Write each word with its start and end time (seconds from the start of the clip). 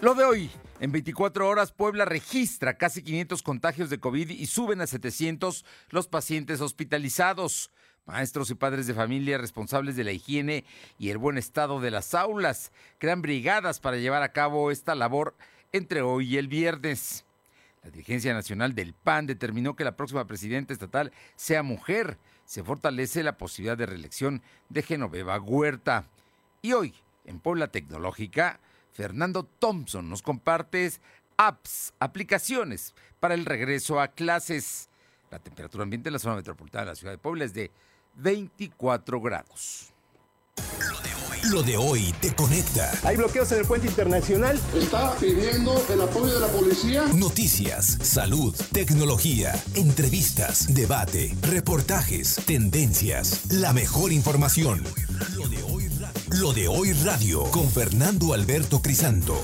Lo 0.00 0.14
de 0.14 0.24
hoy. 0.24 0.48
En 0.78 0.92
24 0.92 1.48
horas, 1.48 1.72
Puebla 1.72 2.04
registra 2.04 2.78
casi 2.78 3.02
500 3.02 3.42
contagios 3.42 3.90
de 3.90 3.98
COVID 3.98 4.30
y 4.30 4.46
suben 4.46 4.80
a 4.80 4.86
700 4.86 5.64
los 5.90 6.06
pacientes 6.06 6.60
hospitalizados. 6.60 7.72
Maestros 8.06 8.48
y 8.50 8.54
padres 8.54 8.86
de 8.86 8.94
familia 8.94 9.38
responsables 9.38 9.96
de 9.96 10.04
la 10.04 10.12
higiene 10.12 10.64
y 10.98 11.10
el 11.10 11.18
buen 11.18 11.36
estado 11.36 11.80
de 11.80 11.90
las 11.90 12.14
aulas 12.14 12.70
crean 12.98 13.22
brigadas 13.22 13.80
para 13.80 13.96
llevar 13.96 14.22
a 14.22 14.32
cabo 14.32 14.70
esta 14.70 14.94
labor 14.94 15.34
entre 15.72 16.00
hoy 16.00 16.32
y 16.32 16.38
el 16.38 16.46
viernes. 16.46 17.24
La 17.82 17.90
dirigencia 17.90 18.32
nacional 18.32 18.76
del 18.76 18.94
PAN 18.94 19.26
determinó 19.26 19.74
que 19.74 19.82
la 19.82 19.96
próxima 19.96 20.28
presidenta 20.28 20.72
estatal 20.72 21.12
sea 21.34 21.64
mujer. 21.64 22.18
Se 22.44 22.62
fortalece 22.62 23.24
la 23.24 23.36
posibilidad 23.36 23.76
de 23.76 23.86
reelección 23.86 24.42
de 24.68 24.82
Genoveva 24.82 25.40
Huerta. 25.40 26.04
Y 26.62 26.72
hoy, 26.72 26.94
en 27.24 27.40
Puebla 27.40 27.66
Tecnológica, 27.66 28.60
Fernando 28.98 29.44
Thompson 29.44 30.10
nos 30.10 30.22
comparte 30.22 30.90
apps, 31.36 31.92
aplicaciones 32.00 32.96
para 33.20 33.34
el 33.34 33.44
regreso 33.44 34.00
a 34.00 34.08
clases. 34.08 34.88
La 35.30 35.38
temperatura 35.38 35.84
ambiente 35.84 36.08
en 36.08 36.14
la 36.14 36.18
zona 36.18 36.34
metropolitana 36.34 36.86
de 36.86 36.90
la 36.90 36.96
ciudad 36.96 37.12
de 37.12 37.18
Puebla 37.18 37.44
es 37.44 37.54
de 37.54 37.70
24 38.16 39.20
grados. 39.20 39.94
Lo 41.52 41.62
de 41.62 41.76
hoy 41.76 42.12
te 42.20 42.34
conecta. 42.34 42.90
Hay 43.04 43.16
bloqueos 43.16 43.52
en 43.52 43.60
el 43.60 43.66
puente 43.66 43.86
internacional. 43.86 44.60
Está 44.74 45.14
pidiendo 45.14 45.80
el 45.88 46.00
apoyo 46.00 46.34
de 46.34 46.40
la 46.40 46.48
policía. 46.48 47.04
Noticias, 47.14 47.98
salud, 48.02 48.52
tecnología, 48.72 49.54
entrevistas, 49.76 50.74
debate, 50.74 51.36
reportajes, 51.42 52.34
tendencias, 52.46 53.52
la 53.52 53.72
mejor 53.72 54.12
información. 54.12 54.82
Lo 55.36 55.48
de 55.48 55.62
hoy 55.62 55.87
Lo 56.36 56.52
de 56.52 56.68
hoy 56.68 56.92
radio 56.92 57.44
con 57.44 57.70
Fernando 57.70 58.34
Alberto 58.34 58.82
Crisanto. 58.82 59.42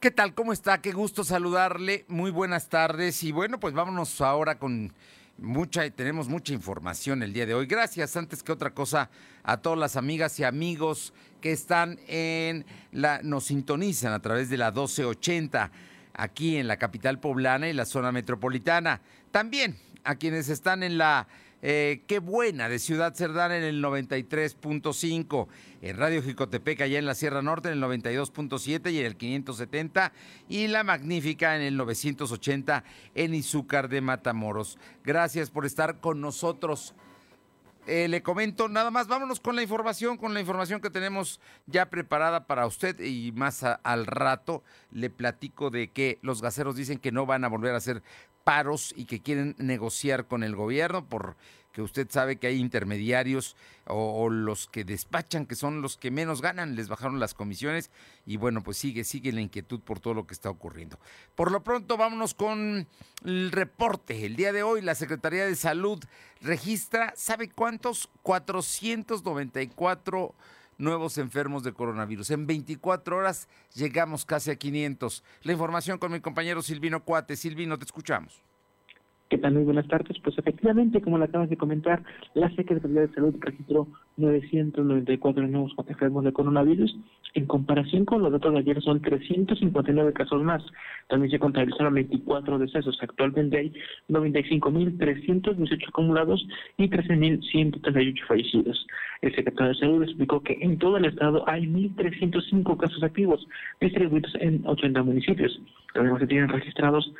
¿Qué 0.00 0.10
tal? 0.10 0.34
¿Cómo 0.34 0.52
está? 0.52 0.82
Qué 0.82 0.90
gusto 0.90 1.22
saludarle. 1.22 2.04
Muy 2.08 2.32
buenas 2.32 2.68
tardes. 2.68 3.22
Y 3.22 3.30
bueno, 3.30 3.60
pues 3.60 3.74
vámonos 3.74 4.20
ahora 4.20 4.58
con 4.58 4.92
mucha, 5.38 5.88
tenemos 5.90 6.26
mucha 6.26 6.52
información 6.52 7.22
el 7.22 7.32
día 7.32 7.46
de 7.46 7.54
hoy. 7.54 7.66
Gracias, 7.66 8.16
antes 8.16 8.42
que 8.42 8.50
otra 8.50 8.74
cosa, 8.74 9.08
a 9.44 9.58
todas 9.58 9.78
las 9.78 9.94
amigas 9.94 10.40
y 10.40 10.44
amigos 10.44 11.12
que 11.40 11.52
están 11.52 12.00
en 12.08 12.66
la, 12.90 13.20
nos 13.22 13.44
sintonizan 13.44 14.12
a 14.12 14.20
través 14.20 14.50
de 14.50 14.56
la 14.56 14.72
1280 14.72 15.70
aquí 16.12 16.56
en 16.56 16.66
la 16.66 16.76
capital 16.76 17.20
poblana 17.20 17.68
y 17.68 17.72
la 17.72 17.86
zona 17.86 18.10
metropolitana. 18.10 19.00
También 19.30 19.78
a 20.02 20.16
quienes 20.16 20.48
están 20.48 20.82
en 20.82 20.98
la 20.98 21.28
eh, 21.66 22.02
qué 22.06 22.18
buena 22.18 22.68
de 22.68 22.78
Ciudad 22.78 23.14
Cerdán 23.14 23.50
en 23.50 23.62
el 23.62 23.82
93.5, 23.82 25.48
en 25.80 25.96
Radio 25.96 26.22
Jicotepec 26.22 26.82
allá 26.82 26.98
en 26.98 27.06
la 27.06 27.14
Sierra 27.14 27.40
Norte 27.40 27.70
en 27.70 27.82
el 27.82 27.82
92.7 27.82 28.92
y 28.92 28.98
en 28.98 29.06
el 29.06 29.16
570 29.16 30.12
y 30.46 30.66
la 30.66 30.84
magnífica 30.84 31.56
en 31.56 31.62
el 31.62 31.78
980 31.78 32.84
en 33.14 33.32
Izúcar 33.32 33.88
de 33.88 34.02
Matamoros. 34.02 34.76
Gracias 35.04 35.48
por 35.48 35.64
estar 35.64 36.00
con 36.00 36.20
nosotros. 36.20 36.94
Eh, 37.86 38.08
le 38.08 38.22
comento 38.22 38.68
nada 38.68 38.90
más, 38.90 39.08
vámonos 39.08 39.40
con 39.40 39.56
la 39.56 39.62
información, 39.62 40.18
con 40.18 40.34
la 40.34 40.40
información 40.40 40.82
que 40.82 40.90
tenemos 40.90 41.40
ya 41.66 41.88
preparada 41.88 42.46
para 42.46 42.66
usted 42.66 43.00
y 43.00 43.32
más 43.32 43.62
al 43.62 44.04
rato 44.04 44.62
le 44.90 45.08
platico 45.08 45.70
de 45.70 45.88
que 45.88 46.18
los 46.20 46.42
gaseros 46.42 46.76
dicen 46.76 46.98
que 46.98 47.10
no 47.10 47.24
van 47.24 47.42
a 47.44 47.48
volver 47.48 47.72
a 47.72 47.78
hacer 47.78 48.02
paros 48.44 48.94
y 48.96 49.06
que 49.06 49.20
quieren 49.20 49.56
negociar 49.58 50.26
con 50.26 50.44
el 50.44 50.54
gobierno 50.54 51.08
porque 51.08 51.82
usted 51.82 52.06
sabe 52.10 52.36
que 52.36 52.46
hay 52.46 52.60
intermediarios 52.60 53.56
o, 53.86 54.30
los 54.30 54.68
que 54.68 54.84
despachan 54.84 55.46
que 55.46 55.56
son 55.56 55.82
los 55.82 55.96
que 55.96 56.10
menos 56.10 56.40
ganan, 56.40 56.76
les 56.76 56.88
bajaron 56.88 57.18
las 57.18 57.34
comisiones 57.34 57.90
y 58.24 58.36
bueno, 58.36 58.62
pues 58.62 58.76
sigue, 58.76 59.04
sigue 59.04 59.32
la 59.32 59.40
inquietud 59.40 59.80
por 59.80 59.98
todo 59.98 60.14
lo 60.14 60.26
que 60.26 60.34
está 60.34 60.50
ocurriendo. 60.50 60.98
Por 61.34 61.50
lo 61.50 61.64
pronto 61.64 61.96
vámonos 61.96 62.34
con 62.34 62.86
el 63.24 63.50
reporte. 63.50 64.24
El 64.24 64.36
día 64.36 64.52
de 64.52 64.62
hoy 64.62 64.82
la 64.82 64.94
Secretaría 64.94 65.46
de 65.46 65.56
Salud 65.56 66.02
registra, 66.40 67.12
¿sabe 67.16 67.48
cuántos? 67.48 68.08
494 68.22 70.34
nuevos 70.78 71.18
enfermos 71.18 71.62
de 71.62 71.72
coronavirus. 71.72 72.30
En 72.30 72.46
24 72.46 73.16
horas 73.16 73.48
llegamos 73.74 74.24
casi 74.24 74.50
a 74.50 74.56
500. 74.56 75.22
La 75.42 75.52
información 75.52 75.98
con 75.98 76.12
mi 76.12 76.20
compañero 76.20 76.62
Silvino 76.62 77.04
Cuate. 77.04 77.36
Silvino, 77.36 77.78
te 77.78 77.84
escuchamos. 77.84 78.42
¿Qué 79.30 79.38
tal? 79.38 79.54
Muy 79.54 79.64
buenas 79.64 79.88
tardes. 79.88 80.18
Pues 80.22 80.36
efectivamente, 80.36 81.00
como 81.00 81.16
lo 81.16 81.24
acabas 81.24 81.48
de 81.48 81.56
comentar, 81.56 82.02
la 82.34 82.50
Secretaría 82.54 83.00
de 83.00 83.14
Salud 83.14 83.34
registró 83.40 83.88
994 84.18 85.46
nuevos 85.48 85.72
enfermos 85.88 86.24
de 86.24 86.32
coronavirus. 86.32 86.94
En 87.32 87.46
comparación 87.46 88.04
con 88.04 88.22
los 88.22 88.30
datos 88.30 88.52
de 88.52 88.58
ayer, 88.58 88.82
son 88.82 89.00
359 89.00 90.12
casos 90.12 90.42
más. 90.42 90.62
También 91.08 91.30
se 91.30 91.38
contabilizaron 91.38 91.94
24 91.94 92.58
decesos. 92.58 92.98
Actualmente 93.00 93.58
hay 93.58 93.72
95.318 94.10 95.88
acumulados 95.88 96.46
y 96.76 96.88
13.138 96.88 98.26
fallecidos. 98.28 98.86
El 99.22 99.34
secretario 99.34 99.72
de 99.72 99.78
Salud 99.78 100.02
explicó 100.02 100.42
que 100.42 100.58
en 100.60 100.78
todo 100.78 100.98
el 100.98 101.06
estado 101.06 101.48
hay 101.48 101.66
1.305 101.66 102.76
casos 102.76 103.02
activos 103.02 103.48
distribuidos 103.80 104.34
en 104.38 104.66
80 104.66 105.02
municipios. 105.02 105.58
Además, 105.94 106.20
se 106.20 106.26
tienen 106.26 106.48
registrados 106.48 107.10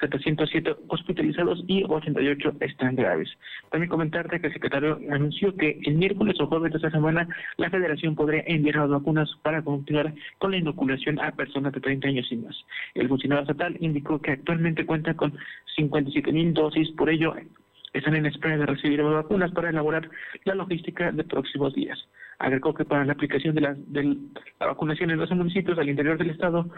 707 0.00 0.76
hospitalizados 0.88 1.62
y 1.66 1.84
88 1.84 2.54
están 2.60 2.96
graves. 2.96 3.28
También 3.70 3.90
comentarte 3.90 4.40
que 4.40 4.48
el 4.48 4.52
secretario 4.52 4.98
anunció 5.10 5.54
que 5.56 5.78
el 5.84 5.94
miércoles 5.94 6.40
o 6.40 6.46
jueves 6.46 6.72
de 6.72 6.78
esta 6.78 6.90
semana 6.90 7.28
la 7.56 7.70
federación 7.70 8.14
podría 8.14 8.42
enviar 8.46 8.76
las 8.76 8.90
vacunas 8.90 9.30
para 9.42 9.62
continuar 9.62 10.14
con 10.38 10.50
la 10.50 10.56
inoculación 10.56 11.20
a 11.20 11.32
personas 11.32 11.72
de 11.72 11.80
30 11.80 12.08
años 12.08 12.26
y 12.30 12.36
más. 12.36 12.56
El 12.94 13.08
funcionario 13.08 13.42
estatal 13.42 13.76
indicó 13.80 14.20
que 14.20 14.32
actualmente 14.32 14.86
cuenta 14.86 15.14
con 15.14 15.36
57 15.76 16.32
mil 16.32 16.54
dosis, 16.54 16.90
por 16.92 17.10
ello 17.10 17.34
están 17.92 18.14
en 18.14 18.26
espera 18.26 18.56
de 18.56 18.66
recibir 18.66 19.02
vacunas 19.02 19.50
para 19.52 19.70
elaborar 19.70 20.08
la 20.44 20.54
logística 20.54 21.10
de 21.12 21.24
próximos 21.24 21.74
días. 21.74 21.98
Agregó 22.40 22.72
que 22.72 22.86
para 22.86 23.04
la 23.04 23.12
aplicación 23.12 23.54
de 23.54 23.60
la, 23.60 23.74
de 23.76 24.16
la 24.58 24.66
vacunación 24.66 25.10
en 25.10 25.18
12 25.18 25.34
municipios 25.34 25.78
al 25.78 25.90
interior 25.90 26.16
del 26.16 26.30
estado 26.30 26.70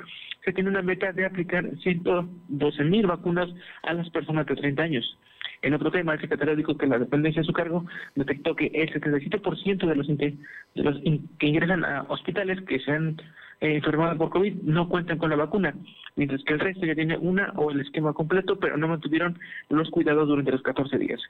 se 0.45 0.53
tiene 0.53 0.69
una 0.69 0.83
meta 0.83 1.13
de 1.13 1.25
aplicar 1.25 1.65
112 1.79 2.85
mil 2.85 3.07
vacunas 3.07 3.49
a 3.85 3.95
las 3.95 4.11
personas 4.11 4.45
de 4.47 4.57
30 4.57 4.83
años. 4.83 5.19
En 5.63 5.75
otro 5.75 5.91
tema, 5.91 6.15
el 6.15 6.21
secretario 6.21 6.57
dijo 6.57 6.77
que 6.77 6.89
la 6.89 6.99
dependencia 6.99 7.41
de 7.41 7.47
su 7.47 7.53
cargo 7.53 7.87
detectó 8.17 8.57
que 8.57 8.67
el 8.67 8.93
77% 8.93 9.87
de 9.87 9.95
los, 9.95 10.07
de 10.09 10.37
los 10.75 11.01
que 11.39 11.47
ingresan 11.47 11.85
a 11.85 12.03
hospitales 12.09 12.61
que 12.63 12.81
se 12.81 12.91
han 12.91 13.17
eh, 13.61 13.77
enfermado 13.77 14.19
por 14.19 14.31
COVID 14.31 14.55
no 14.65 14.89
cuentan 14.89 15.19
con 15.19 15.31
la 15.31 15.37
vacuna, 15.37 15.73
mientras 16.17 16.43
que 16.43 16.55
el 16.55 16.59
resto 16.59 16.85
ya 16.85 16.97
tiene 16.97 17.17
una 17.17 17.53
o 17.55 17.71
el 17.71 17.81
esquema 17.81 18.13
completo, 18.13 18.59
pero 18.59 18.77
no 18.77 18.89
mantuvieron 18.89 19.39
los 19.69 19.89
cuidados 19.91 20.27
durante 20.27 20.51
los 20.51 20.63
14 20.63 20.99
días. 20.99 21.21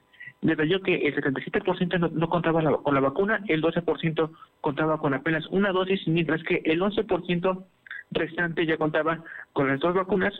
Detalló 0.41 0.81
que 0.81 0.95
el 0.95 1.15
77% 1.15 1.99
no, 1.99 2.07
no 2.09 2.29
contaba 2.29 2.63
con 2.81 2.95
la 2.95 3.01
vacuna, 3.01 3.39
el 3.47 3.61
12% 3.61 4.31
contaba 4.61 4.97
con 4.97 5.13
apenas 5.13 5.45
una 5.51 5.71
dosis, 5.71 6.07
mientras 6.07 6.41
que 6.41 6.63
el 6.65 6.81
11% 6.81 7.65
restante 8.09 8.65
ya 8.65 8.77
contaba 8.77 9.23
con 9.53 9.67
las 9.67 9.79
dos 9.79 9.93
vacunas, 9.93 10.33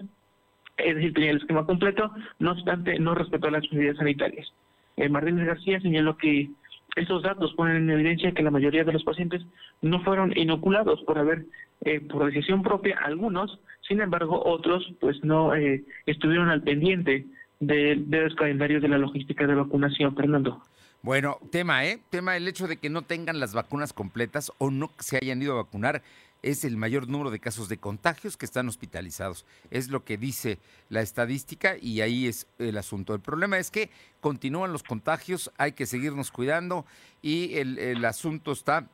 es 0.77 0.95
decir, 0.95 1.13
tenía 1.13 1.31
el 1.31 1.37
esquema 1.37 1.65
completo, 1.65 2.11
no 2.39 2.51
obstante, 2.51 2.99
no 2.99 3.15
respetó 3.15 3.49
las 3.49 3.71
medidas 3.71 3.97
sanitarias. 3.97 4.51
Eh, 4.97 5.09
Martínez 5.09 5.45
García 5.45 5.79
señaló 5.79 6.17
que 6.17 6.49
estos 6.95 7.23
datos 7.23 7.53
ponen 7.53 7.77
en 7.77 7.89
evidencia 7.89 8.31
que 8.31 8.43
la 8.43 8.51
mayoría 8.51 8.83
de 8.83 8.93
los 8.93 9.03
pacientes 9.03 9.41
no 9.81 10.01
fueron 10.03 10.37
inoculados 10.37 11.01
por 11.03 11.17
haber, 11.17 11.45
eh, 11.81 11.99
por 11.99 12.25
decisión 12.25 12.61
propia, 12.61 12.97
algunos, 13.03 13.59
sin 13.87 14.01
embargo, 14.01 14.41
otros 14.45 14.93
pues 14.99 15.23
no 15.23 15.55
eh, 15.55 15.83
estuvieron 16.05 16.49
al 16.49 16.61
pendiente 16.61 17.25
de, 17.59 17.95
de 17.97 18.21
los 18.21 18.35
calendarios 18.35 18.81
de 18.81 18.89
la 18.89 18.97
logística 18.97 19.47
de 19.47 19.55
vacunación, 19.55 20.15
Fernando. 20.15 20.61
Bueno, 21.03 21.37
tema, 21.51 21.85
¿eh? 21.85 21.99
Tema 22.09 22.37
el 22.37 22.47
hecho 22.47 22.65
de 22.65 22.77
que 22.77 22.89
no 22.89 23.01
tengan 23.01 23.41
las 23.41 23.53
vacunas 23.53 23.91
completas 23.91 24.53
o 24.57 24.71
no 24.71 24.89
se 24.99 25.17
hayan 25.17 25.41
ido 25.41 25.51
a 25.51 25.63
vacunar 25.63 26.01
es 26.41 26.63
el 26.63 26.77
mayor 26.77 27.09
número 27.09 27.29
de 27.29 27.41
casos 27.41 27.67
de 27.67 27.77
contagios 27.77 28.37
que 28.37 28.45
están 28.45 28.69
hospitalizados. 28.69 29.45
Es 29.69 29.89
lo 29.89 30.05
que 30.05 30.17
dice 30.17 30.59
la 30.87 31.01
estadística 31.01 31.75
y 31.77 31.99
ahí 31.99 32.27
es 32.27 32.47
el 32.57 32.77
asunto. 32.77 33.13
El 33.13 33.19
problema 33.19 33.57
es 33.57 33.69
que 33.69 33.89
continúan 34.21 34.71
los 34.71 34.83
contagios, 34.83 35.51
hay 35.57 35.73
que 35.73 35.87
seguirnos 35.87 36.31
cuidando 36.31 36.85
y 37.21 37.55
el, 37.55 38.05
asunto 38.05 38.53
está 38.53 38.87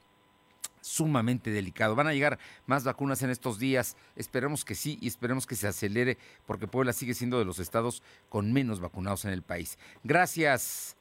sumamente 0.82 1.52
delicado. 1.52 1.94
Van 1.94 2.08
a 2.08 2.14
llegar 2.14 2.40
más 2.66 2.86
vacunas 2.86 3.22
en 3.22 3.30
estos 3.30 3.60
días. 3.60 3.96
Esperemos 4.16 4.66
que 4.66 4.74
sí 4.74 4.98
y 5.00 5.08
esperemos 5.08 5.46
que 5.46 5.56
se 5.56 5.68
acelere 5.68 6.18
porque 6.48 6.68
Puebla 6.68 6.92
sigue 6.92 7.14
siendo 7.14 7.38
de 7.38 7.46
los 7.46 7.60
estados 7.60 8.02
con 8.30 8.52
menos 8.52 8.80
vacunados 8.80 9.26
en 9.26 9.32
el 9.32 9.44
país. 9.44 9.78
Gracias. 10.04 10.96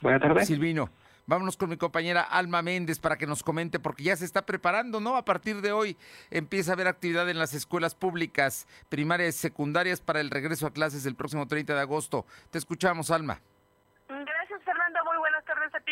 Buenas 0.00 0.20
tardes. 0.20 0.46
Silvino. 0.46 0.90
Vámonos 1.28 1.56
con 1.56 1.68
mi 1.68 1.76
compañera 1.76 2.22
Alma 2.22 2.62
Méndez 2.62 3.00
para 3.00 3.16
que 3.18 3.26
nos 3.26 3.42
comente, 3.42 3.80
porque 3.80 4.04
ya 4.04 4.16
se 4.16 4.24
está 4.24 4.46
preparando, 4.46 5.00
¿no? 5.00 5.16
A 5.16 5.24
partir 5.24 5.60
de 5.60 5.72
hoy 5.72 5.96
empieza 6.30 6.70
a 6.70 6.74
haber 6.74 6.86
actividad 6.86 7.28
en 7.28 7.38
las 7.38 7.52
escuelas 7.52 7.96
públicas, 7.96 8.68
primarias 8.88 9.34
y 9.34 9.38
secundarias 9.38 10.00
para 10.00 10.20
el 10.20 10.30
regreso 10.30 10.68
a 10.68 10.72
clases 10.72 11.04
el 11.04 11.16
próximo 11.16 11.48
30 11.48 11.74
de 11.74 11.80
agosto. 11.80 12.26
Te 12.50 12.58
escuchamos, 12.58 13.10
Alma 13.10 13.40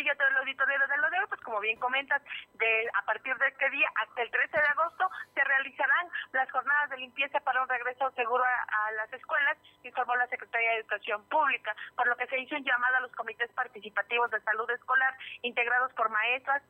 ya 0.05 0.15
todo 0.15 0.29
el 0.29 0.37
auditorio 0.37 0.79
de 0.79 0.97
Lodeo, 0.99 1.29
pues 1.29 1.41
como 1.41 1.61
bien 1.61 1.79
comentas, 1.79 2.23
de 2.55 2.89
a 2.93 3.05
partir 3.05 3.37
de 3.37 3.49
este 3.49 3.71
día 3.71 3.89
hasta 3.97 4.23
el 4.23 4.31
13 4.31 4.57
de 4.57 4.67
agosto 4.67 5.11
se 5.35 5.45
realizarán 5.45 6.09
las 6.33 6.51
jornadas 6.51 6.91
de 6.91 6.99
limpieza 6.99 7.41
para 7.41 7.63
un 7.63 7.69
regreso 7.69 8.11
seguro 8.13 8.45
a, 8.45 8.93
las 8.93 9.13
escuelas, 9.13 9.57
informó 9.83 10.15
la 10.17 10.29
Secretaría 10.29 10.71
de 10.71 10.81
Educación 10.81 11.25
Pública, 11.29 11.75
por 11.97 12.07
lo 12.07 12.17
que 12.17 12.27
se 12.27 12.39
hizo 12.39 12.57
un 12.57 12.65
llamado 12.65 12.97
a 12.97 13.01
los 13.01 13.13
comités 13.13 13.51
participativos 13.53 14.31
de 14.31 14.41
salud 14.43 14.71
escolar 14.71 15.17
integrados 15.43 15.93
por 15.95 16.11
maestras, 16.11 16.63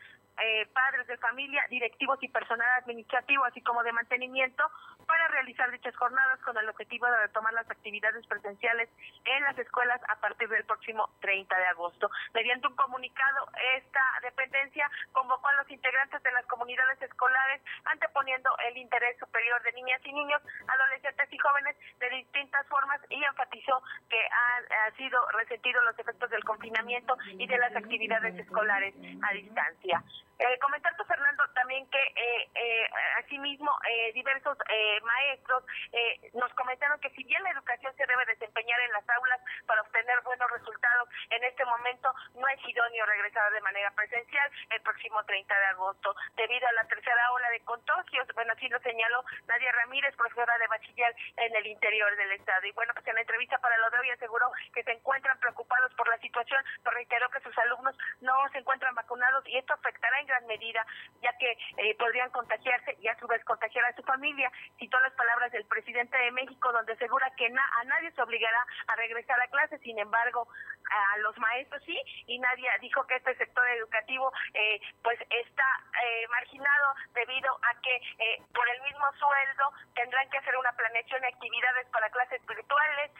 eh, 0.42 0.66
padres 0.72 1.06
de 1.06 1.16
familia, 1.18 1.64
directivos 1.70 2.18
y 2.22 2.28
personal 2.28 2.68
administrativo, 2.82 3.44
así 3.44 3.60
como 3.62 3.82
de 3.84 3.92
mantenimiento, 3.92 4.64
para 5.04 5.28
realizar 5.28 5.70
dichas 5.70 5.94
jornadas 5.96 6.38
con 6.40 6.56
el 6.56 6.68
objetivo 6.68 7.06
de 7.06 7.18
retomar 7.18 7.52
las 7.52 7.70
actividades 7.70 8.26
presenciales 8.26 8.88
en 9.24 9.42
las 9.42 9.58
escuelas 9.58 10.00
a 10.08 10.16
partir 10.16 10.48
del 10.48 10.64
próximo 10.64 11.08
30 11.20 11.56
de 11.56 11.66
agosto. 11.66 12.10
Mediante 12.32 12.66
un 12.66 12.76
comunicado, 12.76 13.48
esta 13.76 14.00
dependencia 14.22 14.90
convocó 15.12 15.48
a 15.48 15.54
los 15.54 15.70
integrantes 15.70 16.22
de 16.22 16.32
las 16.32 16.46
comunidades 16.46 17.00
escolares, 17.02 17.62
anteponiendo 17.84 18.50
el 18.68 18.76
interés 18.76 19.18
superior 19.18 19.62
de 19.62 19.72
niñas 19.72 20.00
y 20.04 20.12
niños, 20.12 20.42
adolescentes 20.66 21.32
y 21.32 21.38
jóvenes 21.38 21.76
de 21.98 22.10
distintas 22.10 22.66
formas 22.68 23.00
y 23.08 23.22
enfatizó 23.22 23.82
que 24.08 24.18
han, 24.18 24.64
han 24.86 24.96
sido 24.96 25.18
resentidos 25.30 25.84
los 25.84 25.98
efectos 25.98 26.30
del 26.30 26.44
confinamiento 26.44 27.16
y 27.32 27.46
de 27.46 27.58
las 27.58 27.74
actividades 27.74 28.34
escolares 28.38 28.94
a 29.22 29.32
distancia. 29.32 30.02
Eh, 30.38 30.58
comentarte, 30.58 31.04
Fernando, 31.04 31.44
también 31.54 31.88
que 31.90 31.98
eh, 31.98 32.48
eh, 32.54 32.86
asimismo 33.18 33.70
eh, 33.88 34.12
diversos 34.12 34.58
eh, 34.68 35.00
maestros 35.02 35.62
eh, 35.92 36.30
nos 36.34 36.52
comentaron 36.54 36.98
que 37.00 37.10
si 37.10 37.22
bien 37.22 37.42
la 37.44 37.50
educación 37.50 37.94
se 37.96 38.06
debe 38.06 38.26
desempeñar 38.26 38.80
en 38.80 38.92
las 38.92 39.08
aulas 39.10 39.40
para 39.66 39.82
obtener 39.82 40.20
buenos 40.22 40.50
resultados, 40.50 41.08
en 41.30 41.44
este 41.44 41.64
momento 41.64 42.12
no 42.34 42.48
es 42.48 42.60
idóneo 42.66 43.06
regresar 43.06 43.52
de 43.52 43.60
manera 43.60 43.90
presencial 43.92 44.50
el 44.70 44.80
próximo 44.82 45.22
30 45.24 45.54
de 45.56 45.66
agosto, 45.66 46.16
debido 46.36 46.66
a 46.66 46.72
la 46.72 46.84
tercera 46.88 47.32
ola 47.32 47.50
de 47.50 47.60
contagios. 47.60 48.26
Bueno, 48.34 48.52
así 48.54 48.68
lo 48.68 48.80
señaló 48.80 49.24
Nadia 49.46 49.70
Ramírez, 49.72 50.16
profesora 50.16 50.58
de 50.58 50.66
bachiller 50.66 51.14
en 51.36 51.54
el 51.54 51.66
interior 51.66 52.14
del 52.16 52.32
estado. 52.32 52.66
Y 52.66 52.72
bueno, 52.72 52.92
pues 52.92 53.06
en 53.06 53.14
la 53.14 53.20
entrevista 53.20 53.58
para 53.58 53.78
lo 53.78 53.90
de 53.90 53.98
hoy 54.00 54.10
aseguró 54.10 54.50
que 54.74 54.82
se 54.82 54.92
encuentran 54.92 55.38
preocupados 55.38 55.94
por 55.94 56.08
la 56.08 56.18
situación, 56.18 56.62
pero 56.82 56.96
reiteró 56.96 57.30
que 57.30 57.40
sus 57.40 57.56
alumnos 57.58 57.96
no 58.20 58.48
se 58.50 58.58
encuentran 58.58 58.94
vacunados 58.94 59.46
y 59.46 59.58
esto 59.58 59.74
afectará 59.74 60.23
gran 60.24 60.46
medida, 60.46 60.84
ya 61.22 61.32
que 61.38 61.56
eh, 61.78 61.94
podrían 61.98 62.30
contagiarse 62.30 62.96
y 63.00 63.08
a 63.08 63.18
su 63.18 63.26
vez 63.26 63.44
contagiar 63.44 63.84
a 63.86 63.96
su 63.96 64.02
familia. 64.02 64.50
Citó 64.78 64.98
las 65.00 65.12
palabras 65.12 65.52
del 65.52 65.66
presidente 65.66 66.16
de 66.16 66.30
México, 66.32 66.72
donde 66.72 66.92
asegura 66.92 67.30
que 67.36 67.50
na 67.50 67.62
a 67.80 67.84
nadie 67.84 68.10
se 68.12 68.22
obligará 68.22 68.66
a 68.88 68.96
regresar 68.96 69.40
a 69.40 69.48
clase, 69.48 69.78
sin 69.78 69.98
embargo, 69.98 70.48
a 70.90 71.18
los 71.18 71.36
maestros 71.38 71.82
sí, 71.84 71.98
y 72.26 72.38
nadie 72.38 72.68
dijo 72.80 73.06
que 73.06 73.16
este 73.16 73.34
sector 73.36 73.66
educativo 73.70 74.32
eh, 74.54 74.80
pues 75.02 75.18
está 75.30 75.64
eh, 76.04 76.26
marginado 76.28 76.94
debido 77.14 77.50
a 77.62 77.80
que 77.80 77.96
eh, 77.96 78.42
por 78.54 78.68
el 78.68 78.82
mismo 78.82 79.06
sueldo 79.18 79.72
tendrán 79.94 80.28
que 80.30 80.38
hacer 80.38 80.56
una 80.56 80.72
planeación 80.72 81.20
de 81.20 81.28
actividades 81.28 81.86
para 81.88 82.10
clases 82.10 82.44
virtuales 82.46 83.10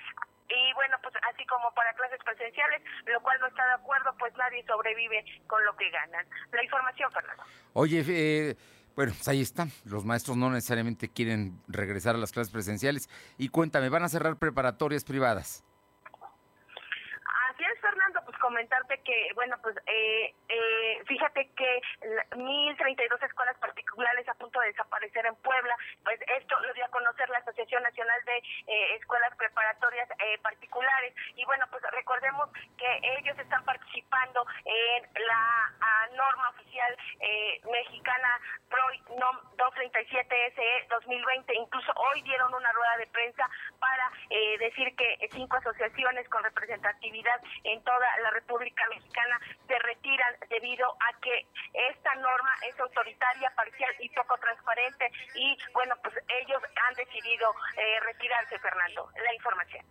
y 0.48 0.72
bueno, 0.74 0.96
pues 1.02 1.14
así 1.32 1.44
como 1.46 1.72
para 1.74 1.92
clases 1.94 2.20
presenciales, 2.24 2.82
lo 3.06 3.20
cual 3.22 3.38
no 3.40 3.46
está 3.46 3.66
de 3.66 3.72
acuerdo, 3.74 4.14
pues 4.18 4.32
nadie 4.36 4.64
sobrevive 4.66 5.24
con 5.46 5.64
lo 5.64 5.74
que 5.76 5.90
ganan. 5.90 6.26
La 6.52 6.62
información, 6.62 7.10
Fernando. 7.12 7.42
Oye, 7.72 8.04
eh, 8.06 8.56
bueno, 8.94 9.12
pues 9.12 9.26
ahí 9.28 9.40
está. 9.40 9.66
Los 9.84 10.04
maestros 10.04 10.36
no 10.36 10.50
necesariamente 10.50 11.08
quieren 11.08 11.60
regresar 11.66 12.14
a 12.14 12.18
las 12.18 12.32
clases 12.32 12.52
presenciales. 12.52 13.08
Y 13.38 13.48
cuéntame, 13.48 13.88
¿van 13.88 14.04
a 14.04 14.08
cerrar 14.08 14.36
preparatorias 14.36 15.04
privadas? 15.04 15.64
Así 17.50 17.64
es, 17.64 17.80
Fernando, 17.80 18.20
pues 18.24 18.33
comentarte 18.44 18.98
que, 18.98 19.30
bueno, 19.34 19.56
pues 19.62 19.74
eh, 19.86 20.34
eh, 20.50 21.02
fíjate 21.06 21.48
que 21.56 21.80
la- 22.02 22.26
1.032 22.36 23.22
escuelas 23.22 23.56
particulares 23.56 24.28
a 24.28 24.34
punto 24.34 24.60
de 24.60 24.66
desaparecer 24.66 25.24
en 25.24 25.34
Puebla, 25.36 25.74
pues 26.04 26.20
esto 26.28 26.60
lo 26.60 26.74
dio 26.74 26.84
a 26.84 26.90
conocer 26.90 27.26
la 27.30 27.38
Asociación 27.38 27.82
Nacional 27.82 28.20
de 28.26 28.36
eh, 28.66 28.96
Escuelas 28.96 29.34
Preparatorias 29.38 30.10
eh, 30.18 30.36
Particulares. 30.42 31.14
Y 31.36 31.44
bueno, 31.46 31.64
pues 31.70 31.82
recordemos 31.90 32.50
que 32.76 33.00
ellos 33.18 33.38
están 33.38 33.64
participando 33.64 34.44
en 34.66 35.08
la 35.26 35.72
norma 36.12 36.50
oficial 36.50 36.96
mexicana 37.70 38.40
PROI 38.68 39.02
NOM 39.18 39.36
237 39.56 40.52
SE 40.54 40.86
2020. 40.90 41.54
Incluso 41.54 41.92
hoy 41.96 42.22
dieron 42.22 42.52
una 42.54 42.70
rueda 42.72 42.96
de 42.98 43.06
prensa 43.08 43.48
para 43.80 44.10
decir 44.58 44.94
que 44.96 45.28
cinco 45.32 45.56
asociaciones 45.56 46.28
con 46.28 46.44
representatividad 46.44 47.40
en 47.64 47.82
toda 47.84 48.06
la 48.22 48.30
República 48.34 48.82
Mexicana 48.90 49.40
se 49.66 49.78
retiran 49.78 50.34
debido 50.50 50.86
a 51.00 51.20
que 51.20 51.46
esta 51.90 52.14
norma 52.16 52.50
es 52.68 52.78
autoritaria, 52.78 53.50
parcial 53.56 53.90
y 54.00 54.08
poco 54.10 54.36
transparente 54.38 55.10
y 55.34 55.56
bueno, 55.72 55.94
pues 56.02 56.14
ellos 56.42 56.62
han 56.88 56.94
decidido 56.94 57.54
eh, 57.76 58.00
retirarse, 58.00 58.58
Fernando. 58.58 59.10
La 59.14 59.34
información. 59.34 59.86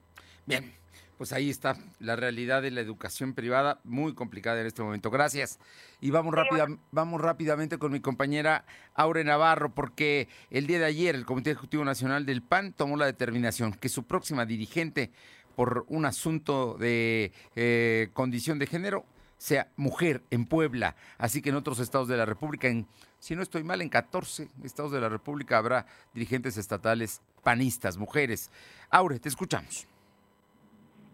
Bien, 0.46 0.76
pues 1.18 1.32
ahí 1.32 1.50
está 1.50 1.78
la 2.00 2.16
realidad 2.16 2.62
de 2.62 2.72
la 2.72 2.82
educación 2.82 3.34
privada, 3.34 3.80
muy 3.84 4.14
complicada 4.14 4.60
en 4.60 4.68
este 4.68 4.82
momento. 4.82 5.10
Gracias. 5.10 5.60
Y 6.02 6.12
vamos, 6.12 6.34
rápida, 6.34 6.68
vamos 6.92 7.22
rápidamente 7.22 7.78
con 7.78 7.92
mi 7.92 8.02
compañera 8.02 8.66
Aure 8.94 9.24
Navarro, 9.24 9.74
porque 9.74 10.28
el 10.50 10.68
día 10.68 10.80
de 10.80 10.86
ayer 10.86 11.16
el 11.16 11.26
Comité 11.26 11.52
Ejecutivo 11.52 11.86
Nacional 11.86 12.26
del 12.26 12.42
PAN 12.42 12.74
tomó 12.74 12.98
la 12.98 13.06
determinación 13.06 13.74
que 13.74 13.90
su 13.90 14.06
próxima 14.06 14.46
dirigente 14.46 15.12
por 15.56 15.86
un 15.88 16.06
asunto 16.06 16.76
de 16.80 17.32
eh, 17.56 18.10
condición 18.14 18.60
de 18.60 18.68
género 18.68 19.06
sea 19.38 19.68
mujer 19.76 20.24
en 20.32 20.46
Puebla, 20.46 20.96
así 21.18 21.42
que 21.42 21.50
en 21.50 21.56
otros 21.56 21.80
estados 21.80 22.08
de 22.08 22.16
la 22.16 22.26
República, 22.26 22.70
en, 22.70 22.88
si 23.20 23.36
no 23.36 23.42
estoy 23.42 23.64
mal, 23.64 23.82
en 23.82 23.90
14 23.90 24.48
estados 24.64 24.92
de 24.94 25.02
la 25.02 25.10
República 25.10 25.58
habrá 25.58 25.86
dirigentes 26.14 26.56
estatales 26.56 27.22
panistas, 27.44 27.98
mujeres. 27.98 28.50
Aure, 28.90 29.20
te 29.20 29.28
escuchamos. 29.28 29.86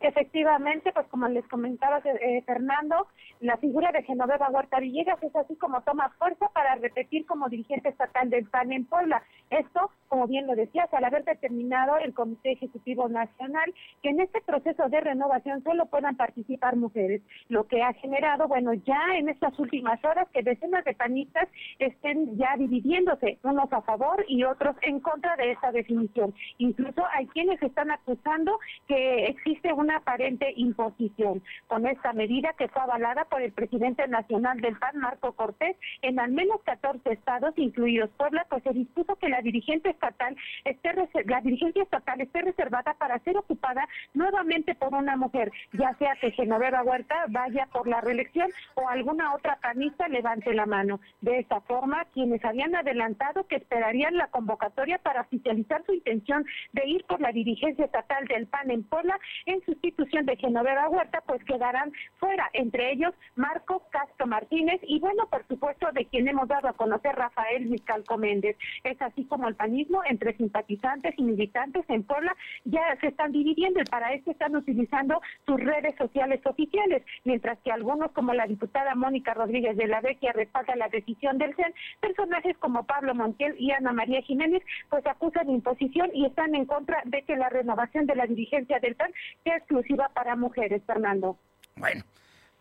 Efectivamente, 0.01 0.91
pues 0.93 1.07
como 1.07 1.27
les 1.27 1.45
comentaba 1.47 2.01
eh, 2.05 2.41
Fernando, 2.45 3.07
la 3.41 3.57
figura 3.57 3.91
de 3.91 4.03
Genoveva 4.03 4.49
Huerta 4.49 4.79
Villegas 4.79 5.21
es 5.21 5.35
así 5.35 5.55
como 5.57 5.81
toma 5.81 6.09
fuerza 6.17 6.47
para 6.53 6.75
repetir 6.75 7.25
como 7.25 7.49
dirigente 7.49 7.89
estatal 7.89 8.29
del 8.29 8.45
PAN 8.45 8.71
en 8.71 8.85
Puebla. 8.85 9.21
Esto, 9.49 9.91
como 10.07 10.27
bien 10.27 10.47
lo 10.47 10.55
decías, 10.55 10.93
al 10.93 11.03
haber 11.03 11.25
determinado 11.25 11.97
el 11.97 12.13
Comité 12.13 12.51
Ejecutivo 12.51 13.09
Nacional 13.09 13.73
que 14.01 14.09
en 14.09 14.21
este 14.21 14.41
proceso 14.41 14.87
de 14.87 15.01
renovación 15.01 15.63
solo 15.63 15.87
puedan 15.87 16.15
participar 16.15 16.75
mujeres, 16.75 17.21
lo 17.49 17.67
que 17.67 17.81
ha 17.83 17.93
generado, 17.93 18.47
bueno, 18.47 18.73
ya 18.73 19.01
en 19.17 19.29
estas 19.29 19.57
últimas 19.59 20.03
horas 20.05 20.27
que 20.33 20.43
decenas 20.43 20.85
de 20.85 20.93
panistas 20.93 21.49
estén 21.79 22.37
ya 22.37 22.55
dividiéndose, 22.57 23.37
unos 23.43 23.71
a 23.73 23.81
favor 23.81 24.23
y 24.27 24.43
otros 24.43 24.75
en 24.81 24.99
contra 24.99 25.35
de 25.35 25.51
esta 25.51 25.71
definición. 25.71 26.33
Incluso 26.57 27.03
hay 27.11 27.27
quienes 27.27 27.61
están 27.61 27.91
acusando 27.91 28.59
que 28.87 29.25
existe 29.25 29.73
una 29.73 29.88
aparente 29.91 30.53
imposición 30.55 31.41
con 31.67 31.85
esta 31.87 32.13
medida 32.13 32.53
que 32.57 32.67
fue 32.67 32.81
avalada 32.81 33.25
por 33.25 33.41
el 33.41 33.51
presidente 33.51 34.07
nacional 34.07 34.59
del 34.61 34.77
PAN, 34.77 34.97
Marco 34.97 35.33
Cortés, 35.33 35.75
en 36.01 36.19
al 36.19 36.31
menos 36.31 36.61
14 36.63 37.11
estados, 37.11 37.53
incluidos 37.57 38.09
Puebla, 38.17 38.45
pues 38.49 38.63
se 38.63 38.71
dispuso 38.71 39.15
que 39.15 39.29
la 39.29 39.41
dirigente 39.41 39.89
estatal 39.89 40.35
esté 40.65 40.89
la 41.25 41.41
dirigencia 41.41 41.83
estatal 41.83 42.21
esté 42.21 42.41
reservada 42.41 42.93
para 42.95 43.19
ser 43.19 43.37
ocupada 43.37 43.87
nuevamente 44.13 44.75
por 44.75 44.93
una 44.93 45.15
mujer, 45.15 45.51
ya 45.73 45.95
sea 45.95 46.15
que 46.19 46.31
Genoveva 46.31 46.83
Huerta 46.83 47.25
vaya 47.29 47.67
por 47.71 47.87
la 47.87 48.01
reelección 48.01 48.49
o 48.75 48.87
alguna 48.87 49.33
otra 49.33 49.57
panista 49.61 50.07
levante 50.07 50.53
la 50.53 50.65
mano. 50.65 50.99
De 51.21 51.39
esta 51.39 51.61
forma, 51.61 52.05
quienes 52.13 52.43
habían 52.43 52.75
adelantado 52.75 53.45
que 53.47 53.57
esperarían 53.57 54.17
la 54.17 54.27
convocatoria 54.27 54.97
para 54.97 55.21
oficializar 55.21 55.83
su 55.85 55.93
intención 55.93 56.45
de 56.73 56.87
ir 56.87 57.05
por 57.05 57.21
la 57.21 57.31
dirigencia 57.31 57.85
estatal 57.85 58.25
del 58.27 58.47
PAN 58.47 58.71
en 58.71 58.83
Puebla 58.83 59.19
en 59.45 59.61
sustitución 59.79 60.25
de 60.25 60.35
Genoveva 60.35 60.89
Huerta, 60.89 61.23
pues 61.25 61.43
quedarán 61.45 61.91
fuera, 62.19 62.49
entre 62.53 62.91
ellos 62.91 63.13
Marco 63.35 63.83
Castro 63.91 64.27
Martínez 64.27 64.79
y 64.83 64.99
bueno, 64.99 65.27
por 65.27 65.47
supuesto, 65.47 65.87
de 65.93 66.05
quien 66.05 66.27
hemos 66.27 66.47
dado 66.47 66.67
a 66.67 66.73
conocer 66.73 67.15
Rafael 67.15 67.65
Miscalco 67.67 68.17
Méndez. 68.17 68.57
Es 68.83 69.01
así 69.01 69.25
como 69.25 69.47
el 69.47 69.55
panismo 69.55 70.01
entre 70.05 70.35
simpatizantes 70.35 71.13
y 71.17 71.23
militantes 71.23 71.85
en 71.87 72.03
Puebla 72.03 72.35
ya 72.65 72.81
se 72.99 73.07
están 73.07 73.31
dividiendo 73.31 73.79
y 73.79 73.85
para 73.85 74.13
esto 74.13 74.31
están 74.31 74.55
utilizando 74.55 75.21
sus 75.45 75.59
redes 75.59 75.95
sociales 75.97 76.41
oficiales, 76.45 77.03
mientras 77.23 77.57
que 77.59 77.71
algunos 77.71 78.11
como 78.11 78.33
la 78.33 78.47
diputada 78.47 78.95
Mónica 78.95 79.33
Rodríguez 79.33 79.77
de 79.77 79.87
la 79.87 80.01
Vecchia 80.01 80.33
respalda 80.33 80.75
la 80.75 80.89
decisión 80.89 81.37
del 81.37 81.55
CEN, 81.55 81.73
personajes 82.01 82.57
como 82.57 82.83
Pablo 82.83 83.15
Montiel 83.15 83.55
y 83.57 83.71
Ana 83.71 83.93
María 83.93 84.21
Jiménez 84.21 84.61
pues 84.89 85.05
acusan 85.07 85.49
imposición 85.49 86.09
y 86.13 86.25
están 86.25 86.53
en 86.55 86.65
contra 86.65 87.01
de 87.05 87.21
que 87.23 87.37
la 87.37 87.49
renovación 87.49 88.05
de 88.05 88.15
la 88.15 88.25
dirigencia 88.25 88.79
del 88.79 88.95
PAN 88.95 89.11
sea 89.43 89.59
exclusiva 89.69 90.09
para 90.15 90.35
mujeres, 90.35 90.81
Fernando. 90.85 91.37
Bueno, 91.75 92.03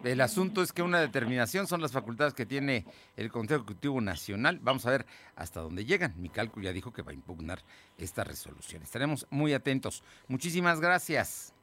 el 0.04 0.20
asunto 0.20 0.62
es 0.62 0.72
que 0.72 0.82
una 0.82 1.00
determinación 1.00 1.66
son 1.66 1.80
las 1.80 1.90
facultades 1.90 2.34
que 2.34 2.44
tiene 2.44 2.84
el 3.16 3.32
Consejo 3.32 3.62
Ejecutivo 3.62 4.00
Nacional. 4.02 4.58
Vamos 4.60 4.84
a 4.84 4.90
ver 4.90 5.06
hasta 5.34 5.60
dónde 5.60 5.86
llegan. 5.86 6.12
Mi 6.18 6.28
cálculo 6.28 6.66
ya 6.66 6.72
dijo 6.72 6.92
que 6.92 7.00
va 7.00 7.12
a 7.12 7.14
impugnar 7.14 7.60
esta 7.96 8.24
resolución. 8.24 8.82
Estaremos 8.82 9.26
muy 9.30 9.54
atentos. 9.54 10.04
Muchísimas 10.28 10.80
gracias. 10.80 11.54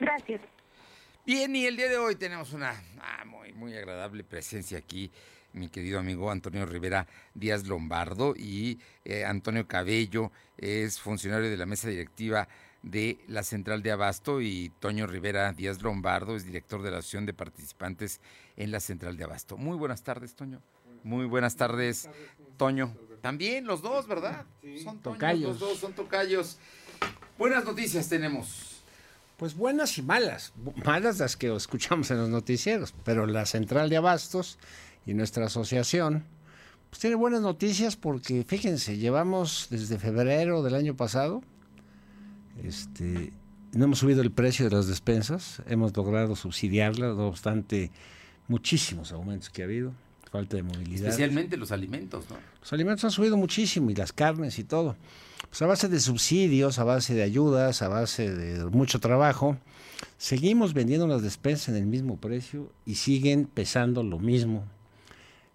Gracias. 0.00 0.40
Bien, 1.24 1.54
y 1.54 1.66
el 1.66 1.76
día 1.76 1.88
de 1.88 1.98
hoy 1.98 2.16
tenemos 2.16 2.52
una 2.52 2.74
ah, 3.00 3.24
muy, 3.24 3.52
muy 3.52 3.76
agradable 3.76 4.24
presencia 4.24 4.78
aquí, 4.78 5.12
mi 5.52 5.68
querido 5.68 5.98
amigo 5.98 6.30
Antonio 6.30 6.66
Rivera 6.66 7.06
Díaz 7.34 7.66
Lombardo 7.66 8.34
y 8.36 8.80
eh, 9.04 9.24
Antonio 9.24 9.66
Cabello 9.66 10.32
es 10.56 11.00
funcionario 11.00 11.50
de 11.50 11.56
la 11.56 11.66
mesa 11.66 11.88
directiva 11.88 12.48
de 12.82 13.18
la 13.26 13.42
Central 13.42 13.82
de 13.82 13.90
Abasto 13.90 14.40
y 14.40 14.72
Toño 14.80 15.06
Rivera 15.06 15.52
Díaz 15.52 15.82
Lombardo 15.82 16.36
es 16.36 16.44
director 16.44 16.82
de 16.82 16.90
la 16.90 16.98
Asociación 16.98 17.26
de 17.26 17.34
Participantes 17.34 18.20
en 18.56 18.70
la 18.70 18.80
Central 18.80 19.16
de 19.16 19.24
Abasto. 19.24 19.56
Muy 19.56 19.76
buenas 19.76 20.02
tardes, 20.02 20.34
Toño. 20.34 20.60
Muy 21.04 21.26
buenas 21.26 21.56
tardes, 21.56 22.08
Toño. 22.56 22.94
También 23.20 23.66
los 23.66 23.82
dos, 23.82 24.06
¿verdad? 24.06 24.46
Son 24.82 24.98
tocayos. 25.00 25.50
Los 25.50 25.58
dos 25.58 25.78
son 25.78 25.92
tocayos. 25.92 26.58
Buenas 27.36 27.64
noticias 27.64 28.08
tenemos. 28.08 28.82
Pues 29.36 29.54
buenas 29.54 29.96
y 29.98 30.02
malas. 30.02 30.52
Malas 30.84 31.18
las 31.18 31.36
que 31.36 31.54
escuchamos 31.54 32.10
en 32.10 32.18
los 32.18 32.28
noticieros, 32.28 32.94
pero 33.04 33.26
la 33.26 33.46
Central 33.46 33.88
de 33.88 33.96
Abastos 33.96 34.58
y 35.06 35.14
nuestra 35.14 35.46
asociación 35.46 36.24
pues 36.90 37.00
tiene 37.00 37.16
buenas 37.16 37.42
noticias 37.42 37.96
porque 37.96 38.44
fíjense, 38.44 38.96
llevamos 38.96 39.68
desde 39.70 39.98
febrero 39.98 40.62
del 40.62 40.74
año 40.74 40.96
pasado 40.96 41.42
este, 42.64 43.32
no 43.72 43.84
hemos 43.84 43.98
subido 43.98 44.22
el 44.22 44.30
precio 44.30 44.68
de 44.68 44.74
las 44.74 44.86
despensas, 44.86 45.62
hemos 45.66 45.96
logrado 45.96 46.36
subsidiarla, 46.36 47.08
no 47.08 47.28
obstante 47.28 47.90
muchísimos 48.48 49.12
aumentos 49.12 49.50
que 49.50 49.62
ha 49.62 49.64
habido, 49.66 49.92
falta 50.30 50.56
de 50.56 50.62
movilidad. 50.62 51.08
Especialmente 51.08 51.56
los 51.56 51.72
alimentos, 51.72 52.24
¿no? 52.30 52.36
Los 52.60 52.72
alimentos 52.72 53.04
han 53.04 53.10
subido 53.10 53.36
muchísimo 53.36 53.90
y 53.90 53.94
las 53.94 54.12
carnes 54.12 54.58
y 54.58 54.64
todo. 54.64 54.96
Pues 55.48 55.62
a 55.62 55.66
base 55.66 55.88
de 55.88 56.00
subsidios, 56.00 56.78
a 56.78 56.84
base 56.84 57.14
de 57.14 57.22
ayudas, 57.22 57.80
a 57.82 57.88
base 57.88 58.34
de 58.34 58.64
mucho 58.66 59.00
trabajo, 59.00 59.56
seguimos 60.18 60.74
vendiendo 60.74 61.06
las 61.06 61.22
despensas 61.22 61.70
en 61.70 61.76
el 61.76 61.86
mismo 61.86 62.18
precio 62.18 62.70
y 62.84 62.96
siguen 62.96 63.46
pesando 63.46 64.02
lo 64.02 64.18
mismo 64.18 64.64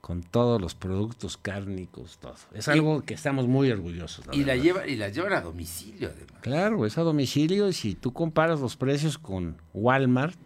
con 0.03 0.21
todos 0.21 0.59
los 0.59 0.75
productos 0.75 1.37
cárnicos, 1.37 2.17
todo. 2.17 2.35
Es 2.53 2.67
algo 2.67 3.03
que 3.03 3.13
estamos 3.13 3.47
muy 3.47 3.71
orgullosos. 3.71 4.25
y 4.33 4.43
la 4.43 4.57
lleva 4.57 4.85
y 4.85 4.97
la 4.97 5.07
llevan 5.07 5.31
a 5.31 5.39
domicilio 5.39 6.09
además. 6.13 6.41
Claro, 6.41 6.85
es 6.85 6.97
a 6.97 7.03
domicilio 7.03 7.69
y 7.69 7.73
si 7.73 7.95
tú 7.95 8.11
comparas 8.11 8.59
los 8.59 8.75
precios 8.75 9.17
con 9.17 9.55
Walmart 9.73 10.37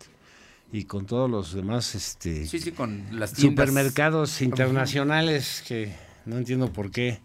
y 0.72 0.84
con 0.84 1.08
todos 1.08 1.28
los 1.28 1.54
demás 1.56 1.96
este 1.96 2.46
sí, 2.46 2.60
sí, 2.60 2.72
con 2.72 3.08
las 3.20 3.32
supermercados 3.32 4.44
internacionales 4.44 5.64
que 5.68 5.92
no 6.28 6.38
entiendo 6.38 6.72
por 6.72 6.92
qué 6.92 7.20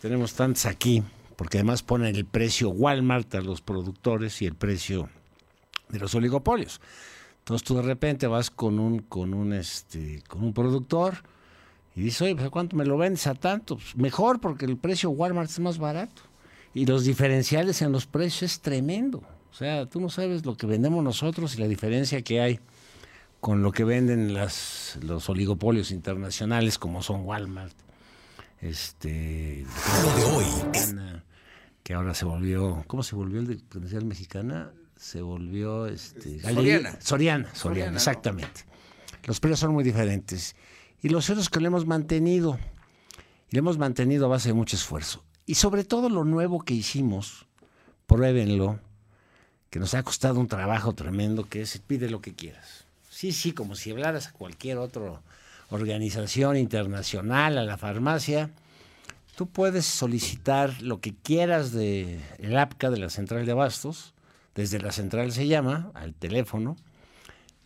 tenemos 0.00 0.34
tantos 0.34 0.66
aquí, 0.66 1.04
porque 1.36 1.58
además 1.58 1.84
ponen 1.84 2.16
el 2.16 2.24
precio 2.24 2.70
Walmart 2.70 3.32
a 3.36 3.40
los 3.40 3.60
productores 3.60 4.42
y 4.42 4.46
el 4.46 4.56
precio 4.56 5.10
de 5.90 6.00
los 6.00 6.12
oligopolios. 6.16 6.80
Entonces 7.38 7.64
tú 7.64 7.76
de 7.76 7.82
repente 7.82 8.26
vas 8.26 8.50
con 8.50 8.80
un 8.80 8.98
con 8.98 9.32
un 9.32 9.52
este 9.52 10.24
con 10.26 10.42
un 10.42 10.52
productor 10.52 11.22
y 11.94 12.02
dice, 12.02 12.24
oye, 12.24 12.36
pues 12.36 12.50
¿cuánto 12.50 12.76
me 12.76 12.84
lo 12.84 12.96
vendes 12.96 13.26
a 13.26 13.34
tanto? 13.34 13.76
Pues 13.76 13.96
mejor 13.96 14.40
porque 14.40 14.64
el 14.64 14.76
precio 14.76 15.10
Walmart 15.10 15.50
es 15.50 15.60
más 15.60 15.78
barato. 15.78 16.22
Y 16.74 16.86
los 16.86 17.04
diferenciales 17.04 17.82
en 17.82 17.92
los 17.92 18.06
precios 18.06 18.42
es 18.50 18.60
tremendo. 18.60 19.22
O 19.50 19.54
sea, 19.54 19.84
tú 19.86 20.00
no 20.00 20.08
sabes 20.08 20.46
lo 20.46 20.56
que 20.56 20.66
vendemos 20.66 21.04
nosotros 21.04 21.54
y 21.54 21.60
la 21.60 21.68
diferencia 21.68 22.22
que 22.22 22.40
hay 22.40 22.60
con 23.40 23.62
lo 23.62 23.72
que 23.72 23.82
venden 23.82 24.32
las, 24.32 24.98
los 25.02 25.28
oligopolios 25.28 25.90
internacionales 25.90 26.78
como 26.78 27.02
son 27.02 27.24
Walmart, 27.24 27.74
este, 28.60 29.66
lo 30.04 30.16
de 30.16 30.24
hoy 30.24 30.44
que 31.82 31.94
ahora 31.94 32.14
se 32.14 32.24
volvió, 32.24 32.84
¿cómo 32.86 33.02
se 33.02 33.16
volvió 33.16 33.40
el 33.40 33.48
de 33.48 33.58
credencial 33.58 34.04
mexicana? 34.04 34.70
Se 34.96 35.20
volvió 35.20 35.86
este, 35.86 36.40
Soriana. 36.40 36.96
Soriana, 37.00 37.52
Soriana, 37.52 37.96
exactamente. 37.96 38.60
Los 39.24 39.40
precios 39.40 39.58
son 39.58 39.72
muy 39.72 39.82
diferentes. 39.82 40.54
Y 41.02 41.08
lo 41.08 41.20
cierto 41.20 41.42
es 41.42 41.48
que 41.48 41.60
lo 41.60 41.66
hemos 41.66 41.84
mantenido. 41.84 42.58
Y 43.50 43.56
lo 43.56 43.58
hemos 43.58 43.76
mantenido 43.76 44.26
a 44.26 44.28
base 44.28 44.50
de 44.50 44.54
mucho 44.54 44.76
esfuerzo. 44.76 45.24
Y 45.44 45.56
sobre 45.56 45.82
todo 45.82 46.08
lo 46.08 46.24
nuevo 46.24 46.60
que 46.60 46.74
hicimos, 46.74 47.46
pruébenlo, 48.06 48.78
que 49.68 49.80
nos 49.80 49.94
ha 49.94 50.02
costado 50.04 50.38
un 50.38 50.46
trabajo 50.46 50.94
tremendo, 50.94 51.48
que 51.48 51.62
es 51.62 51.76
pide 51.78 52.08
lo 52.08 52.20
que 52.20 52.34
quieras. 52.34 52.84
Sí, 53.10 53.32
sí, 53.32 53.52
como 53.52 53.74
si 53.74 53.90
hablaras 53.90 54.28
a 54.28 54.32
cualquier 54.32 54.78
otra 54.78 55.20
organización 55.70 56.56
internacional, 56.56 57.58
a 57.58 57.64
la 57.64 57.76
farmacia. 57.76 58.50
Tú 59.34 59.48
puedes 59.48 59.86
solicitar 59.86 60.80
lo 60.82 61.00
que 61.00 61.14
quieras 61.14 61.72
de 61.72 62.20
el 62.38 62.56
APCA 62.56 62.90
de 62.90 62.98
la 62.98 63.10
central 63.10 63.44
de 63.44 63.52
abastos, 63.52 64.14
desde 64.54 64.78
la 64.78 64.92
central 64.92 65.32
se 65.32 65.46
llama, 65.46 65.90
al 65.94 66.14
teléfono, 66.14 66.76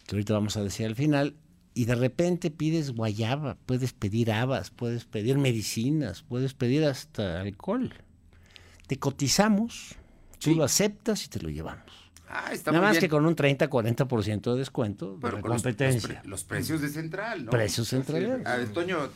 que 0.07 0.15
ahorita 0.15 0.33
vamos 0.33 0.57
a 0.57 0.63
decir 0.63 0.87
al 0.87 0.95
final, 0.95 1.35
y 1.77 1.85
de 1.85 1.95
repente 1.95 2.51
pides 2.51 2.93
guayaba, 2.93 3.59
puedes 3.67 3.93
pedir 3.93 4.33
habas, 4.33 4.71
puedes 4.71 5.05
pedir 5.05 5.37
medicinas, 5.37 6.23
puedes 6.23 6.55
pedir 6.55 6.87
hasta 6.87 7.43
alcohol. 7.43 7.93
Te 8.87 8.99
cotizamos, 8.99 9.95
tú 10.39 10.55
lo 10.55 10.65
aceptas 10.65 11.27
y 11.27 11.29
te 11.29 11.39
lo 11.39 11.51
llevamos. 11.51 11.93
Ah, 12.31 12.51
Nada 12.65 12.81
más 12.81 12.99
que 12.99 13.11
con 13.11 13.27
un 13.27 13.37
30-40% 13.37 14.53
de 14.55 14.59
descuento 14.59 15.19
Pero 15.21 15.43
con 15.43 15.53
competencia. 15.53 16.23
Los, 16.25 16.45
precios 16.45 16.81
de 16.81 16.89
central, 16.89 17.45
¿no? 17.45 17.51
Precios 17.51 17.89
centrales. 17.89 18.47
A 18.47 18.57
ver, 18.57 18.69
Toño, 18.71 19.11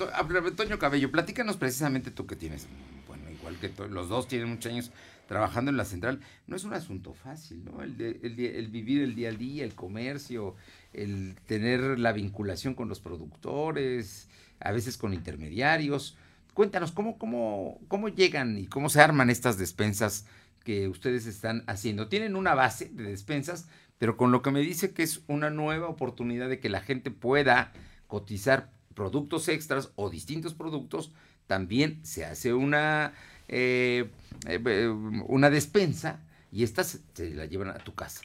Toño 0.54 0.78
Cabello, 0.78 1.10
platícanos 1.10 1.56
precisamente 1.56 2.10
tú 2.10 2.26
que 2.26 2.36
tienes, 2.36 2.66
bueno, 3.08 3.24
igual 3.30 3.56
que 3.56 3.72
los 3.88 4.10
dos 4.10 4.28
tienen 4.28 4.50
muchos 4.50 4.70
años 4.70 4.92
trabajando 5.30 5.70
en 5.70 5.76
la 5.76 5.84
central. 5.84 6.18
No 6.48 6.56
es 6.56 6.64
un 6.64 6.74
asunto 6.74 7.14
fácil, 7.14 7.64
¿no? 7.64 7.84
El, 7.84 8.00
el, 8.00 8.40
el 8.40 8.66
vivir 8.66 9.00
el 9.00 9.14
día 9.14 9.28
a 9.28 9.32
día, 9.32 9.62
el 9.62 9.76
comercio, 9.76 10.56
el 10.92 11.36
tener 11.46 12.00
la 12.00 12.10
vinculación 12.10 12.74
con 12.74 12.88
los 12.88 12.98
productores, 12.98 14.28
a 14.58 14.72
veces 14.72 14.96
con 14.96 15.14
intermediarios. 15.14 16.16
Cuéntanos, 16.52 16.90
¿cómo, 16.90 17.16
cómo, 17.16 17.78
cómo 17.86 18.08
llegan 18.08 18.58
y 18.58 18.66
cómo 18.66 18.88
se 18.88 19.02
arman 19.02 19.30
estas 19.30 19.56
despensas 19.56 20.26
que 20.64 20.88
ustedes 20.88 21.26
están 21.26 21.62
haciendo? 21.68 22.08
Tienen 22.08 22.34
una 22.34 22.56
base 22.56 22.90
de 22.92 23.04
despensas, 23.04 23.68
pero 23.98 24.16
con 24.16 24.32
lo 24.32 24.42
que 24.42 24.50
me 24.50 24.62
dice 24.62 24.92
que 24.92 25.04
es 25.04 25.22
una 25.28 25.48
nueva 25.48 25.86
oportunidad 25.86 26.48
de 26.48 26.58
que 26.58 26.70
la 26.70 26.80
gente 26.80 27.12
pueda 27.12 27.72
cotizar 28.08 28.72
productos 28.94 29.46
extras 29.46 29.92
o 29.94 30.10
distintos 30.10 30.54
productos, 30.54 31.12
también 31.46 32.00
se 32.04 32.24
hace 32.24 32.52
una, 32.52 33.12
eh, 33.52 34.08
eh, 34.46 34.88
una 35.26 35.50
despensa 35.50 36.20
y 36.52 36.62
estas 36.62 37.00
se 37.14 37.30
la 37.30 37.46
llevan 37.46 37.68
a 37.68 37.78
tu 37.78 37.94
casa. 37.94 38.20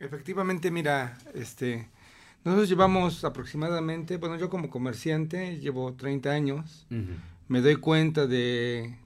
Efectivamente, 0.00 0.70
mira, 0.70 1.18
este, 1.34 1.88
nosotros 2.44 2.68
llevamos 2.68 3.24
aproximadamente, 3.24 4.16
bueno, 4.16 4.36
yo 4.36 4.50
como 4.50 4.68
comerciante 4.68 5.58
llevo 5.58 5.94
30 5.94 6.30
años, 6.30 6.86
me 7.48 7.60
doy 7.60 7.76
cuenta 7.76 8.26
de 8.26 8.96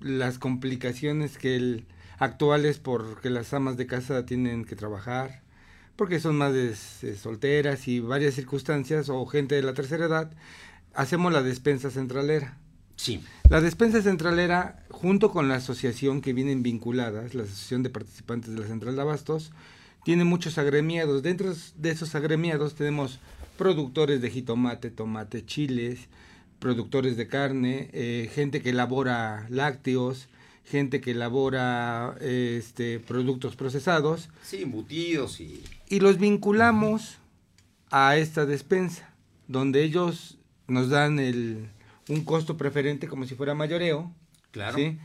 las 0.00 0.38
complicaciones 0.38 1.38
que 1.38 1.56
el, 1.56 1.86
actuales 2.18 2.78
porque 2.78 3.30
las 3.30 3.52
amas 3.52 3.76
de 3.76 3.86
casa 3.86 4.26
tienen 4.26 4.64
que 4.64 4.76
trabajar, 4.76 5.42
porque 5.96 6.20
son 6.20 6.36
más 6.36 6.52
de, 6.52 6.74
solteras 7.16 7.88
y 7.88 8.00
varias 8.00 8.34
circunstancias 8.34 9.08
o 9.08 9.24
gente 9.26 9.54
de 9.54 9.62
la 9.62 9.74
tercera 9.74 10.06
edad, 10.06 10.32
hacemos 10.94 11.32
la 11.32 11.42
despensa 11.42 11.90
centralera. 11.90 12.58
Sí. 12.96 13.22
La 13.48 13.60
despensa 13.60 14.02
centralera, 14.02 14.84
junto 14.90 15.30
con 15.30 15.48
la 15.48 15.56
asociación 15.56 16.20
que 16.20 16.32
vienen 16.32 16.62
vinculadas, 16.62 17.34
la 17.34 17.42
Asociación 17.42 17.82
de 17.82 17.90
Participantes 17.90 18.54
de 18.54 18.60
la 18.60 18.66
Central 18.66 18.96
de 18.96 19.02
Abastos, 19.02 19.52
tiene 20.04 20.24
muchos 20.24 20.58
agremiados. 20.58 21.22
Dentro 21.22 21.52
de 21.76 21.90
esos 21.90 22.14
agremiados 22.14 22.74
tenemos 22.74 23.18
productores 23.58 24.20
de 24.20 24.30
jitomate, 24.30 24.90
tomate, 24.90 25.44
chiles, 25.44 26.08
productores 26.58 27.16
de 27.16 27.26
carne, 27.26 27.90
eh, 27.92 28.30
gente 28.34 28.62
que 28.62 28.70
elabora 28.70 29.46
lácteos, 29.50 30.28
gente 30.64 31.00
que 31.00 31.10
elabora 31.10 32.16
este, 32.20 33.00
productos 33.00 33.56
procesados. 33.56 34.30
Sí, 34.42 34.62
embutidos 34.62 35.40
y... 35.40 35.62
Y 35.88 36.00
los 36.00 36.18
vinculamos 36.18 37.18
a 37.90 38.16
esta 38.16 38.46
despensa, 38.46 39.14
donde 39.46 39.84
ellos 39.84 40.38
nos 40.66 40.88
dan 40.88 41.18
el, 41.18 41.68
un 42.08 42.24
costo 42.24 42.56
preferente 42.56 43.08
como 43.08 43.26
si 43.26 43.34
fuera 43.34 43.54
mayoreo. 43.54 44.12
Claro. 44.50 44.76
¿sí? 44.76 44.98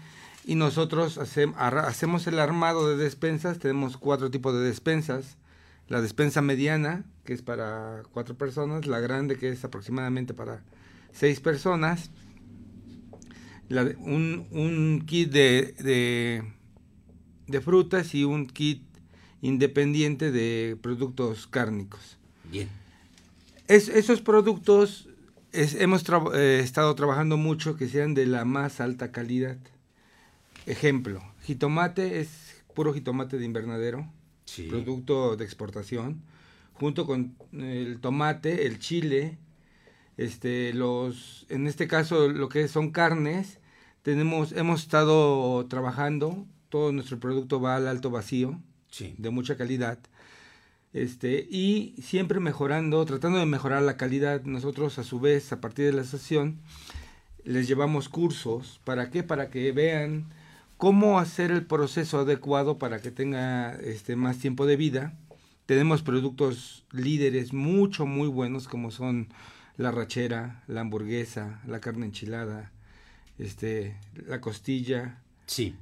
y 0.46 0.56
nosotros 0.56 1.18
hacemos 1.18 2.28
el 2.28 2.40
armado 2.40 2.90
de 2.90 3.04
despensas, 3.04 3.60
tenemos 3.60 3.98
cuatro 3.98 4.32
tipos 4.32 4.54
de 4.54 4.62
despensas, 4.62 5.38
la 5.88 6.02
despensa 6.02 6.42
mediana, 6.42 7.06
que 7.26 7.34
es 7.34 7.42
para 7.42 8.04
cuatro 8.14 8.36
personas, 8.36 8.88
la 8.88 9.00
grande, 9.00 9.38
que 9.38 9.50
es 9.50 9.64
aproximadamente 9.64 10.34
para 10.34 10.64
seis 11.12 11.40
personas, 11.40 12.12
un, 13.70 15.04
kit 15.06 15.32
de, 15.32 16.44
de, 17.48 17.62
frutas 17.62 18.16
y 18.16 18.24
un 18.24 18.48
kit 18.48 18.84
independiente 19.42 20.32
de 20.32 20.78
productos 20.82 21.48
cárnicos. 21.48 22.18
Bien. 22.52 22.70
esos 23.68 24.22
productos 24.22 25.09
hemos 25.54 26.04
eh, 26.34 26.60
estado 26.64 26.94
trabajando 26.96 27.38
mucho 27.38 27.76
que 27.76 27.88
sean 27.88 28.14
de 28.14 28.26
la 28.26 28.46
más 28.46 28.80
alta 28.80 29.12
calidad. 29.12 29.58
Ejemplo, 30.66 31.22
jitomate 31.44 32.20
es 32.20 32.64
puro 32.76 32.94
jitomate 32.94 33.38
de 33.38 33.46
invernadero, 33.46 34.08
producto 34.70 35.36
de 35.36 35.46
exportación, 35.46 36.22
junto 36.74 37.06
con 37.06 37.36
el 37.54 38.00
tomate, 38.00 38.66
el 38.68 38.80
chile, 38.80 39.38
este, 40.18 40.74
los, 40.74 41.46
en 41.50 41.68
este 41.68 41.88
caso 41.88 42.28
lo 42.28 42.50
que 42.50 42.68
son 42.68 42.92
carnes, 42.92 43.60
tenemos, 44.04 44.52
hemos 44.54 44.82
estado 44.82 45.66
trabajando 45.68 46.46
todo 46.70 46.92
nuestro 46.92 47.20
producto 47.20 47.60
va 47.60 47.76
al 47.76 47.88
alto 47.88 48.10
vacío, 48.12 48.60
Sí. 48.92 49.14
de 49.18 49.30
mucha 49.30 49.56
calidad. 49.56 50.00
Este, 50.94 51.48
y 51.50 51.96
siempre 52.02 52.40
mejorando, 52.40 53.06
tratando 53.06 53.40
de 53.40 53.46
mejorar 53.46 53.82
la 53.84 53.98
calidad. 53.98 54.44
Nosotros, 54.44 54.98
a 55.00 55.04
su 55.04 55.20
vez, 55.20 55.52
a 55.52 55.62
partir 55.62 55.86
de 55.86 55.94
la 55.94 56.02
estación, 56.02 56.60
les 57.44 57.68
llevamos 57.68 58.10
cursos. 58.10 58.80
¿Para 58.84 59.10
qué? 59.10 59.24
Para 59.24 59.50
que 59.50 59.72
vean 59.72 60.26
cómo 60.78 61.20
hacer 61.20 61.52
el 61.52 61.66
proceso 61.66 62.20
adecuado 62.20 62.80
para 62.80 63.02
que 63.02 63.12
tenga 63.12 63.76
este, 63.76 64.16
más 64.16 64.40
tiempo 64.40 64.66
de 64.66 64.78
vida. 64.78 65.14
Tenemos 65.66 66.02
productos 66.02 66.86
líderes 66.92 67.54
mucho, 67.54 68.06
muy 68.06 68.28
buenos, 68.28 68.68
como 68.68 68.90
son 68.90 69.28
la 69.78 69.92
rachera, 69.92 70.64
la 70.68 70.82
hamburguesa, 70.82 71.62
la 71.68 71.80
carne 71.80 72.08
enchilada, 72.08 72.72
este, 73.38 73.96
la 74.28 74.42
costilla, 74.42 75.20
Sí. 75.50 75.76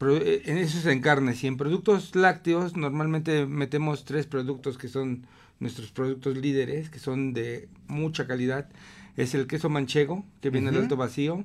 Eh, 0.00 0.42
en 0.46 0.58
eso 0.58 0.78
es 0.78 0.86
en 0.86 1.00
carnes 1.00 1.42
y 1.44 1.46
en 1.46 1.56
productos 1.56 2.14
lácteos 2.14 2.76
normalmente 2.76 3.46
metemos 3.46 4.04
tres 4.04 4.26
productos 4.26 4.78
que 4.78 4.88
son 4.88 5.26
nuestros 5.58 5.90
productos 5.92 6.36
líderes, 6.36 6.88
que 6.88 6.98
son 6.98 7.32
de 7.32 7.68
mucha 7.86 8.26
calidad. 8.26 8.68
Es 9.16 9.34
el 9.34 9.46
queso 9.46 9.68
manchego, 9.68 10.24
que 10.40 10.50
viene 10.50 10.70
al 10.70 10.76
alto 10.76 10.96
vacío, 10.96 11.44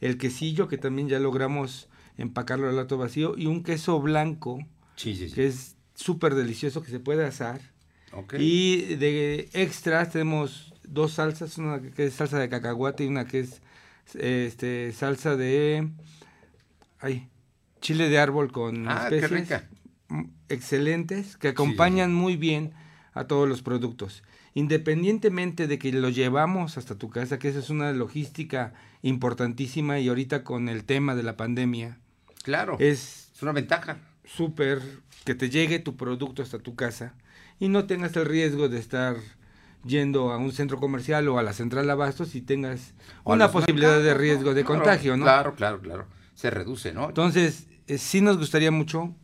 el 0.00 0.18
quesillo, 0.18 0.66
que 0.66 0.78
también 0.78 1.08
ya 1.08 1.20
logramos 1.20 1.88
empacarlo 2.18 2.68
al 2.68 2.78
alto 2.78 2.98
vacío, 2.98 3.34
y 3.36 3.46
un 3.46 3.62
queso 3.62 4.00
blanco, 4.00 4.58
Sí, 4.96 5.14
sí, 5.14 5.28
sí. 5.28 5.34
que 5.34 5.46
es 5.46 5.76
súper 5.94 6.34
delicioso, 6.34 6.82
que 6.82 6.90
se 6.90 6.98
puede 6.98 7.24
asar. 7.24 7.60
Y 8.38 8.96
de 8.96 9.48
extras 9.52 10.10
tenemos 10.10 10.74
dos 10.86 11.12
salsas, 11.14 11.56
una 11.58 11.80
que 11.80 12.06
es 12.06 12.14
salsa 12.14 12.38
de 12.38 12.48
cacahuate 12.48 13.04
y 13.04 13.06
una 13.06 13.26
que 13.26 13.40
es 13.40 13.62
este 14.14 14.92
salsa 14.92 15.36
de 15.36 15.88
ay, 17.00 17.28
chile 17.82 18.08
de 18.08 18.18
árbol 18.18 18.50
con 18.50 18.88
Ah, 18.88 19.06
qué 19.10 19.16
especies 19.16 19.40
rica. 19.42 19.68
excelentes 20.48 21.36
que 21.36 21.48
acompañan 21.48 22.14
muy 22.14 22.36
bien 22.36 22.72
a 23.14 23.24
todos 23.24 23.48
los 23.48 23.62
productos. 23.62 24.22
Independientemente 24.54 25.66
de 25.66 25.78
que 25.78 25.92
lo 25.92 26.08
llevamos 26.10 26.76
hasta 26.78 26.94
tu 26.96 27.08
casa, 27.10 27.38
que 27.38 27.48
esa 27.48 27.58
es 27.58 27.70
una 27.70 27.92
logística 27.92 28.74
importantísima 29.02 29.98
y 29.98 30.08
ahorita 30.08 30.44
con 30.44 30.68
el 30.68 30.84
tema 30.84 31.14
de 31.14 31.22
la 31.22 31.36
pandemia 31.36 31.98
Claro. 32.42 32.76
es 32.78 33.30
Es 33.34 33.42
una 33.42 33.52
ventaja. 33.52 33.98
súper 34.24 34.80
que 35.24 35.34
te 35.34 35.48
llegue 35.50 35.78
tu 35.78 35.96
producto 35.96 36.42
hasta 36.42 36.58
tu 36.58 36.74
casa 36.74 37.14
y 37.58 37.68
no 37.68 37.86
tengas 37.86 38.14
el 38.16 38.26
riesgo 38.26 38.68
de 38.68 38.78
estar 38.78 39.16
yendo 39.84 40.30
a 40.32 40.36
un 40.38 40.52
centro 40.52 40.78
comercial 40.78 41.26
o 41.28 41.38
a 41.38 41.42
la 41.42 41.52
central 41.52 41.86
de 41.86 41.92
abastos 41.92 42.34
y 42.34 42.40
tengas 42.42 42.94
O 43.24 43.32
una 43.32 43.50
posibilidad 43.50 44.00
de 44.02 44.14
riesgo 44.14 44.54
de 44.54 44.64
Claro, 44.64 44.82
contagio, 44.82 45.16
¿no? 45.16 45.24
Claro, 45.24 45.54
claro, 45.54 45.80
claro. 45.80 46.06
Se 46.34 46.50
reduce, 46.50 46.92
¿no? 46.92 47.08
Entonces, 47.08 47.66
eh, 47.94 47.98
sí 47.98 48.20
nos 48.20 48.38
gustaría 48.38 48.70
mucho. 48.70 49.14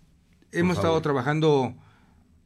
Hemos 0.53 0.77
estado 0.77 1.01
trabajando 1.03 1.75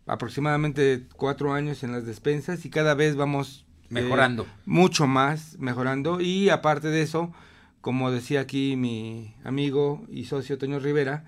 aproximadamente 0.07 1.07
cuatro 1.17 1.53
años 1.53 1.83
en 1.83 1.93
las 1.93 2.05
despensas 2.05 2.65
y 2.65 2.71
cada 2.71 2.95
vez 2.95 3.15
vamos 3.17 3.65
eh, 3.85 3.95
Mejorando. 3.95 4.47
mucho 4.67 5.07
más 5.07 5.57
mejorando 5.59 6.21
y 6.21 6.49
aparte 6.51 6.89
de 6.89 7.03
eso, 7.03 7.33
como 7.81 8.11
decía 8.11 8.41
aquí 8.41 8.75
mi 8.77 9.35
amigo 9.45 10.05
y 10.11 10.25
socio 10.25 10.59
Toño 10.59 10.81
Rivera, 10.81 11.25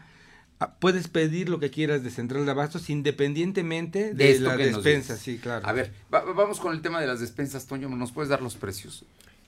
ah, 0.58 0.74
puedes 0.80 1.08
pedir 1.08 1.48
lo 1.48 1.60
que 1.60 1.70
quieras 1.70 2.02
de 2.02 2.10
Central 2.10 2.44
de 2.44 2.50
Abastos 2.50 2.90
independientemente 2.90 4.06
de, 4.08 4.14
De 4.14 4.30
esto 4.32 4.48
la 4.48 4.56
que 4.56 4.70
nos 4.70 4.82
despensa, 4.82 5.12
dices. 5.14 5.24
sí, 5.24 5.38
claro. 5.38 5.66
A 5.66 5.72
ver, 5.72 5.92
va- 6.12 6.24
vamos 6.32 6.58
con 6.58 6.74
el 6.74 6.82
tema 6.82 7.00
de 7.00 7.06
las 7.06 7.20
despensas, 7.20 7.66
Toño. 7.66 7.88
¿Nos 7.88 8.10
puedes 8.12 8.28
dar 8.28 8.42
los 8.42 8.56
precios? 8.56 9.04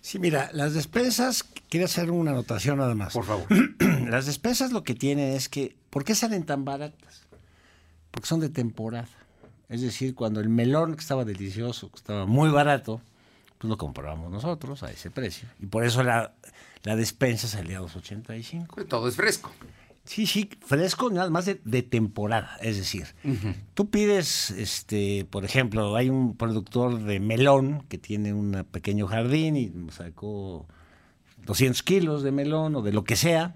Sí, 0.06 0.20
mira, 0.20 0.50
las 0.52 0.72
despensas, 0.72 1.42
quiero 1.68 1.86
hacer 1.86 2.12
una 2.12 2.30
anotación 2.30 2.78
nada 2.78 2.94
más. 2.94 3.12
Por 3.12 3.24
favor. 3.24 3.44
Las 4.08 4.26
despensas 4.26 4.70
lo 4.70 4.84
que 4.84 4.94
tienen 4.94 5.32
es 5.32 5.48
que, 5.48 5.74
¿por 5.90 6.04
qué 6.04 6.14
salen 6.14 6.44
tan 6.44 6.64
baratas? 6.64 7.24
Porque 8.12 8.28
son 8.28 8.38
de 8.38 8.48
temporada. 8.48 9.08
Es 9.68 9.80
decir, 9.80 10.14
cuando 10.14 10.38
el 10.38 10.48
melón 10.48 10.94
que 10.94 11.00
estaba 11.00 11.24
delicioso, 11.24 11.90
que 11.90 11.96
estaba 11.96 12.24
muy 12.24 12.50
barato, 12.50 13.00
pues 13.58 13.68
lo 13.68 13.76
comprábamos 13.76 14.30
nosotros 14.30 14.84
a 14.84 14.92
ese 14.92 15.10
precio. 15.10 15.48
Y 15.58 15.66
por 15.66 15.84
eso 15.84 16.04
la, 16.04 16.34
la 16.84 16.94
despensa 16.94 17.48
salía 17.48 17.78
a 17.78 17.82
2.85. 17.82 18.86
Todo 18.86 19.08
es 19.08 19.16
fresco. 19.16 19.50
Sí, 20.06 20.26
sí, 20.26 20.48
fresco, 20.64 21.10
nada 21.10 21.28
más 21.30 21.44
de, 21.46 21.60
de 21.64 21.82
temporada. 21.82 22.56
Es 22.62 22.76
decir, 22.76 23.06
tú 23.74 23.90
pides, 23.90 24.50
este, 24.52 25.26
por 25.28 25.44
ejemplo, 25.44 25.96
hay 25.96 26.08
un 26.08 26.36
productor 26.36 27.00
de 27.02 27.20
melón 27.20 27.82
que 27.88 27.98
tiene 27.98 28.32
un 28.32 28.64
pequeño 28.70 29.06
jardín 29.08 29.56
y 29.56 29.72
sacó 29.92 30.66
200 31.44 31.82
kilos 31.82 32.22
de 32.22 32.30
melón 32.32 32.76
o 32.76 32.82
de 32.82 32.92
lo 32.92 33.04
que 33.04 33.16
sea 33.16 33.54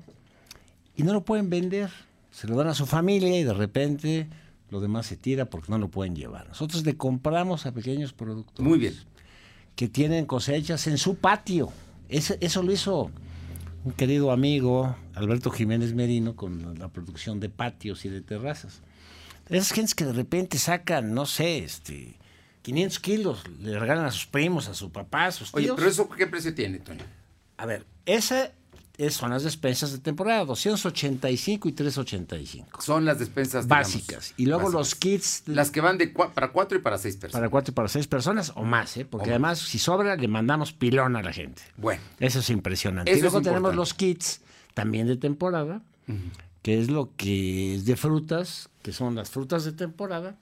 y 0.97 1.03
no 1.05 1.13
lo 1.13 1.25
pueden 1.25 1.51
vender. 1.51 1.91
Se 2.33 2.47
lo 2.47 2.57
dan 2.57 2.69
a 2.69 2.75
su 2.75 2.87
familia 2.87 3.39
y 3.39 3.45
de 3.45 3.55
repente 3.55 4.29
lo 4.71 4.81
demás 4.81 5.07
se 5.07 5.17
tira 5.17 5.47
porque 5.47 5.71
no 5.71 5.79
lo 5.79 5.89
pueden 5.89 6.15
llevar. 6.15 6.49
Nosotros 6.49 6.85
le 6.85 6.97
compramos 6.97 7.67
a 7.67 7.73
pequeños 7.73 8.13
productores 8.13 8.69
Muy 8.69 8.79
bien. 8.79 8.95
que 9.77 9.89
tienen 9.89 10.27
cosechas 10.27 10.87
en 10.87 10.99
su 10.99 11.17
patio. 11.17 11.71
Eso 12.09 12.63
lo 12.63 12.73
hizo 12.73 13.11
un 13.85 13.93
querido 13.93 14.31
amigo, 14.31 14.97
Alberto 15.15 15.51
Jiménez 15.51 15.95
Merino, 15.95 16.37
con 16.37 16.79
la 16.79 16.89
producción 16.89 17.41
de 17.41 17.49
patios 17.49 18.05
y 18.05 18.09
de 18.09 18.21
terrazas. 18.21 18.81
Esas 19.49 19.73
gentes 19.73 19.95
que 19.95 20.05
de 20.05 20.13
repente 20.13 20.59
sacan, 20.59 21.13
no 21.13 21.27
sé, 21.27 21.59
este, 21.59 22.17
500 22.63 22.99
kilos, 23.01 23.43
le 23.61 23.79
regalan 23.79 24.05
a 24.05 24.11
sus 24.11 24.27
primos, 24.27 24.69
a 24.69 24.75
su 24.75 24.93
papá, 24.93 25.27
a 25.27 25.33
sus 25.33 25.51
tíos. 25.51 25.65
Oye, 25.65 25.73
pero 25.75 25.89
eso, 25.89 26.09
¿qué 26.11 26.27
precio 26.27 26.55
tiene, 26.55 26.79
Toño? 26.79 27.05
A 27.57 27.67
ver, 27.67 27.87
esa 28.07 28.53
es- 29.07 29.15
son 29.15 29.31
las 29.31 29.43
despensas 29.43 29.93
de 29.93 29.99
temporada, 29.99 30.45
285 30.45 31.69
y 31.69 31.73
385. 31.73 32.81
Son 32.83 33.05
las 33.05 33.19
despensas 33.19 33.65
digamos, 33.67 33.87
Básicas. 33.87 34.35
Y 34.37 34.47
luego 34.47 34.69
los 34.69 34.95
kits 34.95 35.43
Las 35.47 35.71
que 35.71 35.81
van 35.81 35.99
de 35.99 36.13
cua- 36.15 36.33
para 36.33 36.53
cuatro 36.53 36.79
y 36.79 36.81
para 36.81 36.99
seis 36.99 37.17
personas. 37.17 37.41
para 37.41 37.51
cuatro 37.51 37.73
y 37.73 37.75
para 37.75 37.89
seis 37.89 38.07
personas 38.07 38.53
o 38.55 38.63
más, 38.65 38.97
¿eh? 38.97 39.05
porque 39.05 39.25
O 39.25 39.27
más. 39.27 39.31
además, 39.31 39.59
si 39.61 39.79
sobra, 39.79 40.17
le 40.17 40.29
mandamos 40.29 40.73
pilón 40.73 41.17
a 41.17 41.23
la 41.23 41.33
gente. 41.33 41.63
Bueno, 41.77 42.03
Eso 42.19 42.39
es 42.41 42.51
impresionante. 42.51 43.11
Eso 43.11 43.19
y 43.19 43.23
luego 43.23 43.39
es 43.39 43.45
tenemos 43.45 43.75
los 43.75 43.95
kits 43.95 44.41
también 44.75 45.07
de 45.07 45.17
temporada, 45.17 45.83
que 46.63 46.81
es 46.81 46.91
lo 46.91 47.11
que 47.17 47.75
es 47.77 47.85
de 47.87 47.97
frutas, 47.97 48.69
que 48.83 48.93
son 48.93 49.15
las 49.15 49.31
frutas 49.31 49.65
de 49.65 49.73
temporada. 49.73 50.37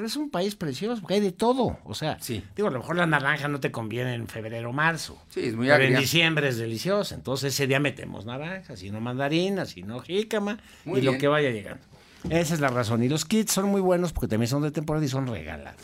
Pero 0.00 0.06
es 0.08 0.16
un 0.16 0.30
país 0.30 0.56
precioso, 0.56 1.02
porque 1.02 1.12
hay 1.14 1.20
de 1.20 1.32
todo. 1.32 1.78
O 1.84 1.94
sea, 1.94 2.16
Sí. 2.20 2.42
digo, 2.56 2.68
a 2.68 2.70
lo 2.70 2.78
mejor 2.78 2.96
la 2.96 3.04
naranja 3.04 3.48
no 3.48 3.60
te 3.60 3.70
conviene 3.70 4.14
en 4.14 4.26
febrero 4.28 4.70
o 4.70 4.72
marzo. 4.72 5.22
sí, 5.28 5.40
es 5.40 5.54
muy 5.54 5.66
pero 5.68 5.84
en 5.84 5.96
diciembre 5.98 6.48
es 6.48 6.56
deliciosa. 6.56 7.14
Entonces 7.14 7.52
ese 7.52 7.66
día 7.66 7.80
metemos 7.80 8.24
naranjas, 8.24 8.78
si 8.78 8.90
no 8.90 8.98
mandarinas, 9.02 9.68
si 9.68 9.82
no 9.82 10.00
jícama, 10.00 10.58
Muy 10.86 11.00
y 11.00 11.02
lo 11.02 11.18
que 11.18 11.28
vaya 11.28 11.50
llegando. 11.50 11.84
Esa 12.30 12.54
es 12.54 12.60
la 12.60 12.68
razón. 12.68 13.02
Y 13.02 13.10
los 13.10 13.26
kits 13.26 13.52
son 13.52 13.66
muy 13.66 13.82
buenos 13.82 14.14
porque 14.14 14.28
también 14.28 14.48
son 14.48 14.62
de 14.62 14.70
temporada 14.70 15.04
y 15.04 15.08
son 15.10 15.26
regalados. 15.26 15.82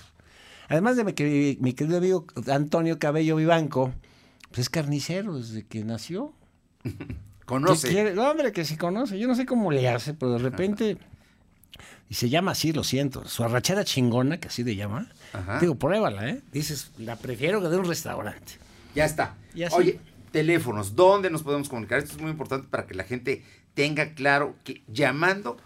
Además 0.68 0.96
de 0.96 1.04
mi, 1.04 1.58
mi 1.60 1.74
querido 1.74 1.98
amigo 1.98 2.24
Antonio 2.50 2.98
Cabello 2.98 3.36
Vivanco, 3.36 3.92
pues 4.48 4.60
es 4.60 4.70
carnicero 4.70 5.36
desde 5.36 5.66
que 5.66 5.84
nació. 5.84 6.32
Conoce. 7.44 8.14
No, 8.14 8.30
hombre, 8.30 8.50
que 8.52 8.64
se 8.64 8.76
conoce. 8.78 9.18
Yo 9.18 9.28
no 9.28 9.34
sé 9.34 9.44
cómo 9.46 9.70
le 9.70 9.88
hace, 9.88 10.14
pero 10.14 10.32
de 10.32 10.38
repente. 10.38 10.96
Y 12.08 12.14
se 12.14 12.28
llama 12.28 12.52
así, 12.52 12.72
lo 12.72 12.84
siento. 12.84 13.26
Su 13.28 13.44
arrachera 13.44 13.84
chingona, 13.84 14.38
que 14.38 14.48
así 14.48 14.62
le 14.64 14.76
llama. 14.76 15.08
Ajá. 15.32 15.58
Digo, 15.60 15.74
pruébala, 15.74 16.28
¿eh? 16.28 16.40
Dices, 16.52 16.90
la 16.98 17.16
prefiero 17.16 17.60
que 17.60 17.68
de 17.68 17.76
un 17.76 17.84
restaurante. 17.86 18.52
Ya 18.94 19.04
está. 19.04 19.34
Oye, 19.72 19.98
teléfonos, 20.30 20.94
¿dónde 20.96 21.30
nos 21.30 21.42
podemos 21.42 21.68
comunicar? 21.68 21.98
Esto 21.98 22.12
es 22.16 22.20
muy 22.20 22.30
importante 22.30 22.66
para 22.70 22.86
que 22.86 22.94
la 22.94 23.04
gente 23.04 23.42
tenga 23.74 24.14
claro 24.14 24.54
que 24.64 24.82
llamando 24.88 25.58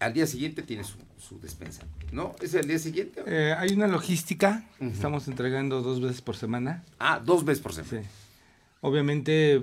al 0.00 0.12
día 0.12 0.26
siguiente 0.26 0.62
tiene 0.62 0.84
su, 0.84 0.96
su 1.18 1.40
despensa. 1.40 1.82
¿No? 2.12 2.34
¿Es 2.40 2.54
el 2.54 2.66
día 2.66 2.78
siguiente? 2.78 3.22
Eh, 3.26 3.54
hay 3.58 3.72
una 3.74 3.86
logística, 3.86 4.64
Ujú. 4.80 4.90
estamos 4.90 5.28
entregando 5.28 5.82
dos 5.82 6.00
veces 6.00 6.22
por 6.22 6.36
semana. 6.36 6.84
Ah, 6.98 7.20
dos 7.24 7.44
veces 7.44 7.62
por 7.62 7.74
semana. 7.74 8.02
Sí. 8.02 8.08
Obviamente 8.80 9.62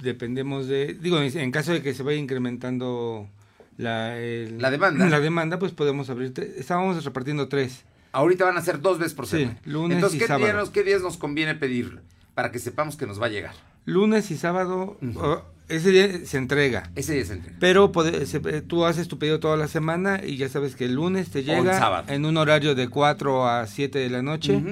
dependemos 0.00 0.66
de, 0.68 0.94
digo, 0.94 1.20
en 1.20 1.50
caso 1.50 1.72
de 1.72 1.82
que 1.82 1.92
se 1.94 2.02
vaya 2.02 2.18
incrementando 2.18 3.28
la, 3.76 4.18
el- 4.18 4.60
La 4.60 4.70
demanda. 4.70 5.08
la 5.08 5.20
demanda, 5.20 5.58
pues 5.58 5.72
podemos 5.72 6.10
abrir, 6.10 6.32
estábamos 6.56 7.04
repartiendo 7.04 7.48
tres. 7.48 7.84
Ahorita 8.12 8.44
van 8.44 8.56
a 8.58 8.62
ser 8.62 8.80
dos 8.80 8.98
veces 8.98 9.14
por 9.14 9.26
Sí, 9.26 9.38
semana. 9.38 9.58
lunes 9.64 9.96
Entonces, 9.96 10.16
y 10.16 10.20
¿qué, 10.20 10.26
sábado. 10.26 10.44
día 10.46 10.54
nos- 10.54 10.70
¿qué 10.70 10.82
días 10.82 11.00
nos 11.02 11.16
conviene 11.16 11.54
pedirlo? 11.54 12.00
Para 12.34 12.50
que 12.52 12.58
sepamos 12.58 12.96
que 12.96 13.06
nos 13.06 13.20
va 13.20 13.26
a 13.26 13.30
llegar. 13.30 13.54
Lunes 13.84 14.30
y 14.30 14.36
sábado, 14.36 14.98
oh, 15.16 15.42
ese 15.68 15.90
día 15.90 16.24
se 16.26 16.36
entrega. 16.38 16.90
Ese 16.94 17.14
día 17.14 17.24
se 17.24 17.32
entrega. 17.34 17.56
Pero 17.58 17.90
pode- 17.90 18.26
se- 18.26 18.40
eh, 18.44 18.60
tú 18.62 18.84
haces 18.84 19.08
tu 19.08 19.18
pedido 19.18 19.40
toda 19.40 19.56
la 19.56 19.66
semana 19.68 20.20
y 20.24 20.36
ya 20.36 20.48
sabes 20.48 20.76
que 20.76 20.84
el 20.84 20.94
lunes 20.94 21.30
te 21.30 21.42
llega 21.42 21.78
sábado. 21.78 22.12
en 22.12 22.24
un 22.26 22.36
horario 22.36 22.74
de 22.74 22.88
4 22.88 23.48
a 23.48 23.66
7 23.66 23.98
de 23.98 24.10
la 24.10 24.22
noche. 24.22 24.62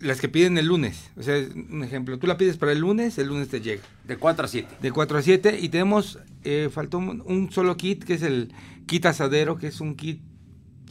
Las 0.00 0.20
que 0.20 0.28
piden 0.28 0.56
el 0.58 0.66
lunes, 0.66 1.10
o 1.16 1.24
sea, 1.24 1.34
un 1.70 1.82
ejemplo, 1.82 2.18
tú 2.20 2.28
la 2.28 2.36
pides 2.36 2.56
para 2.56 2.70
el 2.70 2.78
lunes, 2.78 3.18
el 3.18 3.26
lunes 3.26 3.48
te 3.48 3.60
llega. 3.60 3.82
De 4.04 4.16
4 4.16 4.44
a 4.44 4.48
7. 4.48 4.76
De 4.80 4.92
4 4.92 5.18
a 5.18 5.22
7 5.22 5.58
y 5.60 5.70
tenemos, 5.70 6.20
eh, 6.50 6.68
faltó 6.70 6.98
un, 6.98 7.22
un 7.26 7.50
solo 7.52 7.76
kit 7.76 8.04
que 8.04 8.14
es 8.14 8.22
el 8.22 8.52
kit 8.86 9.04
asadero, 9.06 9.56
que 9.56 9.66
es 9.66 9.80
un 9.80 9.94
kit 9.96 10.22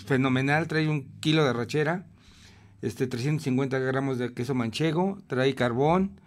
fenomenal, 0.06 0.68
trae 0.68 0.88
un 0.88 1.10
kilo 1.20 1.44
de 1.46 1.54
rachera, 1.54 2.06
este 2.82 3.08
350 3.08 3.80
gramos 3.80 4.18
de 4.20 4.34
queso 4.34 4.54
manchego, 4.54 5.20
trae 5.28 5.56
carbón, 5.56 6.20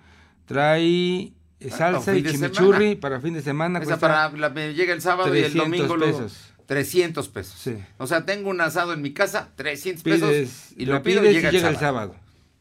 trae 0.46 1.32
eh, 1.60 1.70
salsa 1.70 2.12
fin 2.12 2.26
y 2.26 2.30
chimichurri 2.30 2.96
para 2.96 3.20
fin 3.20 3.34
de 3.34 3.42
semana. 3.42 3.78
Esa 3.78 3.98
para 3.98 4.30
la- 4.30 4.50
me 4.50 4.74
llega 4.74 4.92
el 4.92 5.00
sábado 5.00 5.34
y 5.34 5.38
el 5.38 5.52
300 5.52 5.64
domingo 5.88 5.98
pesos. 5.98 6.52
300 6.66 7.28
pesos. 7.28 7.54
Sí. 7.58 7.76
O 7.98 8.06
sea, 8.06 8.24
tengo 8.24 8.48
un 8.50 8.60
asado 8.60 8.92
en 8.92 9.02
mi 9.02 9.12
casa, 9.12 9.50
300 9.56 10.02
Pides, 10.04 10.20
pesos 10.20 10.72
y 10.76 10.86
lo 10.86 11.02
pido 11.02 11.24
y 11.24 11.32
llega, 11.32 11.50
el, 11.50 11.60
sábado. 11.60 11.78
sábado. 11.80 12.16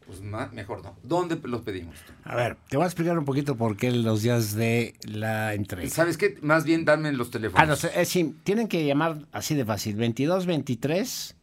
Pues 0.10 0.22
mejor 0.22 0.84
no. 0.84 0.98
¿Dónde 1.04 1.40
los 1.44 1.62
pedimos? 1.62 1.96
A 2.24 2.36
ver, 2.36 2.58
te 2.68 2.78
voy 2.78 2.84
a 2.86 2.88
explicar 2.88 3.16
un 3.20 3.26
poquito 3.26 3.56
por 3.56 3.78
qué 3.78 3.92
los 3.92 4.24
días 4.24 4.56
de 4.56 4.96
la 5.04 5.54
entrega. 5.54 5.88
¿Sabes 5.88 6.18
qué? 6.18 6.36
Más 6.42 6.64
bien 6.64 6.84
dame 6.84 7.12
los 7.12 7.30
teléfonos. 7.30 7.62
Ah, 7.62 7.68
no, 7.68 7.76
sé, 7.76 7.92
es 7.96 8.10
sim- 8.10 8.34
tienen 8.44 8.68
que 8.68 8.84
llamar 8.84 9.28
así 9.32 9.54
de 9.54 9.66
fácil. 9.66 9.96
22 9.98 10.48
23 10.48 11.36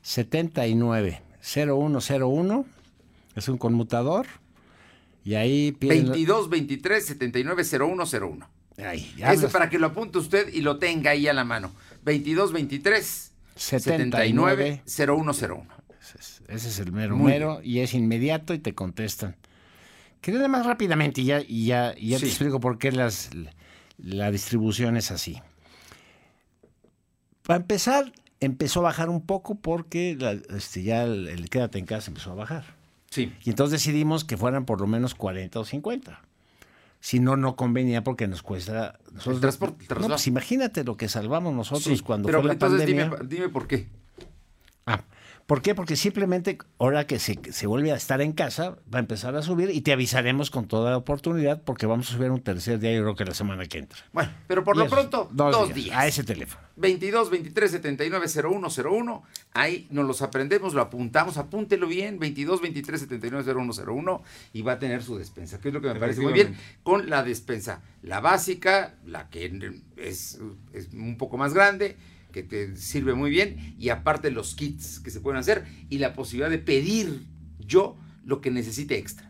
79 0.00 1.20
0101. 1.42 2.64
Es 3.36 3.48
un 3.50 3.58
conmutador. 3.58 4.26
Y 5.22 5.34
ahí 5.34 5.72
piden. 5.72 6.04
22 6.06 6.48
23 6.48 7.04
79 7.04 7.62
0101. 7.64 8.48
Ahí, 8.78 9.14
hablas- 9.22 9.52
para 9.52 9.68
que 9.68 9.78
lo 9.78 9.88
apunte 9.88 10.16
usted 10.16 10.48
y 10.50 10.62
lo 10.62 10.78
tenga 10.78 11.10
ahí 11.10 11.28
a 11.28 11.34
la 11.34 11.44
mano. 11.44 11.72
22 12.04 12.52
23 12.52 13.32
79 13.54 14.82
79 14.82 14.82
0101. 14.86 15.77
Ese 16.14 16.68
es, 16.68 16.78
el 16.78 16.92
mero 16.92 17.16
Muy 17.16 17.32
mero 17.32 17.60
y 17.62 17.80
es 17.80 17.94
inmediato 17.94 18.54
y 18.54 18.58
te 18.58 18.74
contestan. 18.74 19.36
Quería 20.20 20.48
más 20.48 20.66
rápidamente 20.66 21.20
y 21.20 21.24
ya, 21.26 21.40
y 21.46 21.66
ya, 21.66 21.94
y 21.96 22.08
ya 22.10 22.18
Sí. 22.18 22.24
te 22.24 22.28
explico 22.30 22.60
por 22.60 22.78
qué 22.78 22.90
las, 22.92 23.30
la 23.98 24.30
distribución 24.30 24.96
es 24.96 25.10
así. 25.10 25.40
Para 27.42 27.58
empezar, 27.60 28.12
empezó 28.40 28.80
a 28.80 28.84
bajar 28.84 29.08
un 29.08 29.24
poco 29.24 29.54
porque 29.56 30.16
la- 30.18 30.32
este, 30.56 30.82
ya 30.82 31.04
el, 31.04 31.28
el 31.28 31.48
quédate 31.50 31.78
en 31.78 31.86
casa 31.86 32.10
empezó 32.10 32.32
a 32.32 32.34
bajar. 32.34 32.64
Sí. 33.10 33.32
Y 33.44 33.50
entonces 33.50 33.80
decidimos 33.80 34.24
que 34.24 34.36
fueran 34.36 34.64
por 34.66 34.80
lo 34.80 34.86
menos 34.86 35.14
40 35.14 35.60
o 35.60 35.64
50. 35.64 36.20
Si 37.00 37.20
no, 37.20 37.36
no 37.36 37.54
convenía 37.56 38.02
porque 38.02 38.26
nos 38.26 38.42
cuesta... 38.42 38.98
Nosotros, 39.12 39.40
transporte, 39.40 39.76
el 39.76 39.82
no, 39.82 39.86
traslado. 39.88 40.14
pues 40.14 40.26
imagínate 40.26 40.82
lo 40.84 40.96
que 40.96 41.08
salvamos 41.08 41.54
nosotros 41.54 41.96
Sí, 41.96 42.04
cuando 42.04 42.26
pero 42.26 42.40
fue 42.40 42.48
la 42.48 42.52
entonces 42.54 42.80
pandemia. 42.80 43.04
dime, 43.04 43.16
dime 43.28 43.48
por 43.48 43.66
qué. 43.68 43.86
Ah, 44.84 45.04
¿Por 45.48 45.62
qué? 45.62 45.74
Porque 45.74 45.96
simplemente 45.96 46.58
ahora 46.78 47.06
que 47.06 47.18
se, 47.18 47.40
se 47.52 47.66
vuelve 47.66 47.90
a 47.90 47.96
estar 47.96 48.20
en 48.20 48.32
casa, 48.32 48.76
va 48.92 48.98
a 48.98 49.00
empezar 49.00 49.34
a 49.34 49.40
subir 49.40 49.70
y 49.70 49.80
te 49.80 49.94
avisaremos 49.94 50.50
con 50.50 50.68
toda 50.68 50.94
oportunidad 50.94 51.62
porque 51.62 51.86
vamos 51.86 52.10
a 52.10 52.12
subir 52.12 52.30
un 52.30 52.42
tercer 52.42 52.78
día, 52.78 52.92
yo 52.92 53.00
creo 53.00 53.16
que 53.16 53.24
la 53.24 53.32
semana 53.32 53.64
que 53.64 53.78
entra. 53.78 53.98
Bueno, 54.12 54.30
pero 54.46 54.62
por 54.62 54.76
lo 54.76 54.86
pronto, 54.86 55.26
dos, 55.32 55.72
días. 55.72 55.96
A 55.96 56.06
ese 56.06 56.22
teléfono. 56.22 56.62
22 56.76 57.30
23 57.30 57.70
79 57.70 58.26
0101. 58.28 59.22
Ahí 59.54 59.88
nos 59.90 60.06
los 60.06 60.20
aprendemos, 60.20 60.74
lo 60.74 60.82
apuntamos, 60.82 61.38
apúntelo 61.38 61.86
bien. 61.86 62.18
22 62.18 62.60
23 62.60 63.00
79 63.00 63.54
0101 63.54 64.22
y 64.52 64.60
va 64.60 64.72
a 64.72 64.78
tener 64.78 65.02
su 65.02 65.16
despensa, 65.16 65.58
que 65.62 65.68
es 65.68 65.74
lo 65.74 65.80
que 65.80 65.88
me 65.88 65.98
parece 65.98 66.20
muy 66.20 66.34
bien. 66.34 66.58
Con 66.82 67.08
la 67.08 67.22
despensa, 67.22 67.80
la 68.02 68.20
básica, 68.20 68.96
la 69.06 69.30
que 69.30 69.72
es, 69.96 70.40
es 70.74 70.88
un 70.92 71.16
poco 71.16 71.38
más 71.38 71.54
grande, 71.54 71.96
que 72.32 72.42
te 72.42 72.76
sirve 72.76 73.14
muy 73.14 73.30
bien, 73.30 73.74
y 73.78 73.88
aparte 73.88 74.30
los 74.30 74.54
kits 74.54 75.00
que 75.00 75.10
se 75.10 75.20
pueden 75.20 75.38
hacer 75.38 75.64
y 75.88 75.98
la 75.98 76.12
posibilidad 76.14 76.50
de 76.50 76.58
pedir 76.58 77.26
yo 77.58 77.96
lo 78.24 78.40
que 78.40 78.50
necesite 78.50 78.98
extra. 78.98 79.26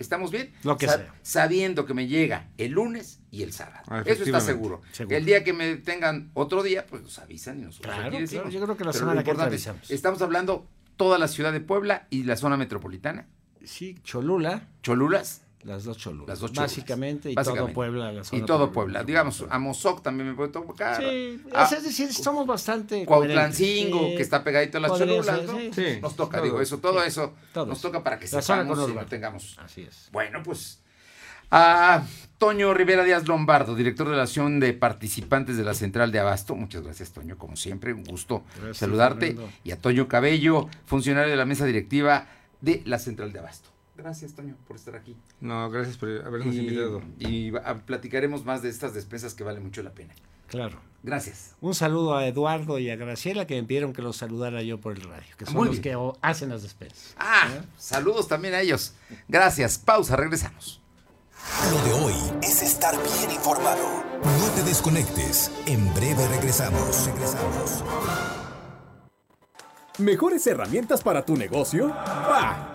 ¿Estamos 0.00 0.32
bien? 0.32 0.50
Lo 0.64 0.76
que 0.76 0.86
Sa- 0.86 0.96
sea. 0.96 1.14
Sabiendo 1.22 1.86
que 1.86 1.94
me 1.94 2.08
llega 2.08 2.48
el 2.58 2.72
lunes 2.72 3.20
y 3.30 3.42
el 3.44 3.52
sábado. 3.52 3.84
Ah, 3.88 4.02
Eso 4.04 4.24
está 4.24 4.40
seguro. 4.40 4.82
Seguro. 4.90 5.16
El 5.16 5.24
día 5.24 5.44
que 5.44 5.52
me 5.52 5.76
tengan 5.76 6.30
otro 6.34 6.62
día, 6.64 6.86
pues 6.86 7.02
nos 7.02 7.18
avisan 7.20 7.58
y 7.60 7.62
nosotros 7.62 7.94
Claro, 7.94 8.10
claro, 8.10 8.20
decimos. 8.20 8.52
yo 8.52 8.60
creo 8.62 8.76
que 8.76 8.84
la 8.84 8.90
Pero 8.92 9.04
entra 9.04 9.20
importante, 9.20 9.54
avisamos. 9.54 9.90
estamos 9.90 10.20
hablando 10.22 10.66
toda 10.96 11.18
la 11.18 11.28
ciudad 11.28 11.52
de 11.52 11.60
Puebla 11.60 12.08
y 12.10 12.24
la 12.24 12.36
zona 12.36 12.56
metropolitana. 12.56 13.28
Sí, 13.64 13.96
Cholula, 14.02 14.68
Cholulas 14.82 15.42
las 15.66 15.84
dos 15.84 15.96
Cholulas. 15.98 16.28
Las 16.28 16.40
dos 16.40 16.52
Cholulas. 16.52 16.70
Básicamente, 16.70 17.30
y 17.30 17.34
Básicamente. 17.34 17.72
todo 17.72 17.74
Puebla. 17.74 18.12
la 18.12 18.22
y 18.32 18.40
todo 18.42 18.66
por- 18.66 18.72
Puebla. 18.72 19.04
Digamos, 19.04 19.44
a 19.50 19.58
Mozoc 19.58 20.02
también 20.02 20.28
me 20.30 20.34
puede 20.34 20.50
tocar. 20.50 21.02
Sí, 21.02 21.42
a 21.54 21.64
es 21.64 21.82
decir, 21.84 22.12
somos 22.12 22.46
bastante. 22.46 23.04
Cuautlancingo. 23.04 23.98
Sí, 24.08 24.16
que 24.16 24.22
está 24.22 24.42
pegadito 24.44 24.78
a 24.78 24.80
las 24.82 24.90
podría 24.92 25.06
Cholulas, 25.22 25.36
ser, 25.40 25.46
¿no? 25.48 25.58
sí, 25.58 25.70
Sí. 25.74 26.00
Nos 26.00 26.16
toca, 26.16 26.36
Todo, 26.38 26.44
digo, 26.44 26.60
eso, 26.60 26.78
todo 26.78 27.00
sí, 27.02 27.08
eso 27.08 27.34
todo 27.52 27.66
nos 27.66 27.80
toca 27.80 28.02
para 28.02 28.18
que 28.18 28.26
La 28.28 28.40
sepamos 28.42 28.88
y 28.88 28.94
lo 28.94 29.06
tengamos. 29.06 29.58
Así 29.58 29.82
es. 29.82 30.08
Bueno, 30.12 30.42
pues. 30.42 30.80
A 31.48 32.02
Toño 32.38 32.74
Rivera 32.74 33.04
Díaz 33.04 33.28
Lombardo, 33.28 33.76
director 33.76 34.06
de 34.08 34.14
relación 34.14 34.58
de 34.58 34.72
participantes 34.72 35.56
de 35.56 35.62
la 35.62 35.74
Central 35.74 36.10
de 36.10 36.18
Abasto. 36.18 36.56
Muchas 36.56 36.82
gracias, 36.82 37.12
Toño, 37.12 37.38
como 37.38 37.54
siempre, 37.54 37.92
un 37.92 38.02
gusto 38.02 38.42
Gracias, 38.56 38.78
saludarte. 38.78 39.28
Fernando. 39.28 39.52
Y 39.62 39.70
a 39.70 39.78
Toño 39.78 40.08
Cabello, 40.08 40.68
funcionario 40.86 41.30
de 41.30 41.36
la 41.36 41.44
mesa 41.44 41.64
directiva 41.64 42.26
de 42.60 42.82
la 42.84 42.98
Central 42.98 43.32
de 43.32 43.38
Abasto. 43.38 43.68
Gracias, 43.96 44.34
Toño, 44.34 44.56
por 44.66 44.76
estar 44.76 44.94
aquí. 44.96 45.16
No, 45.40 45.70
gracias 45.70 45.96
por 45.96 46.08
habernos 46.24 46.54
Y, 46.54 46.58
invitado. 46.60 47.02
y 47.18 47.50
va- 47.50 47.60
a- 47.60 47.74
platicaremos 47.78 48.44
más 48.44 48.62
de 48.62 48.68
estas 48.68 48.92
despensas 48.94 49.34
que 49.34 49.42
vale 49.44 49.60
mucho 49.60 49.82
la 49.82 49.90
pena. 49.92 50.14
Claro. 50.48 50.78
Gracias. 51.02 51.54
Un 51.60 51.74
saludo 51.74 52.16
a 52.16 52.26
Eduardo 52.26 52.78
y 52.78 52.90
a 52.90 52.96
Graciela 52.96 53.46
que 53.46 53.60
me 53.60 53.66
pidieron 53.66 53.92
que 53.92 54.02
los 54.02 54.16
saludara 54.16 54.62
yo 54.62 54.80
por 54.80 54.92
el 54.96 55.02
radio, 55.02 55.26
que 55.38 55.44
son 55.46 55.54
Muy 55.54 55.66
los 55.68 55.80
bien. 55.80 55.82
que 55.96 56.12
hacen 56.20 56.50
las 56.50 56.62
despensas. 56.62 57.14
Ah, 57.18 57.48
saludos 57.78 58.28
también 58.28 58.54
a 58.54 58.60
ellos. 58.60 58.94
Gracias. 59.28 59.78
Pausa, 59.78 60.14
regresamos. 60.16 60.80
Lo 61.70 61.82
de 61.84 61.92
hoy 62.04 62.14
es 62.42 62.62
estar 62.62 62.94
bien 63.02 63.30
informado. 63.30 64.04
No 64.22 64.46
te 64.54 64.62
desconectes. 64.64 65.50
En 65.66 65.92
breve 65.94 66.26
regresamos. 66.28 67.06
Regresamos. 67.06 67.84
¿Mejores 69.98 70.46
herramientas 70.46 71.02
para 71.02 71.24
tu 71.24 71.36
negocio? 71.36 71.88
¡Va! 71.88 72.74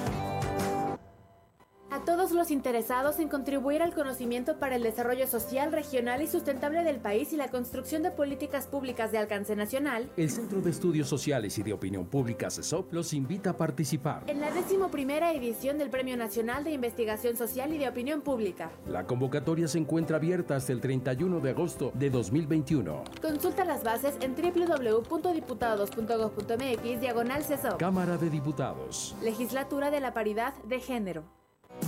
A 2.01 2.03
todos 2.03 2.31
los 2.31 2.49
interesados 2.49 3.19
en 3.19 3.27
contribuir 3.27 3.83
al 3.83 3.93
conocimiento 3.93 4.57
para 4.57 4.75
el 4.75 4.81
desarrollo 4.81 5.27
social, 5.27 5.71
regional 5.71 6.23
y 6.23 6.27
sustentable 6.27 6.83
del 6.83 6.99
país 6.99 7.31
y 7.31 7.37
la 7.37 7.49
construcción 7.49 8.01
de 8.01 8.09
políticas 8.09 8.65
públicas 8.65 9.11
de 9.11 9.19
alcance 9.19 9.55
nacional, 9.55 10.09
El 10.17 10.31
Centro 10.31 10.61
de 10.61 10.71
Estudios 10.71 11.07
Sociales 11.07 11.59
y 11.59 11.63
de 11.63 11.73
Opinión 11.73 12.07
Pública 12.07 12.49
CESOP 12.49 12.91
los 12.91 13.13
invita 13.13 13.51
a 13.51 13.57
participar. 13.57 14.23
en 14.25 14.41
la 14.41 14.49
decimoprimera 14.49 15.31
edición 15.31 15.77
del 15.77 15.91
Premio 15.91 16.17
Nacional 16.17 16.63
de 16.63 16.71
Investigación 16.71 17.37
Social 17.37 17.71
y 17.71 17.77
de 17.77 17.87
Opinión 17.87 18.21
Pública. 18.21 18.71
La 18.87 19.05
convocatoria 19.05 19.67
se 19.67 19.77
encuentra 19.77 20.17
abierta 20.17 20.55
hasta 20.55 20.73
el 20.73 20.81
31 20.81 21.39
de 21.39 21.51
agosto 21.51 21.91
de 21.93 22.09
2021. 22.09 23.03
Consulta 23.21 23.63
las 23.63 23.83
bases 23.83 24.15
en 24.21 24.33
www.diputados.gov.mx 24.33 26.99
diagonal 26.99 27.43
CESOP. 27.43 27.77
Cámara 27.77 28.17
de 28.17 28.31
Diputados. 28.31 29.15
Legislatura 29.21 29.91
de 29.91 29.99
la 29.99 30.15
Paridad 30.15 30.55
de 30.63 30.79
Género. 30.79 31.40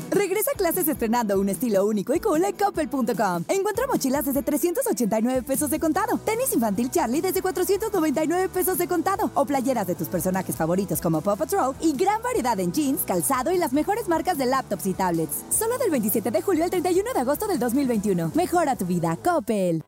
Regresa 0.10 0.52
a 0.52 0.58
clases 0.58 0.88
estrenando 0.88 1.40
un 1.40 1.50
estilo 1.50 1.86
único 1.86 2.14
y 2.14 2.20
cool 2.20 2.44
en 2.44 2.56
Coppel.com. 2.56 3.44
Encuentra 3.48 3.88
mochilas 3.88 4.26
desde 4.26 4.44
389 4.44 5.44
pesos 5.44 5.70
de 5.70 5.80
contado, 5.80 6.18
tenis 6.20 6.54
infantil 6.54 6.92
Charlie 6.92 7.22
desde 7.22 7.42
499 7.42 8.50
pesos 8.50 8.78
de 8.78 8.88
contado 8.88 9.32
o 9.34 9.46
playeras 9.46 9.88
de 9.88 9.96
tus 9.96 10.08
personajes 10.08 10.56
favoritos 10.56 11.02
como 11.02 11.22
Paw 11.22 11.38
Patrol 11.38 11.76
y 11.82 11.94
gran 11.96 12.22
variedad 12.22 12.60
en 12.60 12.72
jeans, 12.72 13.02
calzado 13.02 13.52
y 13.52 13.58
las 13.58 13.74
mejores 13.74 14.08
marcas 14.08 14.38
de 14.38 14.46
laptops 14.46 14.86
y 14.86 14.94
tablets. 14.94 15.44
Solo 15.50 15.78
del 15.78 15.92
27 15.92 16.32
de 16.32 16.42
julio 16.42 16.64
al 16.64 16.70
31 16.70 17.14
de 17.14 17.20
agosto 17.20 17.48
del 17.48 17.60
2021. 17.60 18.32
Mejora 18.36 18.76
tu 18.76 18.86
vida, 18.86 19.18
Coppel. 19.24 19.84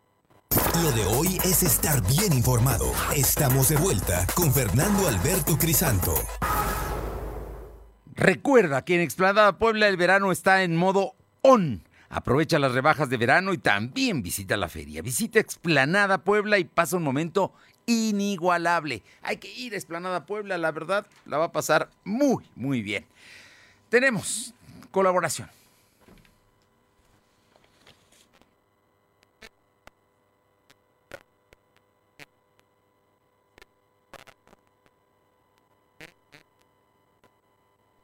Lo 0.83 0.91
de 0.91 1.05
hoy 1.05 1.37
es 1.43 1.63
estar 1.63 2.01
bien 2.05 2.33
informado. 2.33 2.85
Estamos 3.15 3.69
de 3.69 3.77
vuelta 3.77 4.25
con 4.35 4.53
Fernando 4.53 5.07
Alberto 5.07 5.57
Crisanto. 5.57 6.13
Recuerda 8.15 8.85
que 8.85 8.95
en 8.95 9.01
Explanada 9.01 9.57
Puebla 9.57 9.89
el 9.89 9.97
verano 9.97 10.31
está 10.31 10.63
en 10.63 10.75
modo 10.75 11.15
on. 11.41 11.83
Aprovecha 12.07 12.59
las 12.59 12.71
rebajas 12.71 13.09
de 13.09 13.17
verano 13.17 13.53
y 13.53 13.57
también 13.57 14.23
visita 14.23 14.55
la 14.55 14.69
feria. 14.69 15.01
Visita 15.01 15.39
Explanada 15.39 16.19
Puebla 16.19 16.57
y 16.57 16.63
pasa 16.63 16.95
un 16.95 17.03
momento 17.03 17.53
inigualable. 17.85 19.03
Hay 19.21 19.37
que 19.37 19.51
ir 19.53 19.73
a 19.73 19.77
Explanada 19.77 20.25
Puebla, 20.25 20.57
la 20.57 20.71
verdad, 20.71 21.05
la 21.25 21.37
va 21.37 21.45
a 21.45 21.51
pasar 21.51 21.89
muy, 22.05 22.45
muy 22.55 22.81
bien. 22.81 23.05
Tenemos 23.89 24.53
colaboración. 24.91 25.49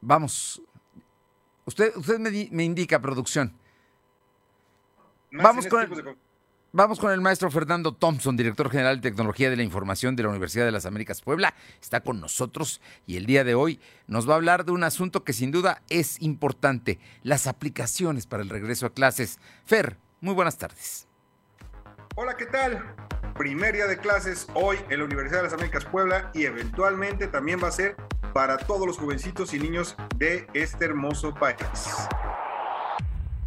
Vamos. 0.02 0.60
Usted, 1.64 1.96
usted 1.96 2.18
me, 2.18 2.30
di- 2.30 2.48
me 2.52 2.64
indica, 2.64 3.00
producción. 3.00 3.54
Más 5.30 5.44
Vamos 5.44 5.66
con 5.68 5.80
este 5.80 5.94
el- 5.94 5.98
tipo 6.02 6.10
de 6.10 6.14
co- 6.16 6.22
Vamos 6.74 6.98
con 6.98 7.12
el 7.12 7.20
maestro 7.20 7.50
Fernando 7.50 7.92
Thompson, 7.94 8.34
director 8.34 8.70
general 8.70 8.96
de 8.98 9.10
Tecnología 9.10 9.50
de 9.50 9.56
la 9.56 9.62
Información 9.62 10.16
de 10.16 10.22
la 10.22 10.30
Universidad 10.30 10.64
de 10.64 10.72
las 10.72 10.86
Américas 10.86 11.20
Puebla. 11.20 11.52
Está 11.82 12.00
con 12.00 12.18
nosotros 12.18 12.80
y 13.06 13.18
el 13.18 13.26
día 13.26 13.44
de 13.44 13.54
hoy 13.54 13.78
nos 14.06 14.26
va 14.26 14.32
a 14.32 14.36
hablar 14.36 14.64
de 14.64 14.72
un 14.72 14.82
asunto 14.82 15.22
que 15.22 15.34
sin 15.34 15.50
duda 15.50 15.82
es 15.90 16.20
importante, 16.22 16.98
las 17.22 17.46
aplicaciones 17.46 18.26
para 18.26 18.42
el 18.42 18.48
regreso 18.48 18.86
a 18.86 18.94
clases. 18.94 19.38
Fer, 19.66 19.98
muy 20.22 20.32
buenas 20.32 20.56
tardes. 20.56 21.06
Hola, 22.16 22.38
¿qué 22.38 22.46
tal? 22.46 22.82
Primer 23.36 23.74
día 23.74 23.86
de 23.86 23.96
clases 23.96 24.46
hoy 24.54 24.76
en 24.90 24.98
la 24.98 25.04
Universidad 25.06 25.38
de 25.38 25.44
las 25.44 25.52
Américas 25.54 25.84
Puebla 25.86 26.30
y 26.34 26.44
eventualmente 26.44 27.26
también 27.26 27.60
va 27.62 27.68
a 27.68 27.72
ser 27.72 27.96
para 28.34 28.58
todos 28.58 28.86
los 28.86 28.98
jovencitos 28.98 29.54
y 29.54 29.58
niños 29.58 29.96
de 30.16 30.46
este 30.52 30.84
hermoso 30.84 31.34
país. 31.34 31.58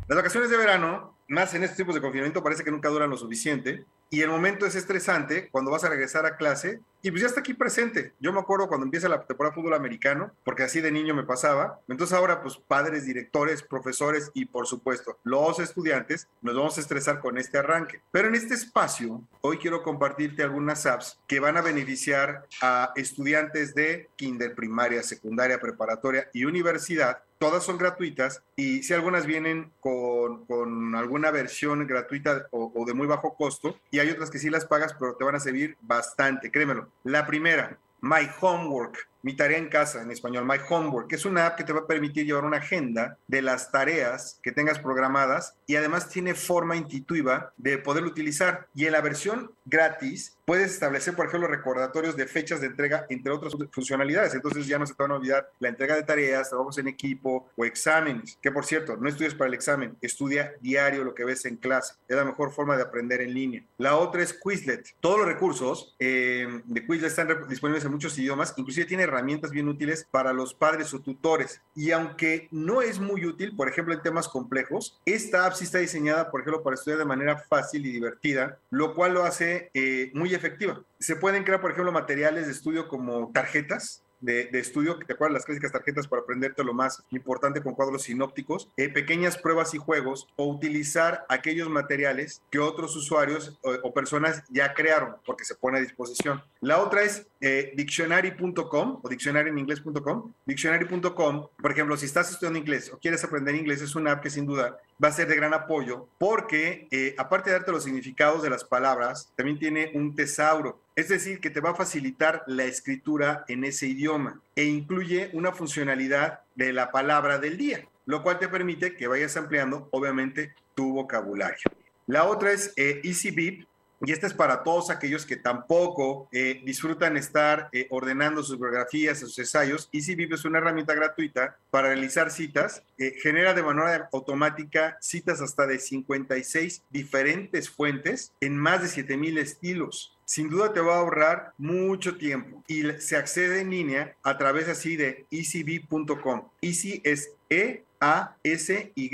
Las 0.07 0.17
vacaciones 0.17 0.49
de 0.49 0.57
verano, 0.57 1.17
más 1.27 1.53
en 1.53 1.63
estos 1.63 1.77
tipos 1.77 1.93
de 1.93 2.01
confinamiento, 2.01 2.43
parece 2.43 2.63
que 2.63 2.71
nunca 2.71 2.89
duran 2.89 3.09
lo 3.09 3.17
suficiente 3.17 3.85
y 4.09 4.21
el 4.21 4.29
momento 4.29 4.65
es 4.65 4.75
estresante 4.75 5.49
cuando 5.49 5.71
vas 5.71 5.83
a 5.83 5.89
regresar 5.89 6.25
a 6.25 6.37
clase 6.37 6.79
y 7.01 7.11
pues 7.11 7.21
ya 7.21 7.27
está 7.27 7.41
aquí 7.41 7.53
presente. 7.53 8.13
Yo 8.19 8.33
me 8.33 8.39
acuerdo 8.39 8.67
cuando 8.67 8.85
empieza 8.85 9.07
la 9.07 9.21
temporada 9.21 9.53
de 9.53 9.61
fútbol 9.61 9.75
americano, 9.75 10.31
porque 10.43 10.63
así 10.63 10.81
de 10.81 10.91
niño 10.91 11.13
me 11.13 11.23
pasaba. 11.23 11.79
Entonces 11.87 12.17
ahora 12.17 12.41
pues 12.41 12.57
padres, 12.57 13.05
directores, 13.05 13.61
profesores 13.61 14.31
y 14.33 14.45
por 14.45 14.65
supuesto 14.65 15.19
los 15.23 15.59
estudiantes 15.59 16.27
nos 16.41 16.55
vamos 16.55 16.77
a 16.77 16.81
estresar 16.81 17.19
con 17.19 17.37
este 17.37 17.57
arranque. 17.57 18.01
Pero 18.11 18.27
en 18.27 18.35
este 18.35 18.55
espacio 18.55 19.21
hoy 19.41 19.57
quiero 19.57 19.83
compartirte 19.83 20.43
algunas 20.43 20.85
apps 20.85 21.19
que 21.27 21.39
van 21.39 21.57
a 21.57 21.61
beneficiar 21.61 22.47
a 22.61 22.91
estudiantes 22.95 23.75
de 23.75 24.09
kinder, 24.15 24.55
primaria, 24.55 25.03
secundaria, 25.03 25.59
preparatoria 25.59 26.29
y 26.33 26.45
universidad 26.45 27.21
todas 27.37 27.63
son 27.63 27.77
gratuitas 27.77 28.43
y 28.55 28.83
si 28.83 28.93
algunas 28.93 29.25
vienen 29.25 29.71
con, 29.79 30.45
con 30.45 30.95
alguna 30.95 31.31
versión 31.31 31.85
gratuita 31.87 32.47
o, 32.51 32.85
de 32.85 32.93
muy 32.93 33.07
bajo 33.07 33.35
costo 33.35 33.77
y 33.91 33.99
hay 33.99 34.09
otras 34.09 34.29
que 34.29 34.39
sí 34.39 34.49
las 34.49 34.65
pagas 34.65 34.95
pero 34.99 35.15
te 35.15 35.23
van 35.23 35.35
a 35.35 35.39
servir 35.39 35.77
bastante, 35.81 36.51
créemelo. 36.51 36.89
La 37.03 37.25
primera, 37.25 37.77
My 38.01 38.29
Homework 38.41 39.07
mi 39.25 39.35
tarea 39.35 39.57
en 39.57 39.69
casa, 39.69 40.03
en 40.03 40.11
español, 40.11 40.45
My 40.45 40.59
Homework, 40.69 41.11
es 41.11 41.25
una 41.25 41.47
app 41.47 41.57
que 41.57 41.63
te 41.63 41.73
va 41.73 41.79
a 41.79 41.87
permitir 41.87 42.27
llevar 42.27 42.45
una 42.45 42.57
agenda 42.57 43.17
de 43.25 43.41
las 43.41 43.71
tareas 43.71 44.39
que 44.43 44.51
tengas 44.51 44.77
programadas 44.77 45.55
y 45.65 45.77
además 45.77 46.09
tiene 46.09 46.35
forma 46.35 46.75
intuitiva 46.75 47.51
de 47.57 47.79
poderlo 47.79 48.09
utilizar. 48.09 48.67
Y 48.75 48.85
en 48.85 48.91
la 48.91 49.01
versión 49.01 49.51
gratis 49.65 50.34
puedes 50.45 50.71
establecer, 50.71 51.15
por 51.15 51.27
ejemplo, 51.27 51.47
recordatorios 51.47 52.15
de 52.15 52.27
fechas 52.27 52.61
de 52.61 52.67
entrega, 52.67 53.05
entre 53.09 53.31
otras 53.31 53.53
funcionalidades. 53.71 54.33
Entonces 54.35 54.67
ya 54.67 54.79
no 54.79 54.85
se 54.85 54.93
te 54.93 55.03
van 55.03 55.11
a 55.11 55.15
olvidar 55.15 55.49
la 55.59 55.69
entrega 55.69 55.95
de 55.95 56.03
tareas, 56.03 56.49
trabajos 56.49 56.77
en 56.77 56.87
equipo 56.87 57.49
o 57.55 57.65
exámenes. 57.65 58.37
Que 58.41 58.51
por 58.51 58.65
cierto, 58.65 58.95
no 58.97 59.09
estudies 59.09 59.33
para 59.33 59.47
el 59.47 59.53
examen, 59.53 59.97
estudia 60.01 60.53
diario 60.61 61.03
lo 61.03 61.15
que 61.15 61.25
ves 61.25 61.45
en 61.45 61.57
clase. 61.57 61.95
Es 62.07 62.15
la 62.15 62.25
mejor 62.25 62.51
forma 62.51 62.77
de 62.77 62.83
aprender 62.83 63.21
en 63.21 63.33
línea. 63.33 63.63
La 63.77 63.97
otra 63.97 64.21
es 64.21 64.33
Quizlet. 64.33 64.95
Todos 64.99 65.19
los 65.19 65.27
recursos 65.27 65.95
eh, 65.99 66.61
de 66.65 66.85
Quizlet 66.85 67.09
están 67.09 67.47
disponibles 67.49 67.83
en 67.85 67.91
muchos 67.91 68.17
idiomas, 68.17 68.53
inclusive 68.57 68.85
tiene 68.85 69.03
herramientas 69.03 69.51
bien 69.51 69.67
útiles 69.67 70.07
para 70.09 70.33
los 70.33 70.53
padres 70.53 70.93
o 70.93 71.01
tutores. 71.01 71.61
Y 71.75 71.91
aunque 71.91 72.47
no 72.51 72.81
es 72.81 72.99
muy 72.99 73.25
útil, 73.25 73.55
por 73.55 73.67
ejemplo, 73.67 73.93
en 73.93 74.01
temas 74.01 74.27
complejos, 74.27 74.99
esta 75.05 75.45
app 75.45 75.53
sí 75.53 75.65
está 75.65 75.79
diseñada, 75.79 76.29
por 76.29 76.41
ejemplo, 76.41 76.61
para 76.61 76.75
estudiar 76.75 76.99
de 76.99 77.05
manera 77.05 77.37
fácil 77.37 77.85
y 77.85 77.91
divertida, 77.91 78.59
lo 78.69 78.93
cual 78.93 79.13
lo 79.13 79.23
hace 79.23 79.71
eh, 79.73 80.11
muy 80.13 80.34
efectiva. 80.35 80.83
Se 80.99 81.15
pueden 81.15 81.43
crear, 81.43 81.61
por 81.61 81.71
ejemplo, 81.71 81.91
materiales 81.91 82.45
de 82.45 82.51
estudio 82.51 82.87
como 82.87 83.31
tarjetas, 83.33 84.05
de, 84.21 84.45
de, 84.45 84.59
estudio, 84.59 84.97
¿te 84.97 85.13
acuerdas? 85.13 85.33
Las 85.33 85.45
clásicas 85.45 85.71
tarjetas 85.71 86.07
para 86.07 86.21
aprenderte 86.21 86.63
lo 86.63 86.73
más 86.73 87.03
importante 87.11 87.61
con 87.61 87.75
cuadros 87.75 88.03
sinópticos, 88.03 88.69
eh, 88.77 88.89
pequeñas 88.89 89.37
pruebas 89.37 89.73
y 89.73 89.77
juegos, 89.77 90.27
o 90.35 90.47
utilizar 90.47 91.25
aquellos 91.29 91.69
materiales 91.69 92.41
que 92.49 92.59
otros 92.59 92.95
usuarios 92.95 93.59
o, 93.61 93.93
personas 93.93 94.43
ya 94.49 94.73
crearon, 94.73 95.15
porque 95.25 95.45
se 95.45 95.55
pone 95.55 95.77
a 95.77 95.81
disposición. 95.81 96.41
La 96.61 96.79
otra 96.79 97.03
es 97.03 97.27
eh, 97.39 97.73
dictionary.com 97.75 98.99
o 99.03 99.09
diccionario 99.09 99.51
en 99.51 99.59
inglés.com. 99.59 100.33
Dictionary.com, 100.45 101.47
por 101.61 101.71
ejemplo, 101.71 101.95
si 101.97 102.05
estás 102.05 102.31
estudiando 102.31 102.59
inglés 102.59 102.91
o 102.91 102.97
quieres 102.97 103.23
aprender 103.23 103.55
inglés, 103.55 103.81
es 103.81 103.95
una 103.95 104.13
app 104.13 104.23
que 104.23 104.29
sin 104.29 104.45
duda 104.45 104.77
va 105.03 105.09
a 105.09 105.11
ser 105.11 105.27
de 105.27 105.35
gran 105.35 105.53
apoyo 105.53 106.07
porque 106.17 106.87
eh, 106.91 107.15
aparte 107.17 107.49
de 107.49 107.57
darte 107.57 107.71
los 107.71 107.83
significados 107.83 108.41
de 108.41 108.49
las 108.49 108.63
palabras, 108.63 109.31
también 109.35 109.59
tiene 109.59 109.91
un 109.93 110.15
tesauro. 110.15 110.79
Es 110.95 111.09
decir, 111.09 111.39
que 111.39 111.49
te 111.49 111.59
va 111.59 111.71
a 111.71 111.75
facilitar 111.75 112.43
la 112.47 112.63
escritura 112.63 113.43
en 113.47 113.63
ese 113.65 113.87
idioma 113.87 114.41
e 114.55 114.63
incluye 114.63 115.29
una 115.33 115.51
funcionalidad 115.51 116.41
de 116.55 116.71
la 116.71 116.91
palabra 116.91 117.37
del 117.37 117.57
día, 117.57 117.87
lo 118.05 118.23
cual 118.23 118.39
te 118.39 118.47
permite 118.47 118.95
que 118.95 119.07
vayas 119.07 119.35
ampliando, 119.35 119.89
obviamente, 119.91 120.53
tu 120.73 120.93
vocabulario. 120.93 121.69
La 122.07 122.25
otra 122.25 122.51
es 122.51 122.71
eh, 122.77 123.01
EasyBeep, 123.03 123.65
y 124.01 124.11
esta 124.11 124.27
es 124.27 124.33
para 124.33 124.63
todos 124.63 124.89
aquellos 124.89 125.25
que 125.25 125.37
tampoco 125.37 126.27
eh, 126.31 126.61
disfrutan 126.65 127.17
estar 127.17 127.69
eh, 127.71 127.87
ordenando 127.89 128.43
sus 128.43 128.59
biografías, 128.59 129.19
sus 129.19 129.37
ensayos. 129.39 129.89
EasyBeep 129.91 130.33
es 130.33 130.45
una 130.45 130.57
herramienta 130.59 130.93
gratuita 130.93 131.57
para 131.69 131.89
realizar 131.89 132.31
citas. 132.31 132.83
Eh, 132.97 133.15
genera 133.21 133.53
de 133.53 133.63
manera 133.63 134.09
automática 134.11 134.97
citas 135.01 135.41
hasta 135.41 135.67
de 135.67 135.79
56 135.79 136.83
diferentes 136.89 137.69
fuentes 137.69 138.33
en 138.41 138.57
más 138.57 138.81
de 138.81 138.87
7000 138.87 139.37
estilos 139.37 140.15
sin 140.25 140.49
duda 140.49 140.73
te 140.73 140.81
va 140.81 140.95
a 140.95 140.99
ahorrar 140.99 141.53
mucho 141.57 142.17
tiempo 142.17 142.63
y 142.67 142.83
se 142.99 143.15
accede 143.15 143.61
en 143.61 143.69
línea 143.69 144.15
a 144.23 144.37
través 144.37 144.67
así 144.67 144.95
de 144.95 145.25
easyb.com. 145.29 146.49
Easy 146.61 146.99
es 147.03 147.31
E 147.49 147.83
A 147.99 148.35
S 148.43 148.91
Y 148.95 149.09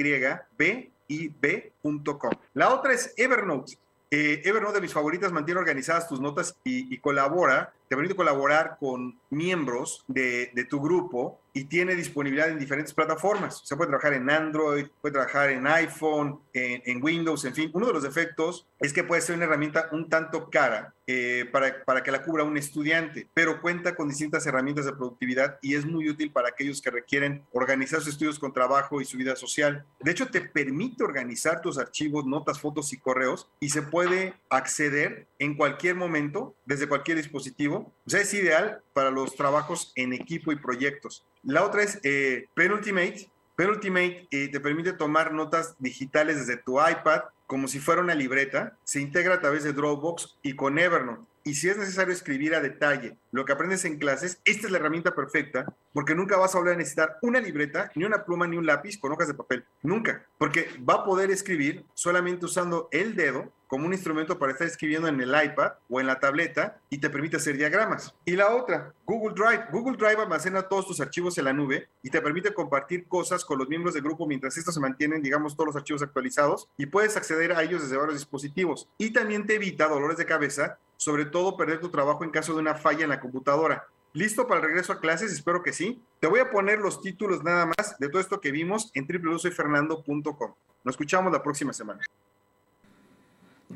B 0.57 0.91
I 1.07 1.27
B.com. 1.27 2.31
La 2.53 2.73
otra 2.73 2.93
es 2.93 3.13
Evernote. 3.17 3.77
Eh, 4.13 4.41
Evernote 4.43 4.75
de 4.75 4.81
mis 4.81 4.93
favoritas 4.93 5.31
mantiene 5.31 5.61
organizadas 5.61 6.09
tus 6.09 6.19
notas 6.19 6.57
y, 6.65 6.93
y, 6.93 6.97
colabora, 6.97 7.73
te 7.91 7.97
permite 7.97 8.15
colaborar 8.15 8.77
con 8.79 9.19
miembros 9.31 10.05
de, 10.07 10.49
de, 10.55 10.63
tu 10.63 10.79
grupo 10.79 11.41
y 11.51 11.65
tiene 11.65 11.93
disponibilidad 11.93 12.47
en 12.47 12.57
diferentes 12.57 12.93
plataformas. 12.93 13.61
Se 13.65 13.75
puede 13.75 13.89
trabajar 13.89 14.13
en 14.13 14.29
Android, 14.29 14.87
puede 15.01 15.11
trabajar 15.11 15.49
en 15.49 15.67
iPhone, 15.67 16.39
en, 16.53 16.81
en, 16.85 17.03
Windows, 17.03 17.43
en 17.43 17.53
fin. 17.53 17.69
Uno 17.73 17.87
de 17.87 17.91
los 17.91 18.03
defectos 18.03 18.65
es 18.79 18.93
que 18.93 19.03
puede 19.03 19.21
ser 19.21 19.35
una 19.35 19.43
herramienta 19.43 19.89
un 19.91 20.07
tanto 20.07 20.49
cara 20.49 20.93
eh, 21.07 21.45
para, 21.51 21.83
para 21.83 22.03
que 22.03 22.11
la 22.11 22.23
cubra 22.23 22.45
un 22.45 22.55
estudiante, 22.55 23.27
pero 23.33 23.59
cuenta 23.59 23.95
con 23.95 24.07
distintas 24.07 24.45
herramientas 24.45 24.85
de 24.85 24.93
productividad 24.93 25.59
y 25.61 25.75
es 25.75 25.85
muy 25.85 26.07
útil 26.07 26.31
para 26.31 26.47
aquellos 26.47 26.81
que 26.81 26.89
requieren 26.89 27.43
organizar 27.51 27.99
sus 27.99 28.13
estudios 28.13 28.39
con 28.39 28.53
trabajo 28.53 29.01
y 29.01 29.05
su 29.05 29.17
vida 29.17 29.35
social. 29.35 29.85
De 29.99 30.11
hecho, 30.11 30.27
te 30.27 30.39
permite 30.39 31.03
organizar 31.03 31.59
tus 31.59 31.77
archivos, 31.77 32.25
notas, 32.25 32.61
fotos 32.61 32.93
y 32.93 32.97
correos 32.97 33.49
y 33.59 33.69
se 33.69 33.81
puede 33.81 34.35
acceder 34.49 35.27
en 35.41 35.55
cualquier 35.55 35.95
momento, 35.95 36.55
desde 36.65 36.87
cualquier 36.87 37.17
dispositivo. 37.17 37.91
O 38.05 38.09
sea, 38.11 38.21
es 38.21 38.31
ideal 38.35 38.83
para 38.93 39.09
los 39.09 39.35
trabajos 39.35 39.91
en 39.95 40.13
equipo 40.13 40.51
y 40.51 40.55
proyectos. 40.55 41.25
La 41.41 41.65
otra 41.65 41.81
es 41.81 41.99
eh, 42.03 42.45
Penultimate. 42.53 43.27
Penultimate 43.55 44.27
eh, 44.29 44.49
te 44.49 44.59
permite 44.59 44.93
tomar 44.93 45.33
notas 45.33 45.75
digitales 45.79 46.37
desde 46.37 46.61
tu 46.61 46.79
iPad 46.79 47.21
como 47.47 47.67
si 47.67 47.79
fuera 47.79 48.03
una 48.03 48.13
libreta. 48.13 48.77
Se 48.83 49.01
integra 49.01 49.33
a 49.33 49.41
través 49.41 49.63
de 49.63 49.73
Dropbox 49.73 50.37
y 50.43 50.55
con 50.55 50.77
Evernote. 50.77 51.25
Y 51.43 51.55
si 51.55 51.69
es 51.69 51.77
necesario 51.77 52.13
escribir 52.13 52.55
a 52.55 52.61
detalle 52.61 53.17
lo 53.31 53.45
que 53.45 53.53
aprendes 53.53 53.85
en 53.85 53.97
clases, 53.97 54.39
esta 54.45 54.67
es 54.67 54.71
la 54.71 54.77
herramienta 54.77 55.15
perfecta 55.15 55.65
porque 55.93 56.15
nunca 56.15 56.37
vas 56.37 56.55
a 56.55 56.59
volver 56.59 56.75
a 56.75 56.77
necesitar 56.77 57.17
una 57.21 57.39
libreta, 57.39 57.91
ni 57.95 58.03
una 58.03 58.23
pluma, 58.23 58.47
ni 58.47 58.57
un 58.57 58.65
lápiz 58.65 58.97
con 58.97 59.11
hojas 59.11 59.27
de 59.27 59.33
papel. 59.33 59.65
Nunca. 59.81 60.25
Porque 60.37 60.69
va 60.87 60.95
a 60.95 61.05
poder 61.05 61.31
escribir 61.31 61.85
solamente 61.93 62.45
usando 62.45 62.87
el 62.91 63.15
dedo 63.15 63.51
como 63.71 63.85
un 63.85 63.93
instrumento 63.93 64.37
para 64.37 64.51
estar 64.51 64.67
escribiendo 64.67 65.07
en 65.07 65.21
el 65.21 65.29
iPad 65.29 65.71
o 65.89 66.01
en 66.01 66.07
la 66.07 66.19
tableta 66.19 66.81
y 66.89 66.97
te 66.97 67.09
permite 67.09 67.37
hacer 67.37 67.55
diagramas. 67.55 68.13
Y 68.25 68.35
la 68.35 68.53
otra, 68.53 68.93
Google 69.05 69.33
Drive. 69.33 69.67
Google 69.71 69.95
Drive 69.95 70.21
almacena 70.21 70.63
todos 70.63 70.87
tus 70.87 70.99
archivos 70.99 71.37
en 71.37 71.45
la 71.45 71.53
nube 71.53 71.87
y 72.03 72.09
te 72.09 72.21
permite 72.21 72.53
compartir 72.53 73.07
cosas 73.07 73.45
con 73.45 73.57
los 73.57 73.69
miembros 73.69 73.93
del 73.93 74.03
grupo 74.03 74.27
mientras 74.27 74.57
estos 74.57 74.73
se 74.73 74.81
mantienen, 74.81 75.21
digamos, 75.21 75.55
todos 75.55 75.67
los 75.67 75.75
archivos 75.77 76.01
actualizados 76.01 76.67
y 76.77 76.87
puedes 76.87 77.15
acceder 77.15 77.53
a 77.53 77.63
ellos 77.63 77.81
desde 77.81 77.95
varios 77.95 78.15
dispositivos. 78.15 78.89
Y 78.97 79.13
también 79.13 79.47
te 79.47 79.55
evita 79.55 79.87
dolores 79.87 80.17
de 80.17 80.25
cabeza, 80.25 80.77
sobre 81.01 81.25
todo 81.25 81.57
perder 81.57 81.79
tu 81.79 81.89
trabajo 81.89 82.23
en 82.23 82.29
caso 82.29 82.53
de 82.53 82.59
una 82.59 82.75
falla 82.75 83.05
en 83.05 83.09
la 83.09 83.19
computadora. 83.19 83.87
¿Listo 84.13 84.47
para 84.47 84.59
el 84.59 84.67
regreso 84.67 84.93
a 84.93 84.99
clases? 84.99 85.31
Espero 85.31 85.63
que 85.63 85.73
sí. 85.73 85.99
Te 86.19 86.27
voy 86.27 86.41
a 86.41 86.51
poner 86.51 86.77
los 86.77 87.01
títulos 87.01 87.43
nada 87.43 87.65
más 87.65 87.97
de 87.97 88.07
todo 88.07 88.21
esto 88.21 88.39
que 88.39 88.51
vimos 88.51 88.91
en 88.93 89.07
www.soyfernando.com. 89.07 90.53
Nos 90.83 90.93
escuchamos 90.93 91.33
la 91.33 91.41
próxima 91.41 91.73
semana. 91.73 92.01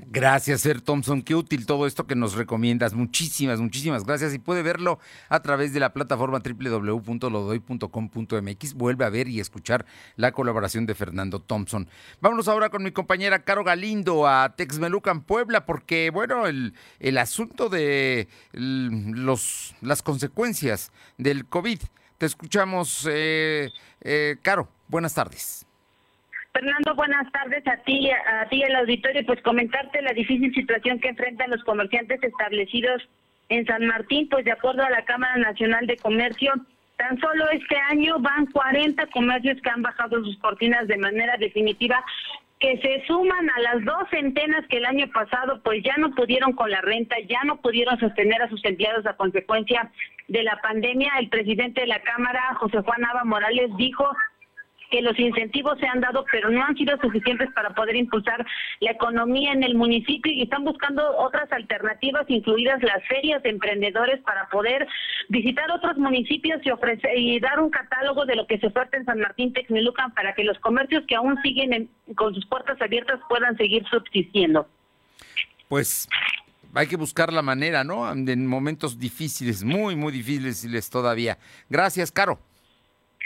Gracias, 0.08 0.62
Ser 0.62 0.82
Thompson. 0.82 1.22
Qué 1.22 1.36
útil 1.36 1.66
todo 1.66 1.88
esto 1.88 2.08
que 2.08 2.16
nos 2.16 2.36
recomiendas. 2.36 2.94
Muchísimas, 2.94 3.60
muchísimas 3.60 4.06
gracias. 4.06 4.34
Y 4.34 4.40
puede 4.40 4.64
verlo 4.64 5.00
a 5.30 5.42
través 5.42 5.74
de 5.74 5.80
la 5.80 5.94
plataforma 5.94 6.40
www.lodoy.com.mx. 6.40 8.74
Vuelve 8.74 9.06
a 9.06 9.10
ver 9.10 9.28
y 9.28 9.40
escuchar 9.40 9.86
la 10.16 10.32
colaboración 10.32 10.86
de 10.86 10.96
Fernando 10.96 11.40
Thompson. 11.40 11.88
Vámonos 12.22 12.48
ahora 12.48 12.70
con 12.70 12.84
mi 12.84 12.92
compañera 12.92 13.44
Caro 13.44 13.64
Galindo 13.64 14.28
a 14.28 14.56
Texmelucan, 14.56 15.24
Puebla, 15.24 15.66
porque, 15.66 16.10
bueno, 16.12 16.48
el, 16.48 16.74
el 17.00 17.18
asunto 17.18 17.70
de 17.70 18.28
los, 18.54 19.76
las 19.82 20.02
consecuencias 20.02 20.92
del 21.18 21.46
COVID. 21.46 21.80
Te 22.18 22.26
escuchamos, 22.26 23.06
eh, 23.10 23.72
eh, 24.02 24.38
Caro. 24.42 24.70
Buenas 24.88 25.14
tardes. 25.14 25.66
Fernando, 26.56 26.96
buenas 26.96 27.30
tardes 27.34 27.68
a 27.68 27.76
ti, 27.84 28.10
a 28.10 28.48
ti 28.48 28.64
el 28.64 28.78
auditorio, 28.78 29.26
pues 29.26 29.42
comentarte 29.42 30.02
la 30.02 30.14
difícil 30.14 30.54
situación 30.54 31.02
que 31.02 31.10
enfrentan 31.10 31.50
los 31.50 31.62
comerciantes 31.66 32.24
establecidos 32.24 33.04
en 33.50 33.66
San 33.66 33.86
Martín, 33.86 34.30
pues 34.30 34.46
de 34.46 34.54
acuerdo 34.54 34.82
a 34.86 34.90
la 34.90 35.04
Cámara 35.04 35.36
Nacional 35.36 35.86
de 35.86 35.98
Comercio, 35.98 36.54
tan 36.96 37.20
solo 37.20 37.50
este 37.50 37.76
año 37.90 38.20
van 38.20 38.46
40 38.46 39.06
comercios 39.08 39.62
que 39.62 39.70
han 39.70 39.82
bajado 39.82 40.24
sus 40.24 40.38
cortinas 40.38 40.88
de 40.88 40.98
manera 40.98 41.36
definitiva 41.36 42.02
que 42.62 42.78
se 42.78 43.06
suman 43.06 43.50
a 43.50 43.60
las 43.60 43.84
dos 43.84 44.10
centenas 44.10 44.66
que 44.70 44.78
el 44.78 44.86
año 44.86 45.08
pasado 45.12 45.62
pues 45.62 45.84
ya 45.84 45.96
no 45.98 46.16
pudieron 46.16 46.54
con 46.54 46.72
la 46.72 46.80
renta, 46.80 47.18
ya 47.28 47.44
no 47.44 47.58
pudieron 47.58 48.00
sostener 48.00 48.42
a 48.42 48.48
sus 48.48 48.64
empleados 48.64 49.06
a 49.06 49.18
consecuencia 49.18 49.92
de 50.30 50.42
la 50.44 50.58
pandemia. 50.62 51.12
El 51.20 51.28
presidente 51.28 51.82
de 51.82 51.88
la 51.88 52.00
Cámara, 52.00 52.56
José 52.62 52.80
Juan 52.80 53.04
Ava 53.04 53.26
Morales, 53.26 53.70
dijo 53.76 54.10
que 54.90 55.02
los 55.02 55.18
incentivos 55.20 55.78
se 55.80 55.88
han 55.88 56.02
dado, 56.02 56.26
pero 56.32 56.50
no 56.50 56.64
han 56.64 56.76
sido 56.76 56.98
suficientes 57.02 57.50
para 57.54 57.72
poder 57.72 57.96
impulsar 57.96 58.46
la 58.80 58.92
economía 58.92 59.52
en 59.54 59.64
el 59.64 59.76
municipio 59.76 60.32
y 60.32 60.44
están 60.44 60.64
buscando 60.64 61.04
otras 61.18 61.52
alternativas, 61.52 62.26
incluidas 62.28 62.82
las 62.84 63.04
ferias 63.08 63.42
de 63.44 63.50
emprendedores, 63.50 64.22
para 64.22 64.48
poder 64.50 64.88
visitar 65.30 65.70
otros 65.72 65.98
municipios 65.98 66.60
y 66.64 66.72
ofrecer 66.72 67.18
y 67.18 67.40
dar 67.40 67.60
un 67.60 67.70
catálogo 67.70 68.26
de 68.26 68.36
lo 68.36 68.48
que 68.48 68.60
se 68.60 68.68
oferta 68.68 68.98
en 68.98 69.06
San 69.06 69.20
Martín 69.20 69.54
Texmelucan 69.54 70.14
para 70.14 70.34
que 70.34 70.44
los 70.44 70.58
comercios 70.60 71.04
que 71.08 71.16
aún 71.16 71.42
siguen 71.42 71.90
con 72.16 72.34
sus 72.34 72.46
puertas 72.46 72.82
abiertas 72.82 73.20
puedan 73.28 73.58
seguir 73.58 73.86
subsistiendo. 73.88 74.68
Pues 75.68 76.08
hay 76.74 76.88
que 76.88 76.98
buscar 76.98 77.32
la 77.32 77.42
manera, 77.42 77.84
¿no? 77.84 78.12
En 78.12 78.48
momentos 78.48 79.00
difíciles, 79.00 79.64
muy, 79.64 79.96
muy 79.96 80.12
difíciles 80.12 80.90
todavía. 80.90 81.38
Gracias, 81.70 82.12
Caro. 82.12 82.40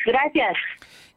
Gracias. 0.06 0.56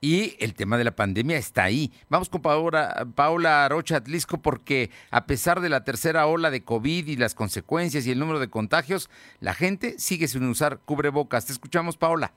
Y 0.03 0.37
el 0.45 0.55
tema 0.55 0.77
de 0.77 0.85
la 0.85 0.97
pandemia 0.97 1.39
está 1.39 1.63
ahí. 1.63 1.91
Vamos 2.11 2.29
con 2.29 2.43
Paola, 2.43 3.07
Paola 3.15 3.65
Arocha 3.65 3.97
Atlisco 3.97 4.37
porque 4.43 4.91
a 5.11 5.25
pesar 5.25 5.61
de 5.61 5.71
la 5.71 5.85
tercera 5.85 6.27
ola 6.27 6.51
de 6.51 6.65
COVID 6.65 7.07
y 7.07 7.17
las 7.17 7.35
consecuencias 7.35 8.05
y 8.07 8.11
el 8.11 8.19
número 8.19 8.41
de 8.41 8.51
contagios, 8.51 9.09
la 9.41 9.55
gente 9.55 9.99
sigue 9.99 10.29
sin 10.29 10.47
usar 10.49 10.81
cubrebocas. 10.81 11.47
Te 11.47 11.53
escuchamos, 11.53 11.97
Paola 11.97 12.33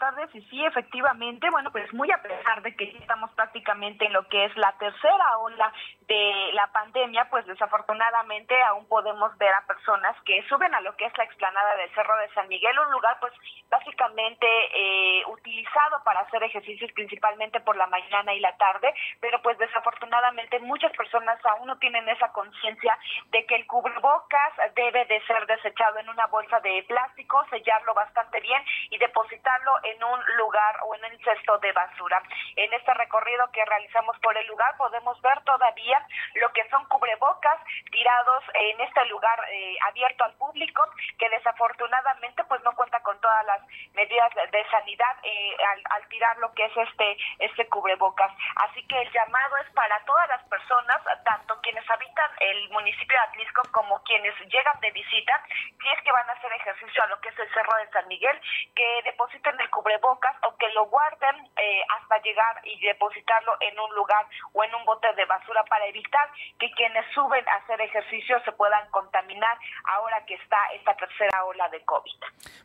tardes. 0.00 0.19
Y 0.32 0.42
sí, 0.42 0.64
efectivamente, 0.64 1.48
bueno, 1.50 1.70
pues 1.70 1.92
muy 1.92 2.10
a 2.10 2.22
pesar 2.22 2.62
de 2.62 2.74
que 2.74 2.84
estamos 2.98 3.30
prácticamente 3.32 4.06
en 4.06 4.12
lo 4.12 4.26
que 4.28 4.44
es 4.44 4.56
la 4.56 4.72
tercera 4.78 5.38
ola 5.38 5.72
de 6.06 6.50
la 6.52 6.66
pandemia, 6.68 7.28
pues 7.30 7.46
desafortunadamente 7.46 8.60
aún 8.62 8.86
podemos 8.86 9.36
ver 9.38 9.52
a 9.54 9.66
personas 9.66 10.16
que 10.24 10.42
suben 10.48 10.74
a 10.74 10.80
lo 10.80 10.96
que 10.96 11.06
es 11.06 11.16
la 11.16 11.24
explanada 11.24 11.76
del 11.76 11.94
Cerro 11.94 12.16
de 12.16 12.28
San 12.34 12.48
Miguel, 12.48 12.78
un 12.78 12.90
lugar 12.92 13.18
pues 13.20 13.32
básicamente 13.68 14.46
eh, 14.74 15.22
utilizado 15.26 16.02
para 16.04 16.20
hacer 16.20 16.42
ejercicios 16.42 16.90
principalmente 16.92 17.60
por 17.60 17.76
la 17.76 17.86
mañana 17.86 18.34
y 18.34 18.40
la 18.40 18.56
tarde, 18.56 18.92
pero 19.20 19.40
pues 19.42 19.58
desafortunadamente 19.58 20.58
muchas 20.60 20.92
personas 20.96 21.38
aún 21.44 21.68
no 21.68 21.78
tienen 21.78 22.08
esa 22.08 22.32
conciencia 22.32 22.98
de 23.30 23.46
que 23.46 23.54
el 23.54 23.66
cubrebocas 23.66 24.52
debe 24.74 25.04
de 25.06 25.20
ser 25.26 25.46
desechado 25.46 25.98
en 25.98 26.08
una 26.08 26.26
bolsa 26.26 26.58
de 26.60 26.84
plástico, 26.88 27.44
sellarlo 27.50 27.94
bastante 27.94 28.40
bien 28.40 28.62
y 28.90 28.98
depositarlo 28.98 29.72
en 29.84 30.00
en 30.00 30.04
lugar 30.36 30.76
o 30.84 30.94
en 30.94 31.04
un 31.04 31.18
cesto 31.20 31.58
de 31.58 31.72
basura. 31.72 32.22
En 32.56 32.72
este 32.72 32.94
recorrido 32.94 33.50
que 33.52 33.64
realizamos 33.64 34.18
por 34.20 34.36
el 34.36 34.46
lugar 34.46 34.76
podemos 34.76 35.20
ver 35.22 35.40
todavía 35.44 36.06
lo 36.34 36.52
que 36.52 36.68
son 36.68 36.84
cubrebocas 36.86 37.58
tirados 37.90 38.44
en 38.54 38.80
este 38.80 39.04
lugar 39.06 39.38
eh, 39.50 39.76
abierto 39.88 40.24
al 40.24 40.34
público 40.34 40.82
que 41.18 41.28
desafortunadamente 41.28 42.44
pues 42.44 42.62
no 42.62 42.72
cuenta 42.72 43.00
con 43.02 43.20
todas 43.20 43.44
las 43.46 43.60
medidas 43.94 44.32
de 44.34 44.64
sanidad 44.70 45.16
eh, 45.22 45.56
al, 45.90 46.08
tirar 46.08 46.36
lo 46.38 46.52
que 46.54 46.64
es 46.64 46.76
este 46.76 47.16
este 47.38 47.68
cubrebocas. 47.68 48.32
Así 48.56 48.82
que 48.86 49.00
el 49.00 49.10
llamado 49.12 49.56
es 49.58 49.70
para 49.74 49.98
todas 50.04 50.28
las 50.28 50.42
personas, 50.48 51.00
tanto 51.24 51.60
quienes 51.62 51.88
habitan 51.90 52.30
el 52.40 52.68
municipio 52.70 53.16
de 53.16 53.24
Atlisco 53.28 53.62
como 53.70 54.02
quienes 54.02 54.34
llegan 54.40 54.80
de 54.80 54.90
visita, 54.90 55.44
si 55.48 55.88
es 55.88 56.02
que 56.02 56.12
van 56.12 56.28
a 56.28 56.32
hacer 56.32 56.52
ejercicio 56.52 57.02
a 57.02 57.06
lo 57.06 57.20
que 57.20 57.28
es 57.28 57.38
el 57.38 57.52
Cerro 57.52 57.76
de 57.76 57.90
San 57.90 58.08
Miguel, 58.08 58.40
que 58.74 59.00
depositen 59.04 59.60
el 59.60 59.70
cubrebocas 59.70 60.09
o 60.12 60.56
que 60.56 60.68
lo 60.74 60.86
guarden 60.86 61.36
eh, 61.56 61.80
hasta 61.98 62.20
llegar 62.22 62.60
y 62.64 62.80
depositarlo 62.84 63.52
en 63.60 63.78
un 63.78 63.94
lugar 63.94 64.26
o 64.52 64.64
en 64.64 64.74
un 64.74 64.84
bote 64.84 65.08
de 65.14 65.24
basura 65.24 65.64
para 65.64 65.86
evitar 65.86 66.28
que 66.58 66.70
quienes 66.72 67.04
suben 67.14 67.46
a 67.48 67.54
hacer 67.56 67.80
ejercicio 67.80 68.40
se 68.44 68.52
puedan 68.52 68.88
contaminar 68.90 69.56
ahora 69.84 70.24
que 70.26 70.34
está 70.34 70.56
esta 70.74 70.94
tercera 70.96 71.44
ola 71.44 71.68
de 71.68 71.84
COVID. 71.84 72.18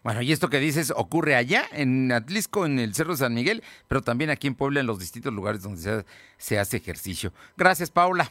Bueno, 0.04 0.22
y 0.22 0.32
esto 0.32 0.50
que 0.50 0.58
dices 0.58 0.94
ocurre 0.96 1.36
allá 1.36 1.64
en 1.72 2.12
Atlisco, 2.12 2.66
en 2.66 2.80
el 2.80 2.94
Cerro 2.94 3.12
de 3.12 3.18
San 3.18 3.34
Miguel, 3.34 3.64
pero 3.88 4.02
también 4.02 4.30
aquí 4.30 4.48
en 4.48 4.56
Puebla, 4.56 4.80
en 4.80 4.88
los 4.88 5.00
distintos 5.00 5.34
lugares 5.34 5.64
donde 5.64 5.82
se, 5.82 6.06
se 6.38 6.60
hace 6.60 6.78
ejercicio. 6.78 7.32
Gracias, 7.58 7.92
Paula. 7.92 8.26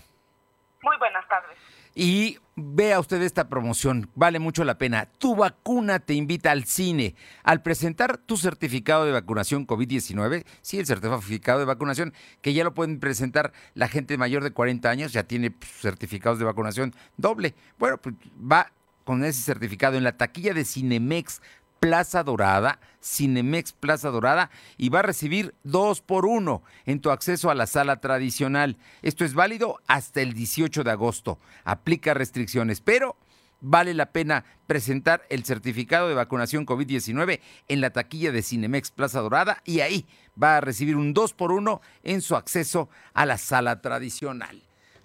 Muy 0.82 0.96
buenas 0.98 1.26
tardes. 1.28 1.63
Y 1.94 2.38
vea 2.56 2.98
usted 3.00 3.22
esta 3.22 3.48
promoción, 3.48 4.10
vale 4.14 4.38
mucho 4.38 4.64
la 4.64 4.78
pena. 4.78 5.08
Tu 5.18 5.34
vacuna 5.36 6.00
te 6.00 6.14
invita 6.14 6.50
al 6.50 6.64
cine. 6.64 7.14
Al 7.42 7.62
presentar 7.62 8.18
tu 8.18 8.36
certificado 8.36 9.04
de 9.04 9.12
vacunación 9.12 9.66
COVID-19, 9.66 10.44
sí, 10.60 10.78
el 10.78 10.86
certificado 10.86 11.58
de 11.60 11.64
vacunación, 11.64 12.12
que 12.40 12.52
ya 12.52 12.64
lo 12.64 12.74
pueden 12.74 12.98
presentar 12.98 13.52
la 13.74 13.88
gente 13.88 14.18
mayor 14.18 14.42
de 14.42 14.52
40 14.52 14.90
años, 14.90 15.12
ya 15.12 15.24
tiene 15.24 15.50
pues, 15.50 15.70
certificados 15.80 16.38
de 16.38 16.44
vacunación 16.44 16.94
doble. 17.16 17.54
Bueno, 17.78 17.98
pues 17.98 18.14
va 18.38 18.72
con 19.04 19.24
ese 19.24 19.42
certificado 19.42 19.96
en 19.96 20.04
la 20.04 20.16
taquilla 20.16 20.54
de 20.54 20.64
Cinemex 20.64 21.42
Plaza 21.84 22.22
Dorada, 22.22 22.78
Cinemex 23.02 23.74
Plaza 23.74 24.08
Dorada, 24.08 24.48
y 24.78 24.88
va 24.88 25.00
a 25.00 25.02
recibir 25.02 25.54
dos 25.64 26.00
por 26.00 26.24
uno 26.24 26.62
en 26.86 26.98
tu 26.98 27.10
acceso 27.10 27.50
a 27.50 27.54
la 27.54 27.66
sala 27.66 28.00
tradicional. 28.00 28.78
Esto 29.02 29.22
es 29.22 29.34
válido 29.34 29.82
hasta 29.86 30.22
el 30.22 30.32
18 30.32 30.82
de 30.82 30.90
agosto. 30.90 31.38
Aplica 31.62 32.14
restricciones, 32.14 32.80
pero 32.80 33.18
vale 33.60 33.92
la 33.92 34.12
pena 34.12 34.46
presentar 34.66 35.26
el 35.28 35.44
certificado 35.44 36.08
de 36.08 36.14
vacunación 36.14 36.64
COVID-19 36.64 37.40
en 37.68 37.82
la 37.82 37.90
taquilla 37.90 38.32
de 38.32 38.40
Cinemex 38.40 38.90
Plaza 38.90 39.20
Dorada 39.20 39.60
y 39.66 39.80
ahí 39.80 40.06
va 40.42 40.56
a 40.56 40.62
recibir 40.62 40.96
un 40.96 41.12
dos 41.12 41.34
por 41.34 41.52
uno 41.52 41.82
en 42.02 42.22
su 42.22 42.34
acceso 42.34 42.88
a 43.12 43.26
la 43.26 43.36
sala 43.36 43.82
tradicional. 43.82 44.62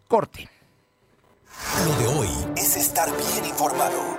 Corte. 0.08 0.50
Lo 1.86 1.96
de 1.98 2.08
hoy 2.08 2.30
es 2.56 2.78
estar 2.78 3.10
bien 3.18 3.44
informado. 3.50 4.19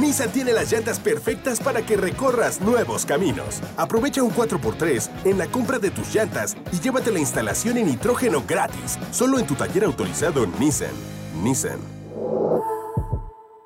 Nissan 0.00 0.32
tiene 0.32 0.52
las 0.52 0.72
llantas 0.72 0.98
perfectas 0.98 1.60
para 1.60 1.82
que 1.82 1.96
recorras 1.96 2.60
nuevos 2.60 3.04
caminos. 3.04 3.60
Aprovecha 3.76 4.22
un 4.22 4.30
4x3 4.30 5.10
en 5.26 5.38
la 5.38 5.46
compra 5.46 5.78
de 5.78 5.90
tus 5.90 6.14
llantas 6.14 6.56
y 6.72 6.80
llévate 6.80 7.10
la 7.10 7.18
instalación 7.18 7.76
en 7.76 7.86
nitrógeno 7.86 8.42
gratis, 8.46 8.98
solo 9.10 9.38
en 9.38 9.46
tu 9.46 9.54
taller 9.54 9.84
autorizado 9.84 10.46
Nissan. 10.58 10.90
Nissan. 11.42 12.00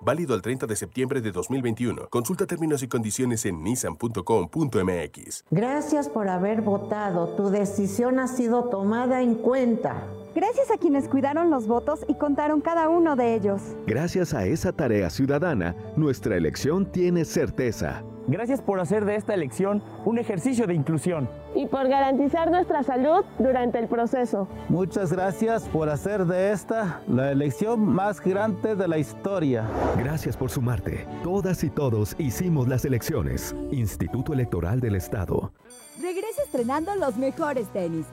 Válido 0.05 0.35
el 0.35 0.42
30 0.42 0.66
de 0.66 0.77
septiembre 0.77 1.23
de 1.23 1.33
2021. 1.33 2.09
Consulta 2.11 2.47
términos 2.47 2.83
y 2.83 2.88
condiciones 2.88 3.47
en 3.47 3.64
nissan.com.mx. 3.64 5.44
Gracias 5.51 6.11
por 6.11 6.29
haber 6.29 6.61
votado. 6.61 7.35
Tu 7.37 7.49
decisión 7.49 8.18
ha 8.18 8.29
sido 8.29 8.64
tomada 8.68 9.23
en 9.23 9.37
cuenta. 9.37 10.07
Gracias 10.35 10.68
a 10.73 10.79
quienes 10.79 11.09
cuidaron 11.09 11.49
los 11.49 11.68
votos 11.68 12.05
y 12.09 12.14
contaron 12.14 12.61
cada 12.61 12.88
uno 12.88 13.14
de 13.14 13.35
ellos. 13.35 13.62
Gracias 13.87 14.35
a 14.35 14.44
esa 14.47 14.73
tarea 14.73 15.09
ciudadana, 15.09 15.77
nuestra 15.97 16.37
elección 16.37 16.90
tiene 16.90 17.25
certeza. 17.25 18.03
Gracias 18.27 18.61
por 18.61 18.81
hacer 18.81 19.05
de 19.05 19.14
esta 19.14 19.33
elección 19.35 19.81
un 20.05 20.18
ejercicio 20.18 20.66
de 20.66 20.75
inclusión. 20.75 21.29
Y 21.55 21.66
por 21.66 21.87
garantizar 21.89 22.51
nuestra 22.51 22.82
salud 22.82 23.24
durante 23.39 23.78
el 23.78 23.87
proceso. 23.87 24.49
Muchas 24.68 25.12
gracias 25.12 25.68
por 25.68 25.89
hacer 25.89 26.24
de 26.24 26.51
esta 26.51 27.03
la 27.07 27.30
elección 27.30 27.87
más 27.87 28.20
grande 28.20 28.74
de 28.74 28.89
la 28.89 28.99
historia. 28.99 29.68
Gracias 29.99 30.37
por 30.37 30.51
sumarte. 30.51 31.07
Todas 31.22 31.62
y 31.62 31.70
todos 31.70 32.16
hicimos 32.18 32.66
las 32.66 32.85
elecciones. 32.85 33.55
Instituto 33.70 34.32
Electoral 34.32 34.80
del 34.80 34.97
Estado. 34.97 35.53
Regresa 36.01 36.43
estrenando 36.43 36.97
los 36.97 37.16
mejores 37.18 37.68
tenis 37.68 38.07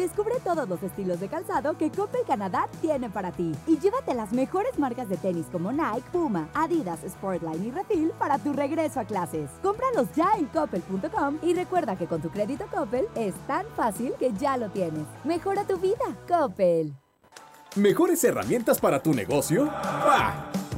Descubre 0.00 0.36
todos 0.42 0.66
los 0.66 0.82
estilos 0.82 1.20
de 1.20 1.28
calzado 1.28 1.76
que 1.76 1.90
Coppel 1.90 2.22
Canadá 2.26 2.70
tiene 2.80 3.10
para 3.10 3.32
ti 3.32 3.52
y 3.66 3.76
llévate 3.76 4.14
las 4.14 4.32
mejores 4.32 4.78
marcas 4.78 5.10
de 5.10 5.18
tenis 5.18 5.44
como 5.52 5.72
Nike, 5.72 6.08
Puma, 6.10 6.48
Adidas, 6.54 7.00
Sportline 7.06 7.66
y 7.66 7.70
Refil 7.70 8.10
para 8.18 8.38
tu 8.38 8.54
regreso 8.54 9.00
a 9.00 9.04
clases. 9.04 9.50
Cómpralos 9.62 10.08
ya 10.16 10.30
en 10.38 10.46
coppel.com 10.46 11.36
y 11.42 11.52
recuerda 11.52 11.96
que 11.96 12.06
con 12.06 12.22
tu 12.22 12.30
crédito 12.30 12.64
Coppel 12.74 13.08
es 13.14 13.34
tan 13.46 13.66
fácil 13.76 14.14
que 14.18 14.32
ya 14.32 14.56
lo 14.56 14.70
tienes. 14.70 15.04
Mejora 15.22 15.64
tu 15.64 15.76
vida, 15.76 16.16
Coppel. 16.26 16.94
¿Mejores 17.76 18.24
herramientas 18.24 18.80
para 18.80 19.02
tu 19.02 19.12
negocio? 19.12 19.66
¡Bah! 19.66 20.50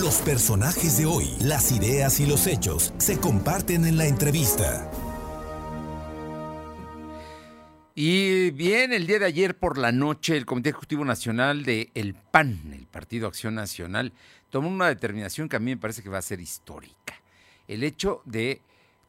Los 0.00 0.16
personajes 0.16 0.98
de 0.98 1.06
hoy, 1.06 1.26
las 1.40 1.72
ideas 1.72 2.20
y 2.20 2.26
los 2.26 2.46
hechos 2.46 2.92
se 2.98 3.18
comparten 3.18 3.86
en 3.86 3.96
la 3.96 4.06
entrevista. 4.06 4.90
Y 7.94 8.50
bien, 8.50 8.92
el 8.92 9.06
día 9.06 9.20
de 9.20 9.24
ayer 9.24 9.56
por 9.56 9.78
la 9.78 9.92
noche, 9.92 10.36
el 10.36 10.44
Comité 10.44 10.68
Ejecutivo 10.68 11.02
Nacional 11.04 11.64
de 11.64 11.90
El 11.94 12.14
PAN, 12.14 12.74
el 12.74 12.86
Partido 12.86 13.26
Acción 13.26 13.54
Nacional, 13.54 14.12
tomó 14.50 14.68
una 14.68 14.88
determinación 14.88 15.48
que 15.48 15.56
a 15.56 15.60
mí 15.60 15.70
me 15.70 15.80
parece 15.80 16.02
que 16.02 16.10
va 16.10 16.18
a 16.18 16.22
ser 16.22 16.40
histórica. 16.40 17.22
El 17.66 17.82
hecho 17.82 18.20
de 18.26 18.60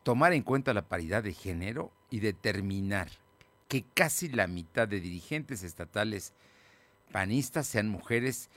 tomar 0.03 0.31
en 0.31 0.43
cuenta 0.43 0.73
la 0.73 0.87
paridad 0.87 1.21
de 1.21 1.33
género 1.33 1.91
y 2.09 2.21
determinar 2.21 3.09
que 3.67 3.83
casi 3.93 4.29
la 4.29 4.47
mitad 4.47 4.87
de 4.87 5.01
dirigentes 5.01 5.63
estatales 5.63 6.31
panistas 7.11 7.67
sean 7.67 7.89
mujeres 7.89 8.49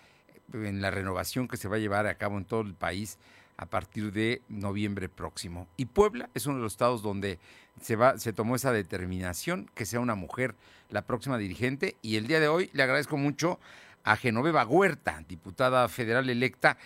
en 0.52 0.80
la 0.80 0.90
renovación 0.90 1.48
que 1.48 1.56
se 1.56 1.68
va 1.68 1.76
a 1.76 1.80
llevar 1.80 2.06
a 2.06 2.14
cabo 2.16 2.38
en 2.38 2.44
todo 2.44 2.60
el 2.62 2.74
país 2.74 3.18
a 3.56 3.66
partir 3.66 4.10
de 4.12 4.40
noviembre 4.48 5.08
próximo. 5.10 5.68
Y 5.76 5.84
Puebla 5.84 6.30
es 6.34 6.46
uno 6.46 6.56
de 6.56 6.62
los 6.62 6.72
estados 6.72 7.02
donde 7.02 7.38
se, 7.80 7.94
va, 7.94 8.18
se 8.18 8.32
tomó 8.32 8.56
esa 8.56 8.72
determinación 8.72 9.70
que 9.74 9.84
sea 9.84 10.00
una 10.00 10.14
mujer 10.14 10.54
la 10.88 11.02
próxima 11.02 11.36
dirigente. 11.36 11.96
Y 12.00 12.16
el 12.16 12.26
día 12.26 12.40
de 12.40 12.48
hoy 12.48 12.70
le 12.72 12.82
agradezco 12.82 13.16
mucho 13.16 13.60
a 14.02 14.16
Genoveva 14.16 14.64
Huerta, 14.64 15.22
diputada 15.28 15.88
federal 15.88 16.30
electa, 16.30 16.78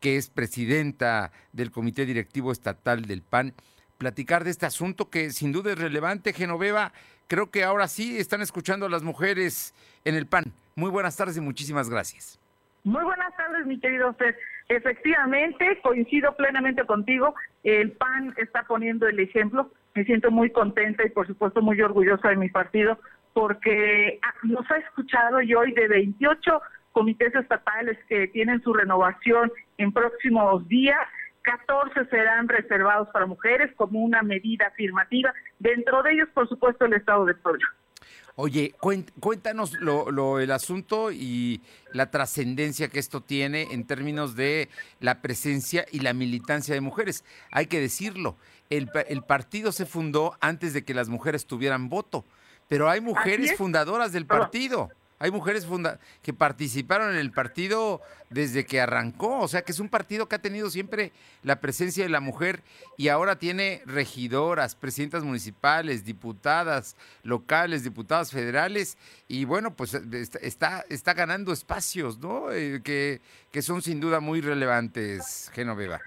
que 0.00 0.16
es 0.16 0.28
presidenta 0.28 1.32
del 1.52 1.70
Comité 1.70 2.06
Directivo 2.06 2.52
Estatal 2.52 3.06
del 3.06 3.22
PAN, 3.22 3.54
platicar 3.96 4.44
de 4.44 4.50
este 4.50 4.66
asunto 4.66 5.10
que 5.10 5.30
sin 5.30 5.50
duda 5.50 5.72
es 5.72 5.78
relevante. 5.78 6.32
Genoveva, 6.32 6.92
creo 7.26 7.50
que 7.50 7.64
ahora 7.64 7.88
sí 7.88 8.18
están 8.18 8.42
escuchando 8.42 8.86
a 8.86 8.90
las 8.90 9.02
mujeres 9.02 9.74
en 10.04 10.14
el 10.14 10.26
PAN. 10.26 10.52
Muy 10.76 10.90
buenas 10.90 11.16
tardes 11.16 11.36
y 11.36 11.40
muchísimas 11.40 11.88
gracias. 11.88 12.38
Muy 12.84 13.04
buenas 13.04 13.36
tardes, 13.36 13.66
mi 13.66 13.78
querido 13.80 14.14
Fer. 14.14 14.36
Efectivamente, 14.68 15.80
coincido 15.82 16.34
plenamente 16.36 16.84
contigo. 16.84 17.34
El 17.64 17.92
PAN 17.92 18.34
está 18.36 18.62
poniendo 18.64 19.06
el 19.06 19.18
ejemplo. 19.20 19.70
Me 19.94 20.04
siento 20.04 20.30
muy 20.30 20.50
contenta 20.50 21.04
y, 21.04 21.10
por 21.10 21.26
supuesto, 21.26 21.60
muy 21.62 21.80
orgullosa 21.80 22.28
de 22.28 22.36
mi 22.36 22.48
partido 22.48 22.98
porque 23.32 24.18
ah, 24.22 24.34
nos 24.42 24.68
ha 24.70 24.78
escuchado 24.78 25.40
y 25.40 25.54
hoy 25.54 25.72
de 25.72 25.86
28 25.86 26.60
comités 26.92 27.32
estatales 27.34 27.96
que 28.08 28.26
tienen 28.28 28.60
su 28.62 28.72
renovación 28.74 29.52
en 29.76 29.92
próximos 29.92 30.66
días, 30.66 30.98
14 31.42 32.06
serán 32.06 32.48
reservados 32.48 33.08
para 33.10 33.26
mujeres 33.26 33.72
como 33.76 34.00
una 34.00 34.22
medida 34.22 34.66
afirmativa. 34.66 35.32
Dentro 35.60 36.02
de 36.02 36.14
ellos, 36.14 36.28
por 36.34 36.48
supuesto, 36.48 36.84
el 36.86 36.94
Estado 36.94 37.24
de 37.26 37.34
Puebla. 37.34 37.64
Oye, 38.40 38.72
cuéntanos 39.18 39.72
lo, 39.80 40.38
el 40.38 40.52
asunto 40.52 41.10
y 41.10 41.60
la 41.92 42.12
trascendencia 42.12 42.86
que 42.86 43.00
esto 43.00 43.20
tiene 43.20 43.66
en 43.72 43.84
términos 43.84 44.36
de 44.36 44.68
la 45.00 45.20
presencia 45.20 45.84
y 45.90 45.98
la 45.98 46.12
militancia 46.12 46.72
de 46.72 46.80
mujeres. 46.80 47.24
Hay 47.50 47.66
que 47.66 47.80
decirlo, 47.80 48.36
el, 48.70 48.92
el 49.08 49.22
partido 49.22 49.72
se 49.72 49.86
fundó 49.86 50.36
antes 50.40 50.72
de 50.72 50.84
que 50.84 50.94
las 50.94 51.08
mujeres 51.08 51.46
tuvieran 51.46 51.88
voto, 51.88 52.24
pero 52.68 52.88
hay 52.88 53.00
mujeres 53.00 53.56
fundadoras 53.56 54.12
del 54.12 54.24
partido. 54.24 54.88
Hay 55.20 55.30
mujeres 55.30 55.66
funda 55.66 55.98
que 56.22 56.32
participaron 56.32 57.10
en 57.10 57.16
el 57.16 57.32
partido 57.32 58.00
desde 58.30 58.64
que 58.64 58.80
arrancó, 58.80 59.40
o 59.40 59.48
sea 59.48 59.62
que 59.62 59.72
es 59.72 59.80
un 59.80 59.88
partido 59.88 60.28
que 60.28 60.36
ha 60.36 60.40
tenido 60.40 60.70
siempre 60.70 61.12
la 61.42 61.60
presencia 61.60 62.04
de 62.04 62.10
la 62.10 62.20
mujer 62.20 62.62
y 62.96 63.08
ahora 63.08 63.38
tiene 63.38 63.82
regidoras, 63.86 64.76
presidentas 64.76 65.24
municipales, 65.24 66.04
diputadas 66.04 66.96
locales, 67.22 67.84
diputadas 67.84 68.30
federales 68.30 68.98
y 69.26 69.44
bueno, 69.44 69.74
pues 69.74 69.94
está, 69.94 70.84
está 70.88 71.14
ganando 71.14 71.52
espacios, 71.52 72.18
¿no? 72.18 72.52
Eh, 72.52 72.80
que, 72.84 73.20
que 73.50 73.62
son 73.62 73.82
sin 73.82 74.00
duda 74.00 74.20
muy 74.20 74.40
relevantes, 74.40 75.50
Genoveva. 75.54 76.00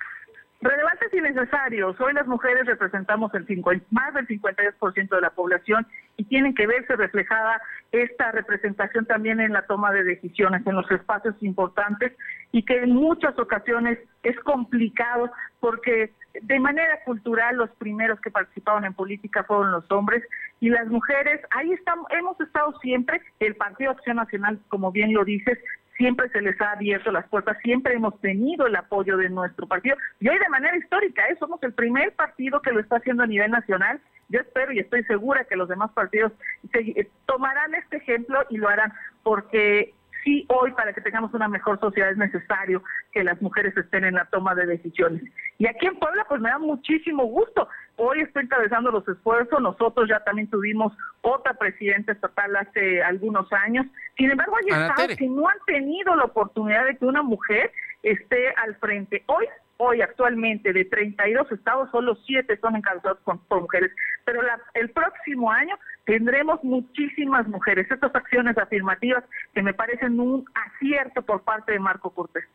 Relevantes 0.62 0.91
y 1.14 1.22
necesarios. 1.22 2.00
Hoy 2.00 2.14
las 2.14 2.28
mujeres 2.28 2.66
representamos 2.66 3.34
el 3.34 3.46
más 3.90 4.14
del 4.14 4.28
52% 4.28 5.10
de 5.10 5.22
la 5.22 5.30
población 5.32 5.86
y 6.18 6.24
tienen 6.26 6.54
que 6.54 6.68
verse 6.68 6.96
reflejada 6.96 7.62
esta 7.92 8.32
representación 8.32 9.06
también 9.06 9.40
en 9.40 9.54
la 9.54 9.66
toma 9.66 9.92
de 9.92 10.04
decisiones, 10.04 10.66
en 10.66 10.76
los 10.76 10.90
espacios 10.92 11.36
importantes 11.42 12.14
y 12.52 12.64
que 12.64 12.78
en 12.84 12.94
muchas 12.94 13.38
ocasiones 13.38 14.00
es 14.24 14.40
complicado 14.42 15.32
porque 15.60 16.12
de 16.42 16.60
manera 16.60 17.04
cultural 17.04 17.58
los 17.58 17.70
primeros 17.72 18.20
que 18.22 18.32
participaron 18.32 18.86
en 18.86 18.94
política 18.94 19.44
fueron 19.44 19.72
los 19.72 19.90
hombres 19.92 20.24
y 20.60 20.70
las 20.70 20.88
mujeres, 20.88 21.42
ahí 21.52 21.72
estamos, 21.74 22.06
hemos 22.12 22.40
estado 22.40 22.78
siempre, 22.80 23.22
el 23.40 23.56
Partido 23.56 23.92
Acción 23.92 24.18
Nacional, 24.18 24.60
como 24.70 24.92
bien 24.92 25.14
lo 25.14 25.26
dices, 25.26 25.58
siempre 26.02 26.30
se 26.30 26.42
les 26.42 26.60
ha 26.60 26.72
abierto 26.72 27.12
las 27.12 27.28
puertas, 27.28 27.58
siempre 27.62 27.94
hemos 27.94 28.20
tenido 28.22 28.66
el 28.66 28.76
apoyo 28.76 29.18
de 29.18 29.30
nuestro 29.30 29.68
partido 29.68 29.96
y 30.20 30.28
hoy 30.30 30.40
de 30.40 30.50
manera 30.50 30.76
histórica, 30.76 31.28
¿eh? 31.28 31.38
somos 31.40 31.62
el 31.62 31.74
primer 31.74 32.16
partido 32.16 32.60
que 32.60 32.72
lo 32.72 32.80
está 32.80 32.96
haciendo 32.96 33.22
a 33.22 33.28
nivel 33.28 33.52
nacional. 33.52 34.02
Yo 34.30 34.40
espero 34.40 34.72
y 34.72 34.80
estoy 34.80 35.04
segura 35.04 35.46
que 35.46 35.56
los 35.56 35.70
demás 35.70 35.92
partidos 35.92 36.32
eh, 36.74 37.08
tomarán 37.28 37.76
este 37.76 37.98
ejemplo 37.98 38.40
y 38.50 38.58
lo 38.58 38.68
harán 38.68 38.92
porque 39.22 39.94
sí 40.24 40.48
hoy 40.50 40.72
para 40.72 40.92
que 40.92 41.02
tengamos 41.02 41.36
una 41.36 41.48
mejor 41.48 41.80
sociedad 41.80 42.10
es 42.10 42.18
necesario 42.18 42.82
que 43.12 43.24
las 43.24 43.40
mujeres 43.40 43.78
estén 43.78 44.04
en 44.04 44.16
la 44.16 44.26
toma 44.26 44.56
de 44.56 44.66
decisiones. 44.66 45.22
Y 45.60 45.68
aquí 45.68 45.86
en 45.86 46.00
Puebla 46.00 46.26
pues 46.28 46.42
me 46.42 46.50
da 46.50 46.58
muchísimo 46.58 47.26
gusto. 47.26 47.68
Hoy 47.98 48.22
estoy 48.22 48.44
encabezando 48.44 48.92
los 48.92 49.08
esfuerzos, 49.08 49.62
nosotros 49.62 50.10
ya 50.10 50.20
también 50.22 50.50
tuvimos 50.50 50.94
otra 51.22 51.54
presidenta 51.54 52.12
estatal 52.12 52.56
hace 52.56 53.04
algunos 53.04 53.52
años. 53.54 53.86
Sin 54.18 54.32
embargo, 54.32 54.56
hay 54.58 54.82
estados 54.82 55.16
que 55.18 55.28
no 55.28 55.48
han 55.48 55.58
tenido 55.66 56.16
la 56.16 56.26
oportunidad 56.26 56.86
de 56.86 56.98
que 56.98 57.06
una 57.06 57.22
mujer 57.22 57.72
esté 58.04 58.54
al 58.56 58.76
frente. 58.76 59.24
Hoy 59.28 59.46
hoy 59.82 60.02
actualmente 60.02 60.74
de 60.74 60.86
32 60.86 61.52
estados, 61.52 61.90
solo 61.90 62.16
7 62.28 62.56
son 62.62 62.76
encabezados 62.76 63.18
por, 63.48 63.62
mujeres, 63.62 63.92
pero 64.26 64.42
el 64.76 64.90
próximo 64.92 65.52
año 65.52 65.76
tendremos 66.06 66.64
muchísimas 66.64 67.48
mujeres. 67.48 67.90
Estas 67.90 68.14
acciones 68.14 68.56
afirmativas 68.60 69.24
que 69.56 69.64
me 69.64 69.74
parecen 69.74 70.20
un 70.20 70.46
acierto 70.54 71.24
por 71.24 71.42
parte 71.42 71.72
de 71.72 71.80
Marco 71.80 72.12
Cortés. 72.12 72.46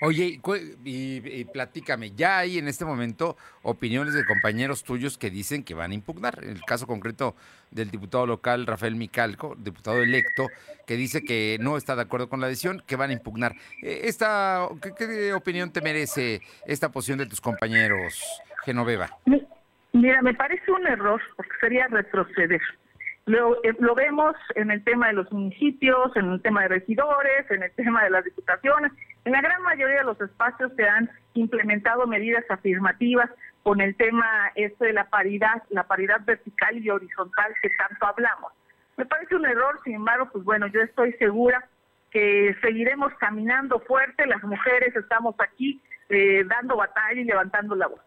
Oye, 0.00 0.40
y, 0.84 1.44
platícame, 1.46 2.12
ya 2.12 2.38
hay 2.38 2.58
en 2.58 2.68
este 2.68 2.84
momento 2.84 3.36
opiniones 3.62 4.14
de 4.14 4.24
compañeros 4.24 4.84
tuyos 4.84 5.18
que 5.18 5.28
dicen 5.28 5.64
que 5.64 5.74
van 5.74 5.90
a 5.90 5.94
impugnar. 5.94 6.38
El 6.44 6.60
caso 6.62 6.86
concreto 6.86 7.34
del 7.72 7.90
diputado 7.90 8.24
local 8.24 8.66
Rafael 8.66 8.94
Micalco, 8.94 9.56
diputado 9.58 9.98
electo, 9.98 10.48
que 10.86 10.94
dice 10.94 11.22
que 11.22 11.58
no 11.60 11.76
está 11.76 11.96
de 11.96 12.02
acuerdo 12.02 12.28
con 12.28 12.40
la 12.40 12.46
decisión, 12.46 12.82
que 12.86 12.94
van 12.94 13.10
a 13.10 13.14
impugnar. 13.14 13.54
Eh, 13.82 14.02
esta, 14.04 14.68
¿qué, 14.96 15.32
opinión 15.32 15.72
te 15.72 15.80
merece 15.80 16.42
esta 16.64 16.90
posición 16.90 17.18
de 17.18 17.26
tus 17.26 17.40
compañeros, 17.40 18.24
Genoveva? 18.64 19.10
Mira, 19.92 20.22
me 20.22 20.34
parece 20.34 20.70
un 20.70 20.86
error, 20.86 21.20
porque 21.36 21.52
sería 21.60 21.88
retroceder. 21.88 22.60
Lo, 23.28 23.62
eh, 23.62 23.76
lo, 23.78 23.94
vemos 23.94 24.34
en 24.54 24.70
el 24.70 24.82
tema 24.84 25.08
de 25.08 25.12
los 25.12 25.30
municipios, 25.30 26.16
en 26.16 26.32
el 26.32 26.40
tema 26.40 26.62
de 26.62 26.68
regidores, 26.68 27.50
en 27.50 27.62
el 27.62 27.70
tema 27.72 28.02
de 28.04 28.08
las 28.08 28.24
diputaciones. 28.24 28.90
En 29.26 29.32
la 29.32 29.42
gran 29.42 29.60
mayoría 29.62 29.98
de 29.98 30.04
los 30.04 30.18
espacios 30.18 30.72
se 30.76 30.88
han 30.88 31.10
implementado 31.34 32.06
medidas 32.06 32.44
afirmativas 32.48 33.28
con 33.62 33.82
el 33.82 33.94
tema 33.96 34.50
este 34.54 34.86
de 34.86 34.92
la 34.94 35.10
paridad, 35.10 35.62
la 35.68 35.82
paridad 35.84 36.22
vertical 36.24 36.78
y 36.78 36.88
horizontal 36.88 37.52
que 37.60 37.68
tanto 37.76 38.06
hablamos. 38.06 38.50
Me 38.96 39.04
parece 39.04 39.36
un 39.36 39.44
error, 39.44 39.78
sin 39.84 39.96
embargo, 39.96 40.30
pues 40.32 40.42
bueno, 40.44 40.66
yo 40.68 40.80
estoy 40.80 41.12
segura 41.14 41.68
que 42.10 42.56
seguiremos 42.62 43.12
caminando 43.20 43.78
fuerte, 43.80 44.26
las 44.26 44.42
mujeres 44.42 44.96
estamos 44.96 45.34
aquí 45.38 45.82
eh, 46.08 46.44
dando 46.48 46.76
batalla 46.76 47.20
y 47.20 47.24
levantando 47.24 47.74
la 47.74 47.88
voz. 47.88 48.00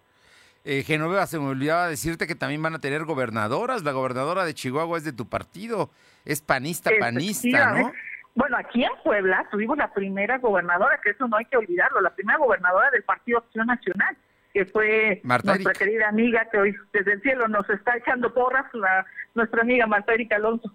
Eh, 0.63 0.83
Genoveva, 0.83 1.25
se 1.25 1.39
me 1.39 1.47
olvidaba 1.47 1.87
decirte 1.87 2.27
que 2.27 2.35
también 2.35 2.61
van 2.61 2.75
a 2.75 2.79
tener 2.79 3.05
gobernadoras. 3.05 3.83
La 3.83 3.91
gobernadora 3.91 4.45
de 4.45 4.53
Chihuahua 4.53 4.97
es 4.97 5.03
de 5.03 5.13
tu 5.13 5.27
partido. 5.27 5.89
Es 6.25 6.41
panista, 6.41 6.91
panista, 6.99 7.73
¿no? 7.73 7.91
Bueno, 8.35 8.57
aquí 8.57 8.83
en 8.83 8.91
Puebla 9.03 9.45
tuvimos 9.51 9.77
la 9.77 9.91
primera 9.93 10.37
gobernadora, 10.37 10.99
que 11.03 11.09
eso 11.09 11.27
no 11.27 11.37
hay 11.37 11.45
que 11.45 11.57
olvidarlo, 11.57 11.99
la 11.99 12.13
primera 12.13 12.37
gobernadora 12.37 12.89
del 12.91 13.03
Partido 13.03 13.39
Acción 13.39 13.67
Nacional, 13.67 14.15
que 14.53 14.65
fue 14.65 15.21
nuestra 15.23 15.73
querida 15.73 16.07
amiga 16.07 16.47
que 16.49 16.57
hoy 16.57 16.75
desde 16.93 17.13
el 17.13 17.21
cielo 17.21 17.47
nos 17.49 17.69
está 17.69 17.97
echando 17.97 18.33
porras, 18.33 18.65
la, 18.73 19.05
nuestra 19.35 19.61
amiga 19.61 19.85
Marta 19.85 20.13
Erika 20.13 20.37
Alonso. 20.37 20.73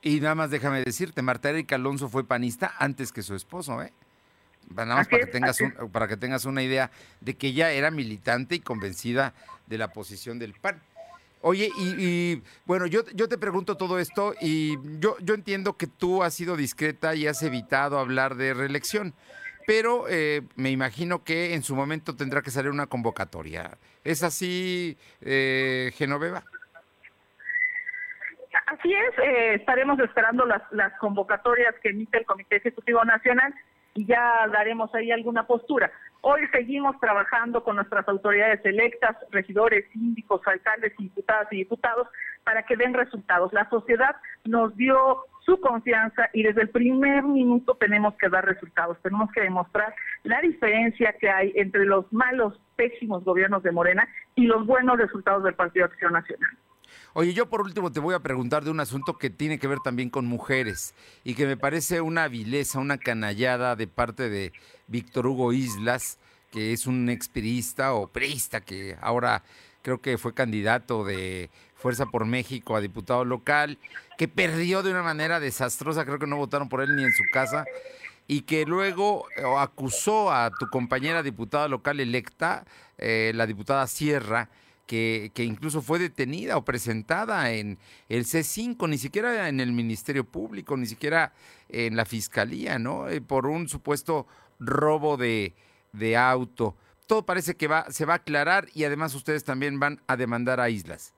Y 0.00 0.18
nada 0.20 0.34
más 0.34 0.50
déjame 0.50 0.82
decirte, 0.82 1.22
Marta 1.22 1.50
Erika 1.50 1.76
Alonso 1.76 2.08
fue 2.08 2.26
panista 2.26 2.72
antes 2.78 3.12
que 3.12 3.22
su 3.22 3.36
esposo, 3.36 3.80
¿eh? 3.80 3.92
Nada 4.70 4.96
más 4.96 5.08
para 5.08 5.24
que, 5.24 5.30
tengas 5.30 5.58
para 5.92 6.08
que 6.08 6.16
tengas 6.16 6.44
una 6.44 6.62
idea 6.62 6.90
de 7.20 7.34
que 7.34 7.48
ella 7.48 7.72
era 7.72 7.90
militante 7.90 8.54
y 8.54 8.60
convencida 8.60 9.34
de 9.66 9.78
la 9.78 9.88
posición 9.88 10.38
del 10.38 10.54
PAN. 10.54 10.80
Oye, 11.44 11.70
y, 11.76 12.40
bueno, 12.66 12.86
yo, 12.86 13.04
yo 13.14 13.28
te 13.28 13.36
pregunto 13.36 13.76
todo 13.76 13.98
esto 13.98 14.34
y 14.40 14.78
yo, 15.00 15.16
yo 15.20 15.34
entiendo 15.34 15.76
que 15.76 15.88
tú 15.88 16.22
has 16.22 16.34
sido 16.34 16.56
discreta 16.56 17.16
y 17.16 17.26
has 17.26 17.42
evitado 17.42 17.98
hablar 17.98 18.36
de 18.36 18.54
reelección, 18.54 19.12
pero 19.66 20.06
eh, 20.08 20.42
me 20.54 20.70
imagino 20.70 21.24
que 21.24 21.54
en 21.54 21.64
su 21.64 21.74
momento 21.74 22.14
tendrá 22.14 22.42
que 22.42 22.52
salir 22.52 22.70
una 22.70 22.86
convocatoria. 22.86 23.76
¿Es 24.04 24.22
así, 24.22 24.96
eh, 25.20 25.90
Genoveva? 25.96 26.44
Así 28.66 28.92
es, 28.92 29.18
eh, 29.18 29.54
estaremos 29.54 29.98
esperando 29.98 30.46
las, 30.46 30.62
las 30.70 30.96
convocatorias 30.98 31.74
que 31.82 31.90
emite 31.90 32.18
el 32.18 32.24
Comité 32.24 32.56
Ejecutivo 32.56 33.04
Nacional 33.04 33.52
y 33.94 34.06
ya 34.06 34.48
daremos 34.52 34.94
ahí 34.94 35.10
alguna 35.10 35.46
postura. 35.46 35.90
Hoy 36.20 36.46
seguimos 36.52 36.98
trabajando 37.00 37.64
con 37.64 37.76
nuestras 37.76 38.06
autoridades 38.08 38.64
electas, 38.64 39.16
regidores, 39.30 39.84
síndicos, 39.92 40.40
alcaldes, 40.46 40.92
diputadas 40.96 41.48
y 41.52 41.56
diputados 41.56 42.06
para 42.44 42.62
que 42.62 42.76
den 42.76 42.94
resultados. 42.94 43.52
La 43.52 43.68
sociedad 43.68 44.16
nos 44.44 44.74
dio 44.76 45.24
su 45.44 45.60
confianza 45.60 46.30
y 46.32 46.44
desde 46.44 46.62
el 46.62 46.68
primer 46.70 47.24
minuto 47.24 47.74
tenemos 47.74 48.14
que 48.14 48.28
dar 48.28 48.44
resultados, 48.44 48.96
tenemos 49.02 49.30
que 49.32 49.40
demostrar 49.40 49.92
la 50.22 50.40
diferencia 50.40 51.14
que 51.18 51.28
hay 51.28 51.52
entre 51.56 51.84
los 51.84 52.10
malos, 52.12 52.60
pésimos 52.76 53.24
gobiernos 53.24 53.62
de 53.64 53.72
Morena 53.72 54.08
y 54.36 54.46
los 54.46 54.64
buenos 54.66 54.98
resultados 54.98 55.42
del 55.42 55.54
Partido 55.54 55.86
Acción 55.86 56.12
Nacional. 56.12 56.50
Oye, 57.14 57.34
yo 57.34 57.48
por 57.48 57.60
último 57.62 57.92
te 57.92 58.00
voy 58.00 58.14
a 58.14 58.20
preguntar 58.20 58.64
de 58.64 58.70
un 58.70 58.80
asunto 58.80 59.18
que 59.18 59.30
tiene 59.30 59.58
que 59.58 59.66
ver 59.66 59.80
también 59.80 60.10
con 60.10 60.26
mujeres 60.26 60.94
y 61.24 61.34
que 61.34 61.46
me 61.46 61.56
parece 61.56 62.00
una 62.00 62.28
vileza, 62.28 62.78
una 62.78 62.98
canallada 62.98 63.76
de 63.76 63.86
parte 63.86 64.28
de 64.28 64.52
Víctor 64.86 65.26
Hugo 65.26 65.52
Islas, 65.52 66.18
que 66.50 66.72
es 66.72 66.86
un 66.86 67.08
experista 67.08 67.94
o 67.94 68.08
priista 68.08 68.60
que 68.60 68.96
ahora 69.00 69.42
creo 69.82 70.00
que 70.00 70.16
fue 70.18 70.34
candidato 70.34 71.04
de 71.04 71.50
Fuerza 71.74 72.06
por 72.06 72.24
México 72.24 72.76
a 72.76 72.80
diputado 72.80 73.24
local, 73.24 73.78
que 74.16 74.28
perdió 74.28 74.82
de 74.82 74.92
una 74.92 75.02
manera 75.02 75.40
desastrosa, 75.40 76.04
creo 76.04 76.18
que 76.18 76.28
no 76.28 76.36
votaron 76.36 76.68
por 76.68 76.80
él 76.80 76.94
ni 76.94 77.02
en 77.02 77.12
su 77.12 77.24
casa, 77.32 77.64
y 78.28 78.42
que 78.42 78.64
luego 78.64 79.26
eh, 79.36 79.42
acusó 79.58 80.30
a 80.32 80.50
tu 80.50 80.68
compañera 80.68 81.22
diputada 81.22 81.66
local 81.66 81.98
electa, 81.98 82.64
eh, 82.98 83.32
la 83.34 83.46
diputada 83.46 83.86
Sierra, 83.88 84.48
que, 84.86 85.30
incluso 85.36 85.82
fue 85.82 85.98
detenida 85.98 86.56
o 86.56 86.64
presentada 86.64 87.50
en 87.52 87.78
el 88.08 88.24
C5, 88.24 88.88
ni 88.88 88.98
siquiera 88.98 89.48
en 89.48 89.60
el 89.60 89.72
Ministerio 89.72 90.24
Público, 90.24 90.76
ni 90.76 90.86
siquiera 90.86 91.32
en 91.68 91.96
la 91.96 92.04
Fiscalía, 92.04 92.78
¿no? 92.78 93.08
Eh, 93.08 93.20
por 93.20 93.46
un 93.46 93.68
supuesto 93.68 94.26
robo 94.58 95.16
de, 95.16 95.54
de 95.92 96.16
auto. 96.16 96.76
Todo 97.06 97.24
parece 97.24 97.56
que 97.56 97.68
va, 97.68 97.84
se 97.90 98.04
va 98.04 98.14
a 98.14 98.16
aclarar 98.16 98.66
y 98.74 98.84
además 98.84 99.14
ustedes 99.14 99.44
también 99.44 99.80
van 99.80 100.00
a 100.06 100.16
demandar 100.16 100.60
a 100.60 100.68
Islas. 100.68 101.14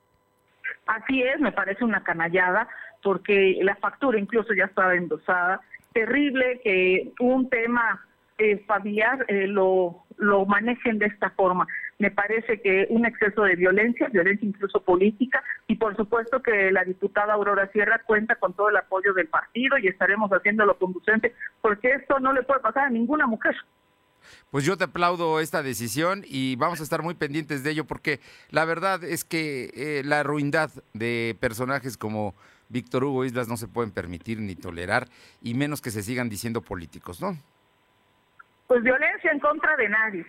Así 0.87 1.23
es, 1.23 1.41
me 1.41 1.53
parece 1.53 1.85
una 1.85 2.03
canallada, 2.03 2.69
porque 3.03 3.59
la 3.63 3.77
factura 3.77 4.19
incluso 4.19 4.55
ya 4.55 4.65
estaba 4.65 4.95
endosada. 4.95 5.61
Terrible 5.93 6.61
que 6.63 7.13
un 7.21 7.49
tema 7.49 8.05
eh, 8.39 8.59
familiar 8.67 9.25
eh, 9.29 9.47
lo, 9.47 10.05
lo 10.17 10.45
manejen 10.47 10.99
de 10.99 11.07
esta 11.07 11.31
forma 11.31 11.67
me 12.05 12.11
parece 12.11 12.61
que 12.61 12.87
un 12.91 13.07
exceso 13.07 13.45
de 13.45 13.57
violencia, 13.57 14.09
violencia 14.09 14.47
incluso 14.47 14.83
política, 14.83 15.43
y 15.67 15.77
por 15.77 15.97
supuesto 15.97 16.43
que 16.43 16.71
la 16.71 16.85
diputada 16.85 17.33
Aurora 17.33 17.71
Sierra 17.73 18.03
cuenta 18.05 18.35
con 18.37 18.53
todo 18.53 18.69
el 18.69 18.77
apoyo 18.77 19.15
del 19.15 19.27
partido 19.27 19.79
y 19.79 19.89
estaremos 19.89 20.31
haciéndolo 20.31 20.77
conducente, 20.77 21.35
porque 21.63 21.93
esto 21.93 22.21
no 22.21 22.35
le 22.35 22.43
puede 22.43 22.61
pasar 22.61 22.85
a 22.85 22.91
ninguna 22.91 23.27
mujer. 23.27 23.57
Pues 24.51 24.67
yo 24.67 24.77
te 24.77 24.85
aplaudo 24.85 25.41
esta 25.41 25.63
decisión 25.63 26.25
y 26.27 26.57
vamos 26.57 26.81
a 26.81 26.83
estar 26.83 27.01
muy 27.01 27.15
pendientes 27.15 27.65
de 27.65 27.71
ello 27.71 27.87
porque 27.87 28.21
la 28.51 28.67
verdad 28.67 29.03
es 29.03 29.25
que 29.25 29.71
eh, 29.75 30.03
la 30.05 30.23
ruindad 30.23 30.71
de 30.93 31.39
personajes 31.41 31.97
como 31.97 32.35
Víctor 32.69 33.05
Hugo 33.05 33.25
Islas 33.25 33.49
no 33.49 33.57
se 33.57 33.67
pueden 33.67 33.93
permitir 33.93 34.41
ni 34.41 34.57
tolerar 34.57 35.09
y 35.41 35.55
menos 35.55 35.81
que 35.81 35.91
se 35.91 36.03
sigan 36.03 36.29
diciendo 36.29 36.61
políticos, 36.61 37.23
¿no? 37.23 37.39
Pues 38.67 38.83
violencia 38.83 39.31
en 39.31 39.41
contra 39.41 39.75
de 39.77 39.89
nadie 39.89 40.27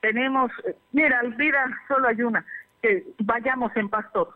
tenemos, 0.00 0.50
eh, 0.66 0.76
mira, 0.92 1.22
vida 1.36 1.64
solo 1.86 2.08
hay 2.08 2.22
una, 2.22 2.44
que 2.82 3.06
vayamos 3.18 3.74
en 3.76 3.88
paz 3.88 4.06
todos. 4.12 4.34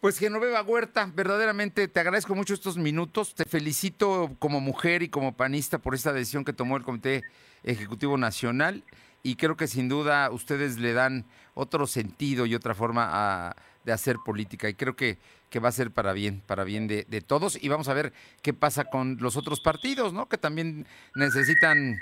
Pues 0.00 0.18
Genoveva 0.18 0.62
Huerta, 0.62 1.10
verdaderamente 1.14 1.88
te 1.88 2.00
agradezco 2.00 2.34
mucho 2.34 2.54
estos 2.54 2.76
minutos, 2.76 3.34
te 3.34 3.44
felicito 3.44 4.30
como 4.38 4.60
mujer 4.60 5.02
y 5.02 5.08
como 5.08 5.36
panista 5.36 5.78
por 5.78 5.94
esta 5.94 6.12
decisión 6.12 6.44
que 6.44 6.52
tomó 6.52 6.76
el 6.76 6.84
Comité 6.84 7.24
Ejecutivo 7.64 8.18
Nacional 8.18 8.84
y 9.22 9.36
creo 9.36 9.56
que 9.56 9.66
sin 9.66 9.88
duda 9.88 10.30
ustedes 10.30 10.78
le 10.78 10.92
dan 10.92 11.24
otro 11.54 11.86
sentido 11.86 12.46
y 12.46 12.54
otra 12.54 12.74
forma 12.74 13.56
de 13.84 13.92
hacer 13.92 14.18
política 14.24 14.68
y 14.68 14.74
creo 14.74 14.94
que, 14.94 15.18
que 15.50 15.60
va 15.60 15.70
a 15.70 15.72
ser 15.72 15.90
para 15.90 16.12
bien, 16.12 16.42
para 16.46 16.64
bien 16.64 16.86
de, 16.86 17.04
todos 17.26 17.58
y 17.60 17.68
vamos 17.68 17.88
a 17.88 17.94
ver 17.94 18.12
qué 18.42 18.52
pasa 18.52 18.84
con 18.84 19.16
los 19.20 19.36
otros 19.36 19.60
partidos, 19.60 20.12
¿no? 20.12 20.28
Que 20.28 20.38
también 20.38 20.86
necesitan, 21.14 21.98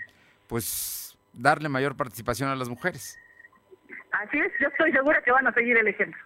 pues 0.48 1.03
darle 1.34 1.68
mayor 1.68 1.96
participación 1.96 2.48
a 2.48 2.56
las 2.56 2.68
mujeres. 2.68 3.18
Así 4.12 4.38
es, 4.38 4.52
yo 4.60 4.68
estoy 4.68 4.92
segura 4.92 5.20
que 5.22 5.32
van 5.32 5.46
a 5.46 5.52
seguir 5.52 5.76
el 5.76 5.88
ejemplo. 5.88 6.20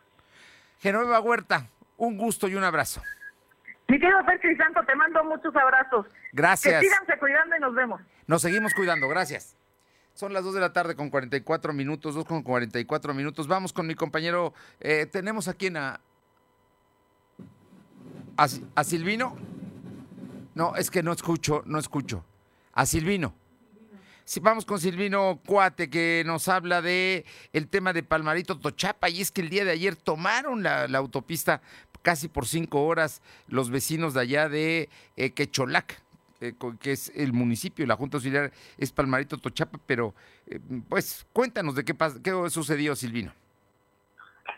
Genoveva 0.79 1.21
Huerta, 1.21 1.69
un 1.97 2.17
gusto 2.17 2.49
y 2.49 2.55
un 2.55 2.65
abrazo. 2.65 3.03
Mi 3.89 3.99
querido 3.99 4.25
Percy 4.27 4.55
Santo, 4.57 4.81
te 4.87 4.95
mando 4.95 5.25
muchos 5.25 5.55
abrazos. 5.57 6.07
Gracias. 6.33 6.81
Que 6.81 6.89
síganse 6.89 7.19
cuidando 7.19 7.57
y 7.57 7.61
nos 7.61 7.75
vemos. 7.75 8.01
Nos 8.27 8.43
seguimos 8.43 8.75
cuidando, 8.75 9.09
gracias. 9.09 9.57
Son 10.13 10.33
las 10.33 10.45
2 10.45 10.55
de 10.55 10.61
la 10.61 10.73
tarde 10.73 10.95
con 10.95 11.11
44 11.11 11.73
minutos, 11.73 12.15
2 12.15 12.25
con 12.27 12.43
44 12.43 13.15
minutos. 13.15 13.49
Vamos 13.49 13.73
con 13.73 13.87
mi 13.87 13.95
compañero. 13.95 14.53
Eh, 14.81 15.07
tenemos 15.07 15.49
aquí 15.49 15.69
en 15.69 15.79
a, 15.79 16.01
a 18.37 18.85
Silvino. 18.85 19.37
No, 20.55 20.77
es 20.77 20.91
que 20.91 21.03
no 21.03 21.13
escucho, 21.13 21.63
no 21.65 21.79
escucho. 21.79 22.25
A 22.73 22.85
Silvino 22.85 23.35
vamos 24.43 24.65
con 24.67 24.79
Silvino 24.79 25.41
Cuate, 25.47 25.89
que 25.89 26.23
nos 26.27 26.49
habla 26.49 26.83
de 26.83 27.25
el 27.53 27.69
tema 27.69 27.93
de 27.93 28.03
Palmarito 28.03 28.59
Tochapa, 28.59 29.09
y 29.09 29.21
es 29.21 29.31
que 29.31 29.41
el 29.41 29.49
día 29.49 29.65
de 29.65 29.71
ayer 29.71 29.97
tomaron 29.97 30.63
la, 30.63 30.85
autopista 30.99 31.63
casi 32.03 32.29
por 32.29 32.47
cinco 32.47 32.85
horas 32.85 33.23
los 33.49 33.71
vecinos 33.71 34.15
de 34.15 34.21
allá 34.21 34.49
de 34.49 34.89
eh, 35.17 35.31
Quecholac, 35.31 36.03
eh, 36.41 36.55
que 36.81 36.93
es 36.93 37.11
el 37.17 37.33
municipio, 37.33 37.87
la 37.87 37.97
Junta 37.97 38.19
Auxiliar 38.19 38.53
es 38.77 38.93
Palmarito 38.93 39.39
Tochapa, 39.39 39.81
pero 39.87 40.15
eh, 40.47 40.61
pues 40.89 41.27
cuéntanos 41.33 41.75
de 41.75 41.85
qué, 41.85 41.97
qué 42.23 42.51
sucedió, 42.51 42.95
Silvino 42.95 43.33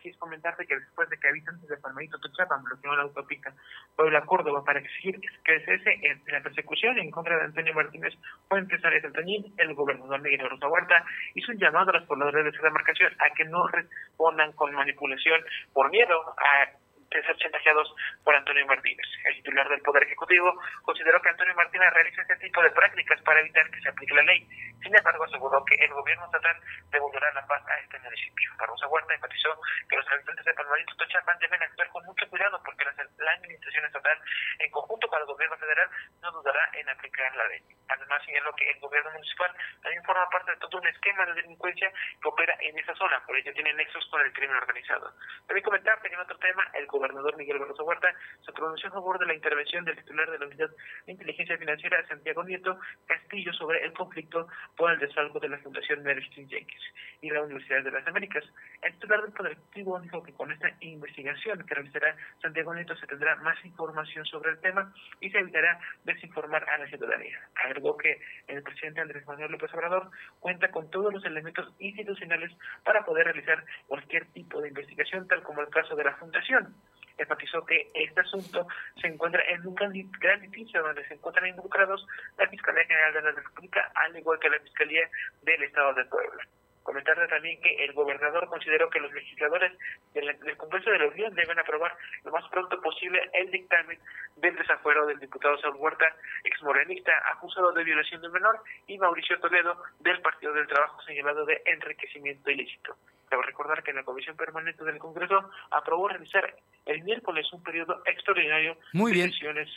es 0.08 0.16
comentarte 0.16 0.66
que 0.66 0.78
después 0.78 1.08
de 1.10 1.18
que 1.18 1.28
habitantes 1.28 1.68
de 1.68 1.76
Palmarito 1.76 2.18
Tochapan 2.18 2.64
bloquearon 2.64 2.98
la 2.98 3.04
autopista 3.04 3.52
Puebla 3.94 4.22
Córdoba 4.22 4.64
para 4.64 4.80
exigir 4.80 5.20
que 5.44 5.60
cese 5.60 6.00
la 6.26 6.42
persecución 6.42 6.98
en 6.98 7.10
contra 7.10 7.36
de 7.36 7.44
Antonio 7.44 7.74
Martínez 7.74 8.14
Arias 8.50 9.04
Altañín, 9.04 9.54
el 9.58 9.74
gobernador 9.74 10.20
Miguel 10.20 10.48
Rosa 10.48 10.68
Huerta 10.68 11.04
hizo 11.34 11.52
un 11.52 11.58
llamado 11.58 11.90
a 11.90 11.98
los 11.98 12.06
pobladores 12.06 12.44
de 12.44 12.50
esa 12.50 12.62
demarcación 12.62 13.12
a 13.18 13.34
que 13.34 13.44
no 13.44 13.66
respondan 13.68 14.52
con 14.52 14.72
manipulación 14.72 15.40
por 15.72 15.90
miedo 15.90 16.34
a 16.38 16.89
ser 17.10 17.36
chantajeados 17.36 17.92
por 18.24 18.34
Antonio 18.34 18.66
Martínez. 18.66 19.06
El 19.24 19.34
titular 19.36 19.68
del 19.68 19.82
Poder 19.82 20.04
Ejecutivo 20.04 20.54
consideró 20.82 21.20
que 21.20 21.28
Antonio 21.28 21.54
Martínez 21.54 21.92
realiza 21.92 22.22
este 22.22 22.36
tipo 22.36 22.62
de 22.62 22.70
prácticas 22.70 23.20
para 23.22 23.40
evitar 23.40 23.68
que 23.70 23.80
se 23.80 23.88
aplique 23.88 24.14
la 24.14 24.22
ley. 24.22 24.46
Sin 24.82 24.96
embargo, 24.96 25.24
aseguró 25.24 25.64
que 25.64 25.74
el 25.74 25.92
gobierno 25.92 26.24
estatal 26.26 26.56
devolverá 26.90 27.32
la 27.32 27.46
paz 27.46 27.62
a 27.68 27.78
este 27.80 27.98
municipio. 27.98 28.50
Barbosa 28.58 28.86
Huerta 28.86 29.14
enfatizó 29.14 29.60
que 29.88 29.96
los 29.96 30.08
habitantes 30.08 30.44
de 30.44 30.54
Palmarito 30.54 30.96
Tochapán 30.96 31.38
deben 31.40 31.62
actuar 31.62 31.88
con 31.88 32.04
mucho 32.06 32.28
cuidado 32.28 32.62
porque 32.64 32.84
la, 32.84 33.32
administración 33.32 33.84
estatal, 33.84 34.18
en 34.58 34.70
conjunto 34.70 35.08
con 35.08 35.20
el 35.20 35.26
gobierno 35.26 35.56
federal, 35.58 35.88
no 36.22 36.32
dudará 36.32 36.70
en 36.74 36.88
aplicar 36.88 37.34
la 37.36 37.48
ley. 37.48 37.62
Además, 37.88 38.22
señaló 38.24 38.54
que 38.54 38.70
el 38.70 38.80
gobierno 38.80 39.10
municipal 39.10 39.52
también 39.82 40.04
forma 40.04 40.28
parte 40.30 40.52
de 40.52 40.56
todo 40.58 40.78
un 40.78 40.86
esquema 40.86 41.26
de 41.26 41.34
delincuencia 41.34 41.92
que 42.22 42.28
opera 42.28 42.56
en 42.60 42.78
esa 42.78 42.94
zona, 42.94 43.20
por 43.26 43.36
ello 43.36 43.52
tiene 43.52 43.74
nexos 43.74 44.06
con 44.10 44.20
el 44.20 44.32
crimen 44.32 44.56
organizado. 44.56 45.12
También 45.46 45.64
comentar 45.64 46.00
que 46.00 46.08
en 46.08 46.20
otro 46.20 46.38
tema, 46.38 46.66
el 46.74 46.86
gobernador 47.00 47.36
Miguel 47.36 47.58
Barroso 47.58 47.84
Huerta 47.84 48.14
se 48.44 48.52
pronunció 48.52 48.88
a 48.88 48.92
favor 48.92 49.18
de 49.18 49.26
la 49.26 49.34
intervención 49.34 49.84
del 49.84 49.96
titular 49.96 50.30
de 50.30 50.38
la 50.38 50.46
Unidad 50.46 50.70
de 51.06 51.12
Inteligencia 51.12 51.56
Financiera, 51.56 52.06
Santiago 52.06 52.44
Nieto 52.44 52.78
Castillo, 53.06 53.52
sobre 53.54 53.82
el 53.84 53.92
conflicto 53.94 54.46
por 54.76 54.92
el 54.92 54.98
desalgo 54.98 55.40
de 55.40 55.48
la 55.48 55.58
Fundación 55.58 56.02
Mary 56.02 56.22
Jenkins 56.30 56.84
y 57.22 57.30
la 57.30 57.42
Universidad 57.42 57.82
de 57.82 57.90
las 57.90 58.06
Américas. 58.06 58.44
El 58.82 58.92
titular 58.94 59.22
del 59.22 59.32
Poder 59.32 59.56
dijo 59.74 60.22
que 60.22 60.32
con 60.34 60.52
esta 60.52 60.70
investigación 60.80 61.64
que 61.66 61.74
realizará 61.74 62.14
Santiago 62.42 62.74
Nieto 62.74 62.94
se 62.96 63.06
tendrá 63.06 63.36
más 63.36 63.56
información 63.64 64.24
sobre 64.26 64.50
el 64.50 64.60
tema 64.60 64.92
y 65.20 65.30
se 65.30 65.38
evitará 65.38 65.80
desinformar 66.04 66.68
a 66.68 66.78
la 66.78 66.86
ciudadanía. 66.86 67.38
Agregó 67.64 67.96
que 67.96 68.20
el 68.48 68.62
presidente 68.62 69.00
Andrés 69.00 69.26
Manuel 69.26 69.52
López 69.52 69.72
Obrador 69.72 70.10
cuenta 70.38 70.70
con 70.70 70.90
todos 70.90 71.12
los 71.12 71.24
elementos 71.24 71.72
institucionales 71.78 72.52
para 72.84 73.04
poder 73.04 73.24
realizar 73.24 73.64
cualquier 73.86 74.26
tipo 74.32 74.60
de 74.60 74.68
investigación, 74.68 75.26
tal 75.28 75.42
como 75.42 75.62
el 75.62 75.68
caso 75.68 75.96
de 75.96 76.04
la 76.04 76.16
Fundación. 76.16 76.74
Enfatizó 77.20 77.64
que 77.66 77.90
este 77.92 78.20
asunto 78.20 78.66
se 78.98 79.08
encuentra 79.08 79.42
en 79.48 79.66
un 79.66 79.74
gran 79.74 79.92
litigio 80.40 80.82
donde 80.82 81.06
se 81.06 81.14
encuentran 81.14 81.48
involucrados 81.48 82.06
la 82.38 82.48
Fiscalía 82.48 82.84
General 82.84 83.12
de 83.12 83.22
la 83.22 83.30
República, 83.32 83.92
al 83.94 84.16
igual 84.16 84.38
que 84.38 84.48
la 84.48 84.58
Fiscalía 84.60 85.08
del 85.42 85.62
Estado 85.62 85.92
de 85.94 86.04
Puebla. 86.06 86.42
Comentarle 86.82 87.28
también 87.28 87.60
que 87.60 87.84
el 87.84 87.92
gobernador 87.92 88.48
consideró 88.48 88.88
que 88.88 89.00
los 89.00 89.12
legisladores 89.12 89.70
del, 90.14 90.56
Congreso 90.56 90.90
de 90.90 90.98
la 90.98 91.08
Unión 91.08 91.34
deben 91.34 91.58
aprobar 91.58 91.94
lo 92.24 92.32
más 92.32 92.48
pronto 92.48 92.80
posible 92.80 93.20
el 93.34 93.50
dictamen 93.50 93.98
del 94.36 94.56
desafuero 94.56 95.06
del 95.06 95.20
diputado 95.20 95.58
Saúl 95.58 95.76
Huerta, 95.76 96.06
exmorenista, 96.42 97.12
acusado 97.32 97.72
de 97.72 97.84
violación 97.84 98.22
de 98.22 98.30
menor, 98.30 98.62
y 98.86 98.96
Mauricio 98.96 99.38
Toledo, 99.40 99.76
del 100.00 100.22
Partido 100.22 100.54
del 100.54 100.66
Trabajo, 100.66 101.02
señalado 101.02 101.44
de 101.44 101.60
enriquecimiento 101.66 102.50
ilícito. 102.50 102.96
Debo 103.30 103.42
recordar 103.42 103.82
que 103.82 103.92
la 103.92 104.02
Comisión 104.02 104.36
Permanente 104.36 104.84
del 104.84 104.98
Congreso 104.98 105.50
aprobó 105.70 106.08
realizar 106.08 106.56
el 106.86 107.02
miércoles 107.04 107.46
un 107.52 107.62
periodo 107.62 108.02
extraordinario 108.04 108.76
Muy 108.92 109.12
de 109.12 109.30
sesiones 109.30 109.68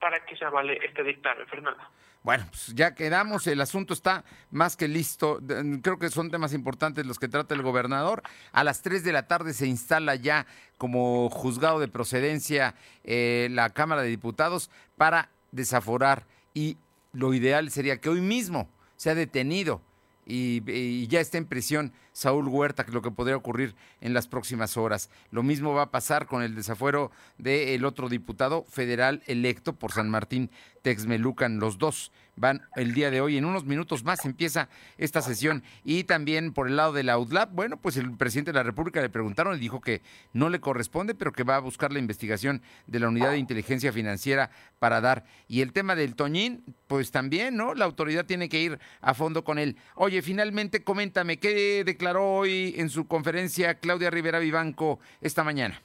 para 0.00 0.24
que 0.24 0.36
se 0.36 0.44
avale 0.44 0.78
este 0.84 1.04
dictamen, 1.04 1.46
Fernando. 1.46 1.80
Bueno, 2.22 2.44
pues 2.50 2.74
ya 2.74 2.94
quedamos, 2.94 3.46
el 3.46 3.60
asunto 3.60 3.94
está 3.94 4.24
más 4.50 4.76
que 4.76 4.88
listo. 4.88 5.40
Creo 5.82 5.98
que 5.98 6.10
son 6.10 6.30
temas 6.30 6.52
importantes 6.52 7.06
los 7.06 7.18
que 7.18 7.28
trata 7.28 7.54
el 7.54 7.62
gobernador. 7.62 8.22
A 8.52 8.62
las 8.62 8.82
3 8.82 9.04
de 9.04 9.12
la 9.12 9.26
tarde 9.26 9.54
se 9.54 9.66
instala 9.66 10.16
ya 10.16 10.46
como 10.76 11.30
juzgado 11.30 11.78
de 11.80 11.88
procedencia 11.88 12.74
eh, 13.04 13.48
la 13.52 13.70
Cámara 13.70 14.02
de 14.02 14.08
Diputados 14.08 14.70
para 14.96 15.30
desaforar 15.52 16.24
y 16.52 16.76
lo 17.12 17.32
ideal 17.32 17.70
sería 17.70 18.00
que 18.00 18.10
hoy 18.10 18.20
mismo 18.20 18.68
sea 18.96 19.14
detenido 19.14 19.80
y, 20.26 21.06
ya 21.08 21.20
está 21.20 21.38
en 21.38 21.46
prisión 21.46 21.92
Saúl 22.12 22.48
Huerta, 22.48 22.84
que 22.84 22.92
lo 22.92 23.02
que 23.02 23.10
podría 23.10 23.36
ocurrir 23.36 23.74
en 24.00 24.14
las 24.14 24.26
próximas 24.26 24.76
horas. 24.76 25.10
Lo 25.30 25.42
mismo 25.42 25.74
va 25.74 25.82
a 25.82 25.90
pasar 25.90 26.26
con 26.26 26.42
el 26.42 26.54
desafuero 26.54 27.10
del 27.38 27.84
otro 27.84 28.08
diputado 28.08 28.64
federal 28.64 29.22
electo 29.26 29.74
por 29.74 29.92
San 29.92 30.10
Martín 30.10 30.50
Texmelucan. 30.82 31.58
Los 31.58 31.78
dos 31.78 32.12
van 32.36 32.62
el 32.74 32.94
día 32.94 33.10
de 33.10 33.20
hoy. 33.20 33.36
En 33.36 33.44
unos 33.44 33.64
minutos 33.64 34.02
más 34.02 34.24
empieza 34.24 34.68
esta 34.98 35.22
sesión. 35.22 35.62
Y 35.84 36.04
también 36.04 36.52
por 36.52 36.68
el 36.68 36.76
lado 36.76 36.92
de 36.92 37.02
la 37.02 37.18
UDLAP, 37.18 37.52
bueno, 37.52 37.76
pues 37.76 37.96
el 37.96 38.16
presidente 38.16 38.52
de 38.52 38.56
la 38.56 38.62
República 38.62 39.00
le 39.00 39.10
preguntaron 39.10 39.56
y 39.56 39.60
dijo 39.60 39.80
que 39.80 40.02
no 40.32 40.48
le 40.48 40.60
corresponde, 40.60 41.14
pero 41.14 41.32
que 41.32 41.44
va 41.44 41.56
a 41.56 41.60
buscar 41.60 41.92
la 41.92 41.98
investigación 41.98 42.62
de 42.86 43.00
la 43.00 43.08
Unidad 43.08 43.32
de 43.32 43.38
Inteligencia 43.38 43.92
Financiera 43.92 44.50
para 44.78 45.00
dar. 45.00 45.24
Y 45.48 45.60
el 45.60 45.72
tema 45.72 45.94
del 45.94 46.14
Toñín, 46.14 46.64
pues 46.86 47.10
también, 47.10 47.56
¿no? 47.56 47.74
La 47.74 47.84
autoridad 47.84 48.24
tiene 48.24 48.48
que 48.48 48.60
ir 48.60 48.78
a 49.00 49.14
fondo 49.14 49.44
con 49.44 49.58
él. 49.58 49.76
Oye, 49.94 50.22
finalmente, 50.22 50.82
coméntame, 50.82 51.38
¿qué 51.38 51.84
declaró 52.00 52.32
hoy 52.32 52.72
en 52.78 52.88
su 52.88 53.06
conferencia 53.06 53.74
Claudia 53.74 54.08
Rivera 54.08 54.38
Vivanco 54.38 55.00
esta 55.20 55.44
mañana? 55.44 55.82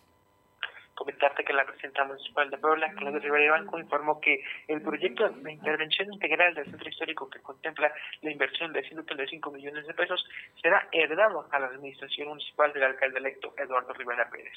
Comentarte 0.96 1.44
que 1.44 1.54
la 1.54 1.66
presidenta 1.66 2.06
municipal 2.06 2.50
de 2.50 2.58
Puebla, 2.58 2.92
Claudia 2.94 3.20
Rivera 3.20 3.52
Banco, 3.52 3.78
informó 3.78 4.20
que 4.22 4.44
el 4.68 4.82
proyecto 4.82 5.30
de 5.30 5.52
intervención 5.52 6.12
integral 6.14 6.56
del 6.56 6.66
centro 6.66 6.90
histórico 6.90 7.30
que 7.30 7.42
contempla 7.42 7.94
la 8.22 8.32
inversión 8.32 8.72
de 8.72 8.82
135 8.82 9.52
millones 9.52 9.86
de 9.86 9.94
pesos 9.94 10.26
será 10.62 10.88
heredado 10.92 11.48
a 11.52 11.60
la 11.60 11.68
administración 11.68 12.30
municipal 12.30 12.72
del 12.74 12.84
alcalde 12.84 13.20
electo 13.20 13.54
Eduardo 13.58 13.94
Rivera 13.94 14.30
Pérez. 14.30 14.54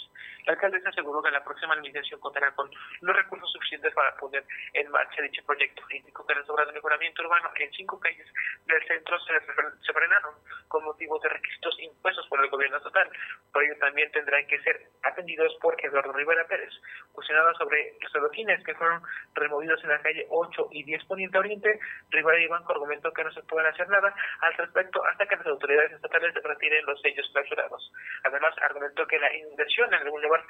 La 0.47 0.53
alcaldesa 0.53 0.91
aseguró 0.91 1.23
que 1.23 1.31
la 1.31 1.45
próxima 1.45 1.75
administración 1.75 2.21
contará 2.21 2.53
con 2.53 2.71
los 3.01 3.17
recursos 3.17 3.51
suficientes 3.53 3.93
para 3.95 4.15
poner 4.17 4.45
en 4.75 4.91
marcha 4.91 5.21
dicho 5.23 5.43
proyecto. 5.45 5.83
Indicó 5.91 6.25
que 6.25 6.35
las 6.35 6.49
obras 6.49 6.69
de 6.69 6.75
mejoramiento 6.75 7.23
urbano 7.23 7.51
en 7.57 7.71
cinco 7.73 7.99
calles 7.99 8.27
del 8.67 8.87
centro 8.87 9.19
se, 9.21 9.93
frenaron 9.93 10.35
con 10.69 10.85
motivo 10.85 11.19
de 11.19 11.29
requisitos 11.31 11.77
impuestos 11.81 12.27
por 12.29 12.43
el 12.43 12.51
gobierno 12.51 12.77
estatal. 12.77 13.11
Por 13.53 13.65
ello 13.65 13.77
también 13.79 14.11
tendrán 14.13 14.47
que 14.47 14.61
ser 14.61 14.89
atendidos 15.03 15.57
por 15.61 15.75
Eduardo 15.85 16.13
Rivera 16.13 16.28
Rivera 16.29 16.47
Pérez, 16.47 16.75
cuestionada 17.13 17.55
sobre 17.55 17.95
los 18.03 18.15
adoquines 18.15 18.63
que 18.63 18.75
fueron 18.75 19.01
removidos 19.33 19.83
en 19.83 19.89
la 19.89 20.03
calle 20.03 20.27
8 20.29 20.69
y 20.73 20.83
10 20.83 21.05
Poniente 21.07 21.39
Oriente, 21.39 21.81
Rivera 22.11 22.39
y 22.39 22.47
Banco 22.47 22.73
argumentó 22.73 23.11
que 23.13 23.25
no 23.25 23.33
se 23.33 23.43
pueden 23.45 23.67
hacer 23.67 23.89
nada 23.89 24.15
al 24.43 24.55
respecto 24.55 25.03
hasta 25.07 25.25
que 25.27 25.37
las 25.37 25.47
autoridades 25.47 25.93
estatales 25.93 26.35
retiren 26.35 26.85
los 26.85 27.01
sellos 27.01 27.27
clausurados. 27.33 27.93
Además, 28.25 28.55
argumentó 28.61 29.07
que 29.07 29.19
la 29.19 29.35
inundación 29.35 29.89
en 29.95 30.03
algún 30.03 30.21
lugar 30.21 30.45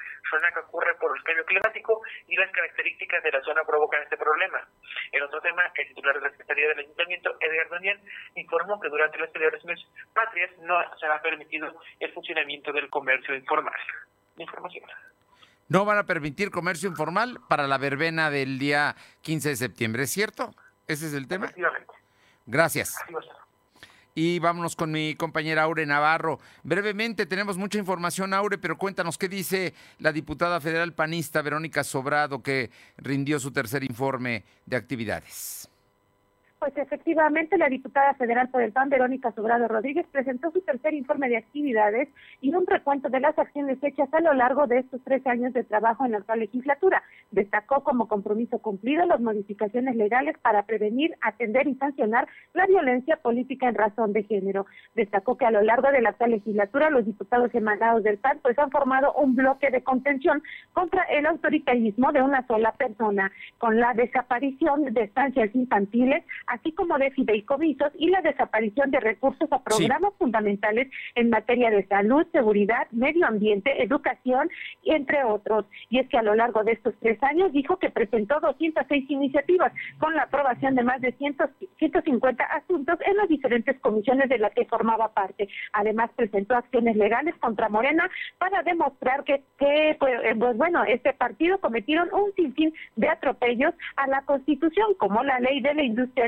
que 0.53 0.59
ocurre 0.59 0.95
por 0.95 1.15
el 1.15 1.23
cambio 1.23 1.45
climático 1.45 2.01
y 2.27 2.35
las 2.35 2.51
características 2.51 3.23
de 3.23 3.31
la 3.31 3.41
zona 3.41 3.63
provocan 3.63 4.03
este 4.03 4.17
problema. 4.17 4.67
En 5.11 5.23
otro 5.23 5.39
tema, 5.41 5.63
el 5.75 5.87
titular 5.87 6.15
de 6.15 6.21
la 6.21 6.31
Secretaría 6.31 6.67
del 6.69 6.79
Ayuntamiento, 6.79 7.37
Edgar 7.39 7.69
Daniel, 7.69 7.99
informó 8.35 8.79
que 8.79 8.89
durante 8.89 9.17
las 9.19 9.31
celebraciones 9.31 9.79
patrias 10.13 10.51
no 10.59 10.75
se 10.97 11.05
ha 11.05 11.21
permitido 11.21 11.71
el 11.99 12.11
funcionamiento 12.13 12.73
del 12.73 12.89
comercio 12.89 13.35
informal. 13.35 13.79
Información. 14.37 14.89
No 15.69 15.85
van 15.85 15.99
a 15.99 16.05
permitir 16.05 16.49
comercio 16.49 16.89
informal 16.89 17.39
para 17.47 17.67
la 17.67 17.77
verbena 17.77 18.31
del 18.31 18.57
día 18.57 18.95
15 19.21 19.49
de 19.49 19.55
septiembre, 19.55 20.03
¿es 20.03 20.11
cierto? 20.11 20.53
¿Ese 20.87 21.07
es 21.07 21.13
el 21.13 21.27
tema? 21.27 21.51
Gracias. 22.47 22.97
Y 24.15 24.39
vámonos 24.39 24.75
con 24.75 24.91
mi 24.91 25.13
compañera 25.13 25.61
Aure 25.61 25.85
Navarro. 25.85 26.39
Brevemente, 26.63 27.27
tenemos 27.27 27.57
mucha 27.57 27.77
información, 27.77 28.33
Aure, 28.33 28.57
pero 28.57 28.79
cuéntanos 28.79 29.19
qué 29.19 29.29
dice 29.29 29.75
la 29.99 30.11
diputada 30.11 30.59
federal 30.59 30.93
panista 30.93 31.43
Verónica 31.43 31.83
Sobrado, 31.83 32.41
que 32.41 32.71
rindió 32.97 33.39
su 33.39 33.51
tercer 33.51 33.83
informe 33.83 34.43
de 34.65 34.75
actividades. 34.75 35.68
Pues 36.59 36.75
efectivamente, 36.75 37.57
la 37.57 37.69
diputada 37.69 38.13
federal 38.15 38.49
por 38.49 38.61
el 38.61 38.73
PAN, 38.73 38.89
Verónica 38.89 39.31
Sobrado 39.31 39.69
Rodríguez, 39.69 40.05
presentó 40.11 40.51
su 40.51 40.59
tercer 40.59 40.93
informe 40.93 41.29
de 41.29 41.37
actividades 41.37 42.09
y 42.41 42.53
un 42.53 42.67
recuento 42.67 43.07
de 43.07 43.21
las 43.21 43.39
acciones 43.39 43.81
hechas 43.81 44.13
a 44.13 44.19
lo 44.19 44.33
largo 44.33 44.67
de 44.67 44.79
estos 44.79 44.99
tres 45.05 45.25
años 45.25 45.53
de 45.53 45.63
trabajo 45.63 46.03
en 46.03 46.11
la 46.11 46.17
actual 46.17 46.41
legislatura. 46.41 47.01
Destacó 47.31 47.81
como 47.85 48.09
compromiso 48.09 48.59
cumplido 48.59 49.05
las 49.05 49.21
modificaciones 49.21 49.95
legales 49.95 50.37
para 50.39 50.63
prevenir, 50.63 51.15
atender 51.21 51.65
y 51.65 51.75
sancionar 51.75 52.27
la 52.53 52.65
violencia 52.65 53.15
política 53.15 53.69
en 53.69 53.75
razón 53.75 54.11
de 54.11 54.23
género. 54.23 54.65
Destacó 54.95 55.37
que 55.37 55.45
a 55.45 55.51
lo 55.51 55.61
largo 55.61 55.89
de 55.91 56.01
la 56.01 56.09
actual 56.09 56.31
legislatura 56.31 56.89
los 56.89 57.05
diputados 57.05 57.55
emanados 57.55 58.03
del 58.03 58.17
PAN 58.17 58.39
pues 58.41 58.59
han 58.59 58.69
formado 58.69 59.13
un 59.13 59.33
bloque 59.33 59.71
de 59.71 59.81
contención 59.81 60.43
contra 60.73 61.03
el 61.03 61.25
autoritarismo 61.25 62.11
de 62.11 62.21
una 62.21 62.45
sola 62.47 62.73
persona, 62.73 63.31
con 63.59 63.79
la 63.79 63.93
desaparición 63.93 64.93
de 64.93 65.03
estancias 65.03 65.55
infantiles, 65.55 66.25
así 66.49 66.71
como 66.73 66.97
de 66.97 67.11
fideicomisos 67.11 67.91
y 67.97 68.09
la 68.09 68.21
desaparición 68.21 68.91
de 68.91 68.99
recursos 68.99 69.51
a 69.51 69.63
programas 69.63 70.13
fundamentales 70.17 70.89
en 71.15 71.29
materia 71.29 71.69
de 71.69 71.85
salud, 71.87 72.25
seguridad, 72.31 72.87
medio 72.91 73.25
ambiente, 73.25 73.83
educación, 73.83 74.49
entre 74.83 75.23
otros. 75.23 75.65
Y 75.89 75.99
es 75.99 76.09
que 76.09 76.17
a 76.17 76.23
lo 76.23 76.35
largo 76.35 76.63
de 76.63 76.73
estos 76.73 76.93
tres 76.99 77.21
años 77.23 77.51
dijo 77.53 77.77
que 77.77 77.89
presentó 77.89 78.39
206 78.39 79.09
iniciativas 79.09 79.71
con 79.99 80.15
la 80.15 80.23
aprobación 80.23 80.75
de 80.75 80.83
más 80.83 81.01
de 81.01 81.11
100, 81.13 81.37
150 81.77 82.43
asuntos 82.43 82.97
en 83.05 83.17
las 83.17 83.29
diferentes 83.29 83.79
comisiones 83.79 84.29
de 84.29 84.39
las 84.39 84.51
que 84.53 84.65
formaba 84.65 85.13
parte. 85.13 85.47
Además, 85.73 86.09
presentó 86.15 86.55
acciones 86.55 86.95
legales 86.95 87.35
contra 87.35 87.69
Morena 87.69 88.09
para 88.37 88.63
demostrar 88.63 89.23
que, 89.23 89.43
que 89.57 89.95
pues, 89.99 90.13
eh, 90.23 90.35
pues 90.37 90.57
bueno, 90.57 90.83
este 90.83 91.13
partido 91.13 91.59
cometieron 91.59 92.09
un 92.13 92.33
sinfín 92.35 92.73
de 92.95 93.09
atropellos 93.09 93.73
a 93.95 94.07
la 94.07 94.21
Constitución, 94.23 94.93
como 94.97 95.23
la 95.23 95.39
ley 95.39 95.61
de 95.61 95.73
la 95.73 95.83
industria 95.83 96.27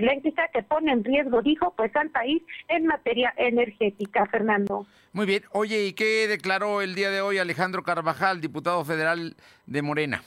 que 0.53 0.63
pone 0.63 0.91
en 0.91 1.03
riesgo, 1.03 1.41
dijo, 1.41 1.73
pues 1.75 1.95
al 1.95 2.09
país 2.09 2.41
en 2.67 2.87
materia 2.87 3.33
energética, 3.37 4.25
Fernando. 4.25 4.85
Muy 5.13 5.25
bien. 5.25 5.43
Oye, 5.51 5.85
¿y 5.85 5.93
qué 5.93 6.27
declaró 6.27 6.81
el 6.81 6.95
día 6.95 7.09
de 7.09 7.21
hoy 7.21 7.37
Alejandro 7.37 7.83
Carvajal, 7.83 8.41
diputado 8.41 8.83
federal 8.83 9.35
de 9.65 9.81
Morena? 9.81 10.23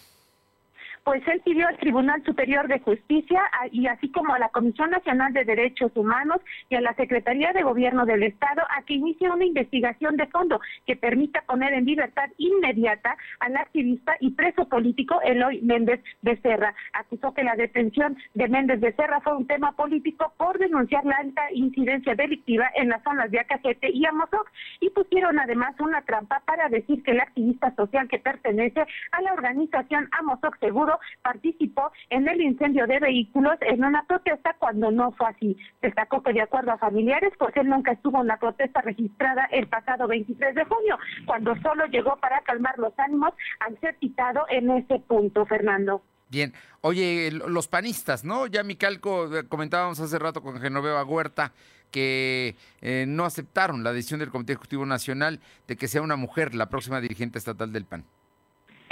Pues 1.04 1.22
él 1.28 1.42
pidió 1.44 1.68
al 1.68 1.76
Tribunal 1.76 2.24
Superior 2.24 2.66
de 2.66 2.80
Justicia 2.80 3.42
y 3.70 3.86
así 3.86 4.10
como 4.10 4.32
a 4.34 4.38
la 4.38 4.48
Comisión 4.48 4.90
Nacional 4.90 5.34
de 5.34 5.44
Derechos 5.44 5.92
Humanos 5.94 6.38
y 6.70 6.76
a 6.76 6.80
la 6.80 6.94
Secretaría 6.94 7.52
de 7.52 7.62
Gobierno 7.62 8.06
del 8.06 8.22
Estado 8.22 8.62
a 8.70 8.82
que 8.82 8.94
inicie 8.94 9.30
una 9.30 9.44
investigación 9.44 10.16
de 10.16 10.26
fondo 10.28 10.60
que 10.86 10.96
permita 10.96 11.42
poner 11.42 11.74
en 11.74 11.84
libertad 11.84 12.30
inmediata 12.38 13.18
al 13.40 13.54
activista 13.56 14.16
y 14.18 14.30
preso 14.30 14.66
político 14.66 15.20
Eloy 15.22 15.60
Méndez 15.60 16.00
Becerra. 16.22 16.74
Acusó 16.94 17.34
que 17.34 17.44
la 17.44 17.54
detención 17.54 18.16
de 18.32 18.48
Méndez 18.48 18.80
Becerra 18.80 19.20
fue 19.20 19.36
un 19.36 19.46
tema 19.46 19.72
político 19.72 20.32
por 20.38 20.58
denunciar 20.58 21.04
la 21.04 21.16
alta 21.16 21.42
incidencia 21.52 22.14
delictiva 22.14 22.70
en 22.76 22.88
las 22.88 23.02
zonas 23.02 23.30
de 23.30 23.40
Acajete 23.40 23.90
y 23.90 24.06
Amozoc 24.06 24.50
y 24.80 24.88
pusieron 24.88 25.38
además 25.38 25.78
una 25.80 26.00
trampa 26.00 26.40
para 26.46 26.70
decir 26.70 27.02
que 27.02 27.10
el 27.10 27.20
activista 27.20 27.74
social 27.74 28.08
que 28.08 28.18
pertenece 28.18 28.86
a 29.12 29.20
la 29.20 29.34
organización 29.34 30.08
Amozoc 30.18 30.58
Seguro 30.60 30.93
participó 31.22 31.92
en 32.10 32.28
el 32.28 32.40
incendio 32.40 32.86
de 32.86 33.00
vehículos 33.00 33.56
en 33.60 33.84
una 33.84 34.04
protesta 34.04 34.54
cuando 34.58 34.90
no 34.90 35.12
fue 35.12 35.28
así. 35.28 35.56
Destacó 35.82 36.22
que 36.22 36.32
de 36.32 36.42
acuerdo 36.42 36.72
a 36.72 36.78
familiares, 36.78 37.32
pues 37.38 37.56
él 37.56 37.68
nunca 37.68 37.92
estuvo 37.92 38.20
en 38.20 38.28
la 38.28 38.38
protesta 38.38 38.80
registrada 38.80 39.46
el 39.50 39.66
pasado 39.68 40.06
23 40.06 40.54
de 40.54 40.64
junio, 40.64 40.98
cuando 41.26 41.54
solo 41.62 41.86
llegó 41.86 42.16
para 42.16 42.40
calmar 42.42 42.78
los 42.78 42.92
ánimos 42.98 43.32
al 43.60 43.78
ser 43.80 43.96
citado 43.98 44.44
en 44.48 44.70
ese 44.70 44.98
punto, 45.00 45.46
Fernando. 45.46 46.02
Bien, 46.30 46.52
oye, 46.80 47.30
los 47.30 47.68
panistas, 47.68 48.24
¿no? 48.24 48.46
Ya 48.46 48.64
Micalco, 48.64 49.36
eh, 49.36 49.46
comentábamos 49.46 50.00
hace 50.00 50.18
rato 50.18 50.42
con 50.42 50.60
Genoveva 50.60 51.04
Huerta, 51.04 51.52
que 51.90 52.56
eh, 52.80 53.04
no 53.06 53.24
aceptaron 53.24 53.84
la 53.84 53.92
decisión 53.92 54.18
del 54.18 54.30
Comité 54.30 54.54
Ejecutivo 54.54 54.84
Nacional 54.84 55.40
de 55.68 55.76
que 55.76 55.86
sea 55.86 56.02
una 56.02 56.16
mujer 56.16 56.54
la 56.54 56.68
próxima 56.68 57.00
dirigente 57.00 57.38
estatal 57.38 57.72
del 57.72 57.84
PAN. 57.84 58.04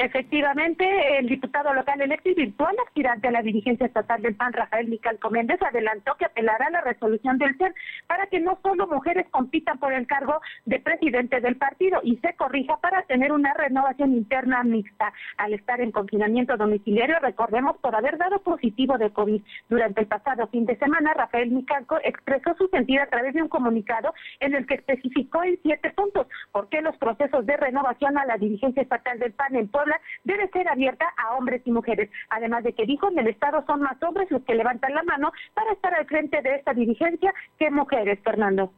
Efectivamente, 0.03 0.85
el 1.21 1.29
diputado 1.29 1.73
local 1.73 2.01
electo 2.01 2.29
y 2.29 2.35
virtual 2.35 2.75
aspirante 2.85 3.29
a 3.29 3.31
la 3.31 3.41
dirigencia 3.41 3.87
estatal 3.87 4.21
del 4.21 4.35
PAN, 4.35 4.53
Rafael 4.53 4.89
Micalco 4.89 5.31
Méndez, 5.31 5.63
adelantó 5.63 6.17
que 6.17 6.25
apelará 6.25 6.67
a 6.67 6.71
la 6.71 6.81
resolución 6.81 7.39
del 7.39 7.57
CEN 7.57 7.73
para 8.09 8.27
que 8.27 8.41
no 8.41 8.59
solo 8.65 8.89
mujeres 8.89 9.29
compitan 9.31 9.79
por 9.79 9.93
el 9.93 10.09
cargo 10.09 10.41
de 10.65 10.81
presidente 10.81 11.41
del 11.41 11.55
partido 11.55 12.01
y 12.03 12.17
se 12.17 12.35
corrija 12.35 12.79
para 12.79 13.03
tener 13.03 13.31
una 13.31 13.55
renovación 13.55 14.13
interna 14.15 14.65
mixta. 14.65 15.13
Al 15.37 15.55
estar 15.55 15.81
en 15.81 15.93
confinamiento 15.93 16.57
domiciliario, 16.57 17.21
recordemos 17.21 17.77
por 17.77 17.95
haber 17.95 18.19
dado 18.19 18.41
positivo 18.41 18.99
de 18.99 19.11
COVID. 19.11 19.41
Durante 19.69 20.01
el 20.01 20.09
pasado 20.09 20.49
fin 20.49 20.67
de 20.67 20.77
semana, 20.79 21.15
Rafael 21.15 21.53
Micalco 21.53 21.99
expresó 22.03 22.57
su 22.59 22.67
sentido 22.71 23.05
a 23.05 23.07
través 23.07 23.35
de 23.35 23.43
un 23.43 23.49
comunicado 23.49 24.13
en 24.41 24.55
el 24.55 24.67
que 24.67 24.75
especificó 24.75 25.45
en 25.45 25.61
siete 25.63 25.91
puntos 25.91 26.27
por 26.51 26.69
qué 26.71 26.83
los 26.83 26.97
procesos 26.97 27.47
de 27.47 27.57
renovación 27.57 28.19
a 28.19 28.27
la 28.27 28.37
dirigencia 28.37 28.83
estatal 28.83 29.21
del 29.21 29.33
PAN 29.33 29.55
en 29.55 29.69
Puebla 29.69 29.92
debe 30.25 30.49
ser 30.51 30.69
abierta 30.69 31.07
a 31.17 31.35
hombres 31.37 31.63
y 31.65 31.71
mujeres. 31.71 32.11
Además 32.31 32.65
de 32.65 32.73
que 32.73 32.87
dijo 32.87 33.09
en 33.11 33.19
el 33.19 33.29
Estado 33.29 33.65
son 33.67 33.83
más 33.83 34.03
hombres 34.03 34.31
los 34.31 34.43
que 34.43 34.55
levantan 34.55 34.95
la 34.95 35.03
mano 35.03 35.33
para 35.55 35.73
estar 35.73 35.95
al 35.95 36.07
frente 36.07 36.43
de 36.43 36.57
esta 36.57 36.75
dirigencia 36.75 37.33
que 37.59 37.71
mujeres, 37.71 38.19
Fernando. 38.23 38.73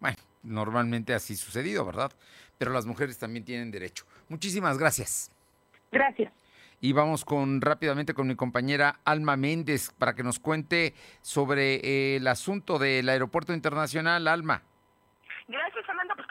Bueno, 0.00 0.16
normalmente 0.42 1.14
así 1.14 1.36
sucedido, 1.36 1.84
¿verdad? 1.84 2.12
Pero 2.58 2.72
las 2.72 2.86
mujeres 2.86 3.18
también 3.18 3.44
tienen 3.44 3.70
derecho. 3.70 4.04
Muchísimas 4.28 4.78
gracias. 4.78 5.30
Gracias. 5.90 6.32
Y 6.82 6.92
vamos 6.92 7.24
con 7.26 7.60
rápidamente 7.60 8.14
con 8.14 8.26
mi 8.26 8.36
compañera 8.36 9.00
Alma 9.04 9.36
Méndez 9.36 9.92
para 9.98 10.14
que 10.14 10.22
nos 10.22 10.38
cuente 10.38 10.94
sobre 11.20 11.74
eh, 11.74 12.16
el 12.16 12.26
asunto 12.26 12.78
del 12.78 13.08
aeropuerto 13.08 13.52
internacional. 13.52 14.26
Alma. 14.28 14.62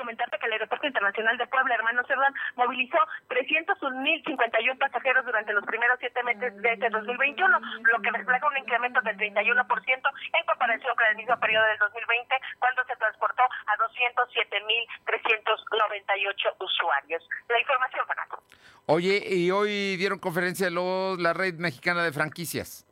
Comentarte 0.10 0.40
que 0.40 0.48
el 0.48 0.54
Aeropuerto 0.54 0.88
Internacional 0.88 1.38
de 1.38 1.46
Puebla, 1.46 1.76
hermano 1.76 2.02
Cerdán, 2.08 2.34
movilizó 2.56 2.98
301.051 3.30 4.80
pasajeros 4.80 5.24
durante 5.24 5.54
los 5.54 5.64
primeros 5.66 6.00
siete 6.00 6.24
meses 6.24 6.60
de 6.64 6.74
este 6.74 6.90
2021, 6.90 7.60
lo 7.84 8.02
que 8.02 8.10
refleja 8.10 8.48
un 8.48 8.58
incremento 8.58 9.02
del 9.02 9.16
31% 9.18 9.38
en 9.38 10.46
comparación 10.48 10.96
con 10.98 11.06
el 11.12 11.16
mismo 11.16 11.40
periodo 11.40 11.64
del 11.68 11.78
2020, 11.78 12.36
cuando 12.58 12.84
se 12.86 12.96
transportó 12.96 13.44
a 13.44 13.78
207.398 13.78 16.56
usuarios. 16.58 17.30
La 17.48 17.60
información, 17.60 18.08
Fernando. 18.08 18.42
Oye, 18.88 19.22
y 19.30 19.52
hoy 19.52 19.96
dieron 19.98 20.18
conferencia 20.18 20.72
los, 20.72 21.20
la 21.20 21.34
red 21.34 21.54
mexicana 21.60 22.02
de 22.02 22.12
franquicias. 22.12 22.89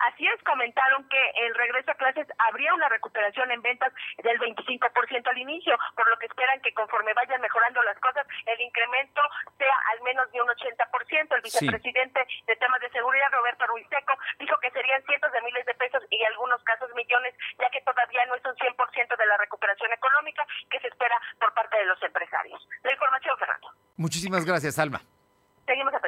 Así 0.00 0.26
es, 0.26 0.42
comentaron 0.44 1.06
que 1.08 1.20
el 1.44 1.54
regreso 1.54 1.90
a 1.90 1.94
clases 1.94 2.26
habría 2.38 2.72
una 2.72 2.88
recuperación 2.88 3.50
en 3.50 3.60
ventas 3.60 3.92
del 4.24 4.38
25% 4.40 5.28
al 5.28 5.38
inicio, 5.38 5.76
por 5.94 6.08
lo 6.08 6.18
que 6.18 6.26
esperan 6.26 6.60
que 6.62 6.72
conforme 6.72 7.12
vayan 7.12 7.40
mejorando 7.40 7.82
las 7.82 7.98
cosas, 8.00 8.26
el 8.46 8.60
incremento 8.60 9.20
sea 9.58 9.76
al 9.92 10.00
menos 10.02 10.30
de 10.32 10.40
un 10.40 10.48
80%. 10.48 11.36
El 11.36 11.42
vicepresidente 11.42 12.20
de 12.46 12.56
temas 12.56 12.80
de 12.80 12.88
seguridad, 12.90 13.28
Roberto 13.30 13.66
Ruiz 13.66 13.86
Seco, 13.90 14.14
dijo 14.38 14.56
que 14.62 14.70
serían 14.70 15.02
cientos 15.04 15.32
de 15.32 15.42
miles 15.42 15.66
de 15.66 15.74
pesos 15.74 16.02
y 16.08 16.16
en 16.16 16.26
algunos 16.32 16.62
casos 16.64 16.88
millones, 16.94 17.34
ya 17.58 17.68
que 17.68 17.82
todavía 17.82 18.24
no 18.26 18.36
es 18.36 18.44
un 18.44 18.56
100% 18.56 19.16
de 19.16 19.26
la 19.26 19.36
recuperación 19.36 19.92
económica 19.92 20.46
que 20.70 20.80
se 20.80 20.88
espera 20.88 21.20
por 21.38 21.52
parte 21.52 21.76
de 21.76 21.84
los 21.84 22.02
empresarios. 22.02 22.66
La 22.82 22.92
información, 22.92 23.36
Fernando. 23.38 23.68
Muchísimas 23.96 24.46
gracias, 24.46 24.78
Alma. 24.78 25.02
Seguimos 25.66 25.92
a 25.92 26.00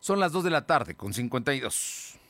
Son 0.00 0.18
las 0.18 0.32
2 0.32 0.44
de 0.44 0.50
la 0.50 0.66
tarde 0.66 0.96
con 0.96 1.12
52. 1.12 2.23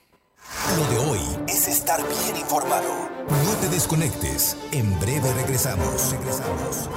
Lo 0.77 0.85
de 0.91 1.11
hoy 1.11 1.21
es 1.49 1.69
estar 1.69 2.01
bien 2.01 2.37
informado. 2.37 3.09
No 3.29 3.53
te 3.61 3.69
desconectes. 3.69 4.57
En 4.73 4.99
breve 5.01 5.33
regresamos. 5.35 6.13
Regresamos. 6.13 6.89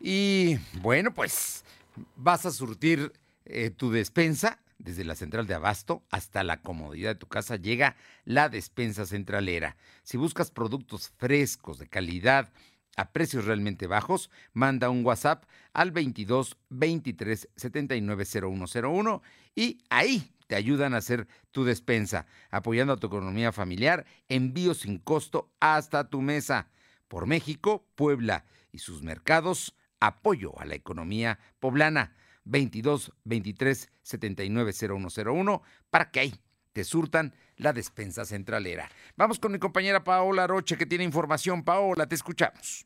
Y 0.00 0.56
bueno, 0.80 1.12
pues 1.12 1.64
vas 2.16 2.46
a 2.46 2.50
surtir 2.50 3.12
eh, 3.44 3.70
tu 3.70 3.90
despensa 3.90 4.60
desde 4.78 5.04
la 5.04 5.14
central 5.14 5.46
de 5.46 5.54
abasto 5.54 6.02
hasta 6.10 6.44
la 6.44 6.60
comodidad 6.60 7.10
de 7.10 7.18
tu 7.18 7.26
casa 7.26 7.56
llega 7.56 7.96
la 8.24 8.48
despensa 8.48 9.06
centralera. 9.06 9.76
Si 10.02 10.16
buscas 10.16 10.50
productos 10.50 11.12
frescos 11.16 11.78
de 11.78 11.88
calidad 11.88 12.52
a 12.96 13.12
precios 13.12 13.44
realmente 13.44 13.86
bajos, 13.86 14.30
manda 14.52 14.90
un 14.90 15.04
WhatsApp 15.04 15.44
al 15.72 15.90
22 15.90 16.56
23 16.70 17.48
79 17.56 18.24
0101 18.24 19.22
y 19.54 19.78
ahí 19.90 20.30
te 20.46 20.56
ayudan 20.56 20.94
a 20.94 20.98
hacer 20.98 21.26
tu 21.50 21.64
despensa, 21.64 22.26
apoyando 22.50 22.92
a 22.92 22.96
tu 22.96 23.08
economía 23.08 23.52
familiar, 23.52 24.06
envío 24.28 24.74
sin 24.74 24.98
costo 24.98 25.50
hasta 25.60 26.08
tu 26.08 26.22
mesa. 26.22 26.68
Por 27.08 27.26
México, 27.26 27.86
Puebla 27.94 28.44
y 28.72 28.78
sus 28.78 29.02
mercados, 29.02 29.74
apoyo 30.00 30.58
a 30.58 30.64
la 30.64 30.74
economía 30.74 31.38
poblana. 31.60 32.14
22 32.46 33.12
23 33.24 33.90
79 34.02 34.72
0101 34.72 35.62
para 35.90 36.10
que 36.10 36.20
ahí 36.20 36.40
te 36.72 36.84
surtan 36.84 37.34
la 37.56 37.72
despensa 37.72 38.24
centralera. 38.24 38.88
Vamos 39.16 39.38
con 39.38 39.52
mi 39.52 39.58
compañera 39.58 40.04
Paola 40.04 40.46
Roche 40.46 40.76
que 40.76 40.86
tiene 40.86 41.04
información. 41.04 41.64
Paola, 41.64 42.06
te 42.06 42.14
escuchamos. 42.14 42.85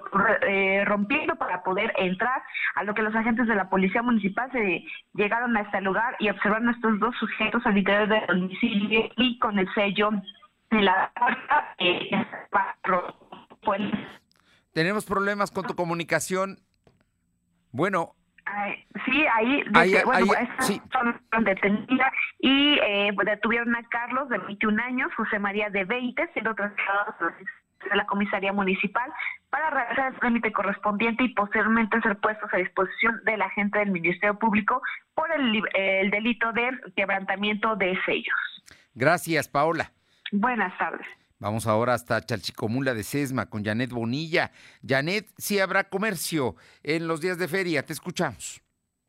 eh, 0.46 0.84
rompiendo 0.86 1.36
para 1.36 1.62
poder 1.62 1.92
entrar, 1.96 2.42
a 2.74 2.84
lo 2.84 2.94
que 2.94 3.02
los 3.02 3.14
agentes 3.14 3.46
de 3.46 3.54
la 3.54 3.68
policía 3.68 4.02
municipal 4.02 4.50
se 4.52 4.84
llegaron 5.14 5.56
a 5.56 5.62
este 5.62 5.80
lugar 5.80 6.16
y 6.18 6.28
observaron 6.28 6.68
a 6.68 6.72
estos 6.72 6.98
dos 7.00 7.14
sujetos 7.18 7.64
al 7.66 7.78
interior 7.78 8.08
del 8.08 8.26
domicilio 8.26 9.10
y 9.16 9.38
con 9.38 9.58
el 9.58 9.72
sello 9.74 10.10
la 10.70 11.12
eh, 11.78 12.10
Tenemos 14.72 15.04
problemas 15.04 15.50
con 15.50 15.66
tu 15.66 15.74
comunicación. 15.74 16.58
Bueno. 17.72 18.14
Sí, 19.04 19.26
ahí, 19.34 19.64
bueno, 20.04 20.26
son 20.92 21.44
detenidas 21.44 22.12
y 22.38 22.78
eh, 22.82 23.12
detuvieron 23.24 23.74
a 23.76 23.82
Carlos 23.88 24.28
de 24.28 24.38
21 24.38 24.82
años, 24.82 25.14
José 25.16 25.38
María 25.38 25.70
de 25.70 25.84
20, 25.84 26.30
siendo 26.32 26.54
trasladados 26.54 27.14
a 27.90 27.96
la 27.96 28.06
comisaría 28.06 28.52
municipal 28.52 29.10
para 29.48 29.70
realizar 29.70 30.12
el 30.12 30.20
trámite 30.20 30.52
correspondiente 30.52 31.24
y 31.24 31.34
posteriormente 31.34 32.00
ser 32.02 32.18
puestos 32.18 32.52
a 32.52 32.58
disposición 32.58 33.20
de 33.24 33.36
la 33.36 33.46
agente 33.46 33.78
del 33.78 33.90
Ministerio 33.90 34.38
Público 34.38 34.82
por 35.14 35.30
el, 35.32 35.62
el 35.74 36.10
delito 36.10 36.52
de 36.52 36.70
quebrantamiento 36.94 37.76
de 37.76 37.98
sellos. 38.04 38.36
Gracias, 38.94 39.48
Paola. 39.48 39.92
Buenas 40.32 40.76
tardes. 40.78 41.06
Vamos 41.40 41.66
ahora 41.66 41.94
hasta 41.94 42.20
Chalchicomula 42.20 42.92
de 42.92 43.02
Sesma 43.02 43.48
con 43.48 43.64
Janet 43.64 43.88
Bonilla. 43.88 44.52
Janet, 44.86 45.24
sí 45.38 45.58
habrá 45.58 45.88
comercio 45.88 46.54
en 46.82 47.08
los 47.08 47.22
días 47.22 47.38
de 47.38 47.48
feria. 47.48 47.82
Te 47.82 47.94
escuchamos. 47.94 48.60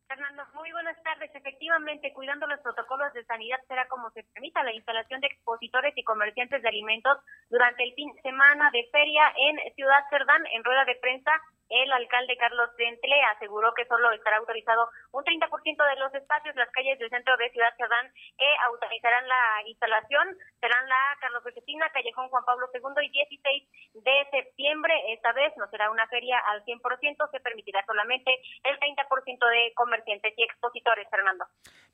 Fernando, 0.07 0.43
muy 0.53 0.71
buenas 0.71 0.95
tardes. 1.03 1.29
Efectivamente, 1.35 2.13
cuidando 2.13 2.47
los 2.47 2.61
protocolos 2.61 3.11
de 3.11 3.25
sanidad 3.25 3.59
será 3.67 3.85
como 3.89 4.11
se 4.11 4.23
permita 4.31 4.63
la 4.63 4.73
instalación 4.73 5.19
de 5.19 5.27
expositores 5.27 5.91
y 5.97 6.05
comerciantes 6.05 6.61
de 6.61 6.69
alimentos 6.69 7.17
durante 7.49 7.83
el 7.83 7.93
fin 7.95 8.07
de 8.15 8.21
semana 8.21 8.71
de 8.71 8.87
feria 8.93 9.23
en 9.35 9.75
Ciudad 9.75 9.99
Cerdán. 10.09 10.45
En 10.55 10.63
rueda 10.63 10.85
de 10.85 10.95
prensa, 11.01 11.31
el 11.71 11.91
alcalde 11.93 12.37
Carlos 12.37 12.69
Dentle 12.77 13.23
aseguró 13.35 13.73
que 13.73 13.85
solo 13.85 14.11
estará 14.11 14.37
autorizado 14.37 14.89
un 15.11 15.23
30% 15.23 15.47
de 15.47 15.99
los 15.99 16.13
espacios, 16.13 16.55
las 16.55 16.69
calles 16.71 16.99
del 16.99 17.09
centro 17.09 17.35
de 17.37 17.49
Ciudad 17.51 17.73
Cerdán, 17.77 18.11
que 18.37 18.49
autorizarán 18.67 19.27
la 19.27 19.63
instalación. 19.65 20.37
Serán 20.59 20.87
la 20.89 21.17
Carlos 21.21 21.43
Becesina, 21.43 21.89
Callejón 21.91 22.29
Juan 22.29 22.43
Pablo 22.45 22.67
II 22.73 23.05
y 23.05 23.09
16 23.09 23.69
de 24.03 24.27
septiembre. 24.31 24.93
Esta 25.13 25.31
vez 25.31 25.53
no 25.57 25.67
será 25.69 25.89
una 25.89 26.07
feria 26.07 26.39
al 26.51 26.63
100%, 26.65 27.31
se 27.31 27.39
permitirá 27.39 27.83
solamente 27.85 28.31
el 28.63 28.77
30% 28.77 29.49
de 29.49 29.73
comerciantes 29.75 30.33
y 30.35 30.43
expositores, 30.43 31.07
Fernando. 31.09 31.45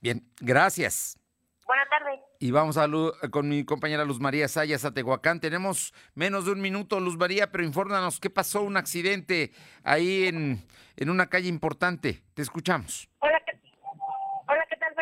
Bien, 0.01 0.21
gracias. 0.41 1.26
Buenas 1.67 1.89
tardes. 1.89 2.19
Y 2.39 2.51
vamos 2.51 2.77
a 2.77 2.87
con 3.29 3.49
mi 3.49 3.65
compañera 3.65 4.05
Luz 4.05 4.21
María 4.21 4.47
Sayas 4.47 4.85
a 4.85 4.93
Tehuacán. 4.93 5.41
Tenemos 5.41 5.93
menos 6.15 6.45
de 6.45 6.53
un 6.53 6.61
minuto, 6.61 6.99
Luz 7.01 7.17
María, 7.17 7.51
pero 7.51 7.65
infórmanos 7.65 8.21
qué 8.21 8.29
pasó, 8.29 8.61
un 8.61 8.77
accidente 8.77 9.51
ahí 9.83 10.27
en, 10.27 10.65
en 10.95 11.09
una 11.09 11.27
calle 11.27 11.49
importante. 11.49 12.23
Te 12.33 12.41
escuchamos. 12.41 13.09
Hola, 13.19 13.36
Hola, 13.36 13.36
¿qué 13.36 13.36
tal, 13.36 13.36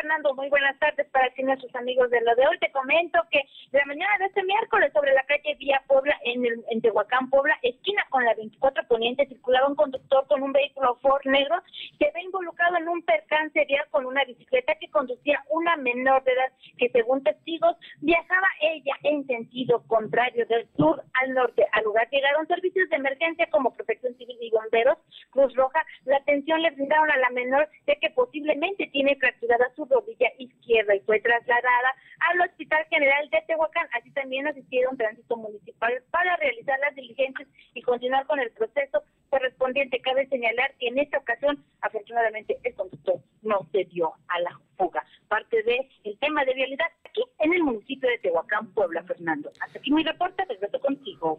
Fernando? 0.06 0.34
Muy 0.36 0.48
buenas 0.50 0.78
tardes 0.78 1.08
para 1.10 1.28
ti, 1.30 1.42
nuestros 1.42 1.74
amigos 1.74 2.08
de 2.10 2.20
lo 2.20 2.32
de 2.36 2.46
hoy. 2.46 2.56
Te 2.60 2.70
comento 2.70 3.18
que 3.28 3.42
la 3.72 3.84
mañana 3.86 4.18
de 4.20 4.26
este 4.26 4.44
miércoles 4.44 4.92
sobre 4.92 5.12
la 5.12 5.24
calle 5.24 5.56
Vía 5.58 5.82
Puebla, 5.88 6.16
en, 6.22 6.46
el, 6.46 6.64
en 6.70 6.80
Tehuacán, 6.80 7.28
Puebla, 7.28 7.58
esquina 7.62 8.06
con 8.10 8.24
la 8.24 8.34
24 8.34 8.86
Poniente, 8.86 9.26
circulaba 9.26 9.66
un 9.66 9.74
conductor 9.74 10.24
con 10.28 10.44
un 10.44 10.52
vehículo 10.52 10.96
Ford 11.02 11.22
negro 11.24 11.56
que 11.98 12.12
ve 12.14 12.22
involucrado 12.22 12.76
en 12.76 12.88
un 12.88 13.02
percance 13.02 13.64
vial 13.64 13.84
con 13.90 14.06
una 14.06 14.24
bicicleta 14.24 14.76
que 14.76 14.88
conducía 14.90 15.42
una 15.50 15.76
menor 15.76 16.22
de 16.22 16.32
edad 16.34 16.52
que, 16.78 16.88
según 16.90 17.24
testigos, 17.24 17.76
viajaba 18.00 18.46
ella 18.60 18.94
en 19.02 19.26
sentido 19.26 19.82
contrario 19.88 20.46
del 20.46 20.68
sur 20.76 21.02
al 21.14 21.34
norte. 21.34 21.66
Al 21.72 21.82
lugar 21.82 22.08
llegaron 22.10 22.46
servicios 22.46 22.88
de 22.90 22.96
emergencia 22.96 23.50
como 23.50 23.74
Protección 23.74 24.14
Civil 24.18 24.38
y 24.40 24.50
Bomberos, 24.50 24.98
Cruz 25.30 25.52
Roja. 25.56 25.84
La 26.04 26.18
atención 26.18 26.62
le 26.62 26.70
brindaron 26.70 27.10
a 27.10 27.16
la 27.16 27.30
menor 27.30 27.68
de 27.86 27.96
que 27.96 28.10
posiblemente 28.10 28.86
tiene 28.92 29.16
fracturada 29.16 29.66
su 29.74 29.84
rodilla 29.96 30.28
izquierda 30.38 30.94
y 30.94 31.00
fue 31.00 31.20
trasladada 31.20 31.94
al 32.30 32.40
Hospital 32.40 32.84
General 32.90 33.28
de 33.30 33.42
Tehuacán. 33.46 33.88
Así 33.92 34.10
también 34.12 34.46
asistieron 34.46 34.96
tránsito 34.96 35.36
municipal 35.36 36.02
para 36.10 36.36
realizar 36.36 36.78
las 36.80 36.94
diligencias 36.94 37.48
y 37.74 37.82
continuar 37.82 38.26
con 38.26 38.40
el 38.40 38.50
proceso 38.52 39.02
correspondiente. 39.30 40.00
Cabe 40.00 40.26
señalar 40.28 40.74
que 40.78 40.88
en 40.88 40.98
esta 40.98 41.18
ocasión, 41.18 41.64
afortunadamente, 41.80 42.58
el 42.62 42.74
conductor 42.74 43.20
no 43.42 43.66
se 43.72 43.84
dio 43.84 44.12
a 44.28 44.40
la 44.40 44.60
fuga. 44.76 45.04
Parte 45.28 45.62
de 45.62 45.88
el 46.04 46.18
tema 46.18 46.44
de 46.44 46.54
vialidad 46.54 46.86
aquí 47.04 47.22
en 47.38 47.52
el 47.52 47.62
municipio 47.62 48.08
de 48.08 48.18
Tehuacán, 48.18 48.72
Puebla, 48.72 49.02
Fernando. 49.04 49.50
Hasta 49.60 49.78
aquí 49.78 49.90
mi 49.90 50.04
reporte, 50.04 50.44
regreso 50.44 50.80
contigo. 50.80 51.38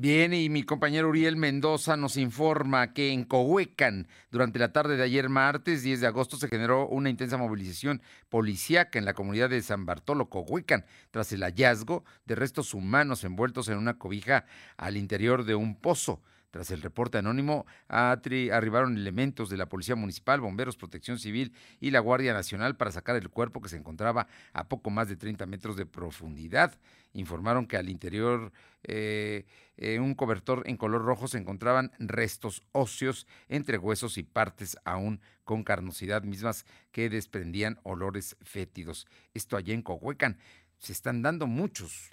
Bien, 0.00 0.32
y 0.32 0.48
mi 0.48 0.62
compañero 0.62 1.08
Uriel 1.08 1.34
Mendoza 1.34 1.96
nos 1.96 2.16
informa 2.16 2.92
que 2.92 3.10
en 3.10 3.24
Cohuecan, 3.24 4.06
durante 4.30 4.60
la 4.60 4.72
tarde 4.72 4.96
de 4.96 5.02
ayer 5.02 5.28
martes 5.28 5.82
10 5.82 6.00
de 6.00 6.06
agosto, 6.06 6.36
se 6.36 6.46
generó 6.46 6.86
una 6.86 7.10
intensa 7.10 7.36
movilización 7.36 8.00
policíaca 8.28 9.00
en 9.00 9.04
la 9.04 9.14
comunidad 9.14 9.50
de 9.50 9.60
San 9.60 9.86
Bartolo, 9.86 10.30
Cohuecan, 10.30 10.84
tras 11.10 11.32
el 11.32 11.42
hallazgo 11.42 12.04
de 12.26 12.36
restos 12.36 12.74
humanos 12.74 13.24
envueltos 13.24 13.68
en 13.70 13.76
una 13.76 13.98
cobija 13.98 14.44
al 14.76 14.96
interior 14.96 15.44
de 15.44 15.56
un 15.56 15.74
pozo. 15.74 16.22
Tras 16.50 16.70
el 16.70 16.80
reporte 16.80 17.18
anónimo, 17.18 17.66
arribaron 17.88 18.96
elementos 18.96 19.50
de 19.50 19.58
la 19.58 19.68
Policía 19.68 19.96
Municipal, 19.96 20.40
Bomberos, 20.40 20.78
Protección 20.78 21.18
Civil 21.18 21.52
y 21.78 21.90
la 21.90 22.00
Guardia 22.00 22.32
Nacional 22.32 22.74
para 22.74 22.90
sacar 22.90 23.16
el 23.16 23.28
cuerpo 23.28 23.60
que 23.60 23.68
se 23.68 23.76
encontraba 23.76 24.28
a 24.54 24.66
poco 24.66 24.88
más 24.88 25.08
de 25.08 25.16
30 25.16 25.44
metros 25.44 25.76
de 25.76 25.84
profundidad. 25.84 26.78
Informaron 27.12 27.66
que 27.66 27.76
al 27.76 27.90
interior, 27.90 28.50
eh, 28.84 29.44
eh, 29.76 29.98
un 29.98 30.14
cobertor 30.14 30.62
en 30.66 30.78
color 30.78 31.04
rojo, 31.04 31.28
se 31.28 31.36
encontraban 31.36 31.92
restos 31.98 32.62
óseos 32.72 33.26
entre 33.48 33.76
huesos 33.76 34.16
y 34.16 34.22
partes 34.22 34.78
aún 34.84 35.20
con 35.44 35.64
carnosidad 35.64 36.22
mismas 36.22 36.64
que 36.92 37.10
desprendían 37.10 37.78
olores 37.82 38.36
fétidos. 38.40 39.06
Esto 39.34 39.58
allá 39.58 39.74
en 39.74 39.82
Cohuecan. 39.82 40.38
Se 40.78 40.92
están 40.92 41.20
dando 41.20 41.46
muchos 41.46 42.10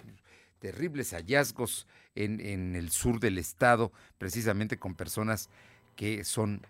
terribles 0.58 1.12
hallazgos 1.12 1.86
en, 2.16 2.74
el 2.74 2.90
sur 2.90 3.20
del 3.20 3.38
estado, 3.38 3.92
precisamente 4.18 4.78
con 4.78 4.94
personas 4.94 5.48
que 5.94 6.24
son 6.24 6.62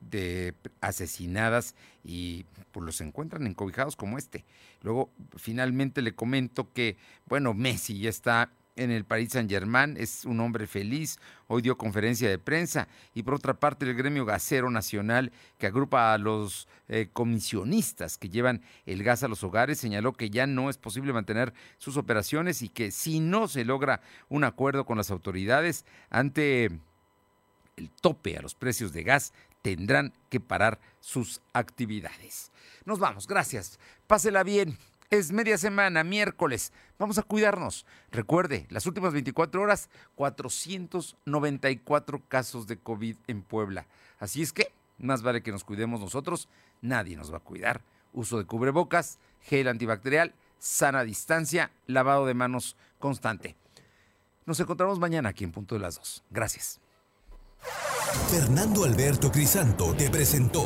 de 0.00 0.54
asesinadas 0.80 1.74
y 2.04 2.44
pues 2.72 2.84
los 2.84 3.00
encuentran 3.00 3.46
encobijados 3.46 3.96
como 3.96 4.18
este. 4.18 4.44
Luego, 4.82 5.10
finalmente 5.36 6.02
le 6.02 6.14
comento 6.14 6.72
que, 6.72 6.96
bueno, 7.26 7.54
Messi 7.54 8.00
ya 8.00 8.10
está 8.10 8.50
en 8.76 8.90
el 8.90 9.04
Paris 9.04 9.32
Saint 9.32 9.50
Germain, 9.50 9.96
es 9.98 10.24
un 10.24 10.40
hombre 10.40 10.66
feliz, 10.66 11.18
hoy 11.46 11.62
dio 11.62 11.76
conferencia 11.76 12.28
de 12.28 12.38
prensa 12.38 12.88
y 13.14 13.22
por 13.22 13.34
otra 13.34 13.54
parte 13.54 13.84
el 13.84 13.94
gremio 13.94 14.24
gasero 14.24 14.70
nacional 14.70 15.32
que 15.58 15.66
agrupa 15.66 16.14
a 16.14 16.18
los 16.18 16.68
eh, 16.88 17.08
comisionistas 17.12 18.16
que 18.16 18.30
llevan 18.30 18.62
el 18.86 19.02
gas 19.02 19.22
a 19.22 19.28
los 19.28 19.44
hogares 19.44 19.78
señaló 19.78 20.12
que 20.12 20.30
ya 20.30 20.46
no 20.46 20.70
es 20.70 20.78
posible 20.78 21.12
mantener 21.12 21.52
sus 21.78 21.96
operaciones 21.96 22.62
y 22.62 22.68
que 22.68 22.90
si 22.90 23.20
no 23.20 23.48
se 23.48 23.64
logra 23.64 24.00
un 24.28 24.44
acuerdo 24.44 24.86
con 24.86 24.96
las 24.96 25.10
autoridades 25.10 25.84
ante 26.10 26.70
el 27.76 27.90
tope 28.00 28.36
a 28.36 28.42
los 28.42 28.54
precios 28.54 28.92
de 28.92 29.02
gas, 29.02 29.32
tendrán 29.62 30.12
que 30.28 30.40
parar 30.40 30.78
sus 31.00 31.40
actividades. 31.52 32.50
Nos 32.84 32.98
vamos, 32.98 33.26
gracias. 33.26 33.78
Pásela 34.06 34.42
bien. 34.42 34.76
Es 35.12 35.30
media 35.30 35.58
semana, 35.58 36.02
miércoles. 36.04 36.72
Vamos 36.98 37.18
a 37.18 37.22
cuidarnos. 37.22 37.84
Recuerde, 38.10 38.66
las 38.70 38.86
últimas 38.86 39.12
24 39.12 39.60
horas, 39.60 39.90
494 40.14 42.22
casos 42.28 42.66
de 42.66 42.78
COVID 42.78 43.18
en 43.26 43.42
Puebla. 43.42 43.86
Así 44.18 44.40
es 44.40 44.54
que, 44.54 44.72
más 44.96 45.20
vale 45.20 45.42
que 45.42 45.52
nos 45.52 45.64
cuidemos 45.64 46.00
nosotros, 46.00 46.48
nadie 46.80 47.14
nos 47.14 47.30
va 47.30 47.36
a 47.36 47.40
cuidar. 47.40 47.82
Uso 48.14 48.38
de 48.38 48.46
cubrebocas, 48.46 49.18
gel 49.42 49.68
antibacterial, 49.68 50.32
sana 50.58 51.04
distancia, 51.04 51.72
lavado 51.86 52.24
de 52.24 52.32
manos 52.32 52.78
constante. 52.98 53.54
Nos 54.46 54.60
encontramos 54.60 54.98
mañana 54.98 55.28
aquí 55.28 55.44
en 55.44 55.52
Punto 55.52 55.74
de 55.74 55.82
las 55.82 55.96
Dos. 55.96 56.24
Gracias. 56.30 56.80
Fernando 58.30 58.84
Alberto 58.84 59.30
Crisanto 59.30 59.94
te 59.94 60.08
presentó 60.08 60.64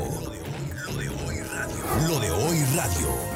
Lo 0.84 0.96
de 0.96 1.08
Hoy 1.08 1.40
Radio. 1.40 1.84
Lo 2.06 2.20
de 2.20 2.30
Hoy 2.30 2.64
Radio. 2.76 3.35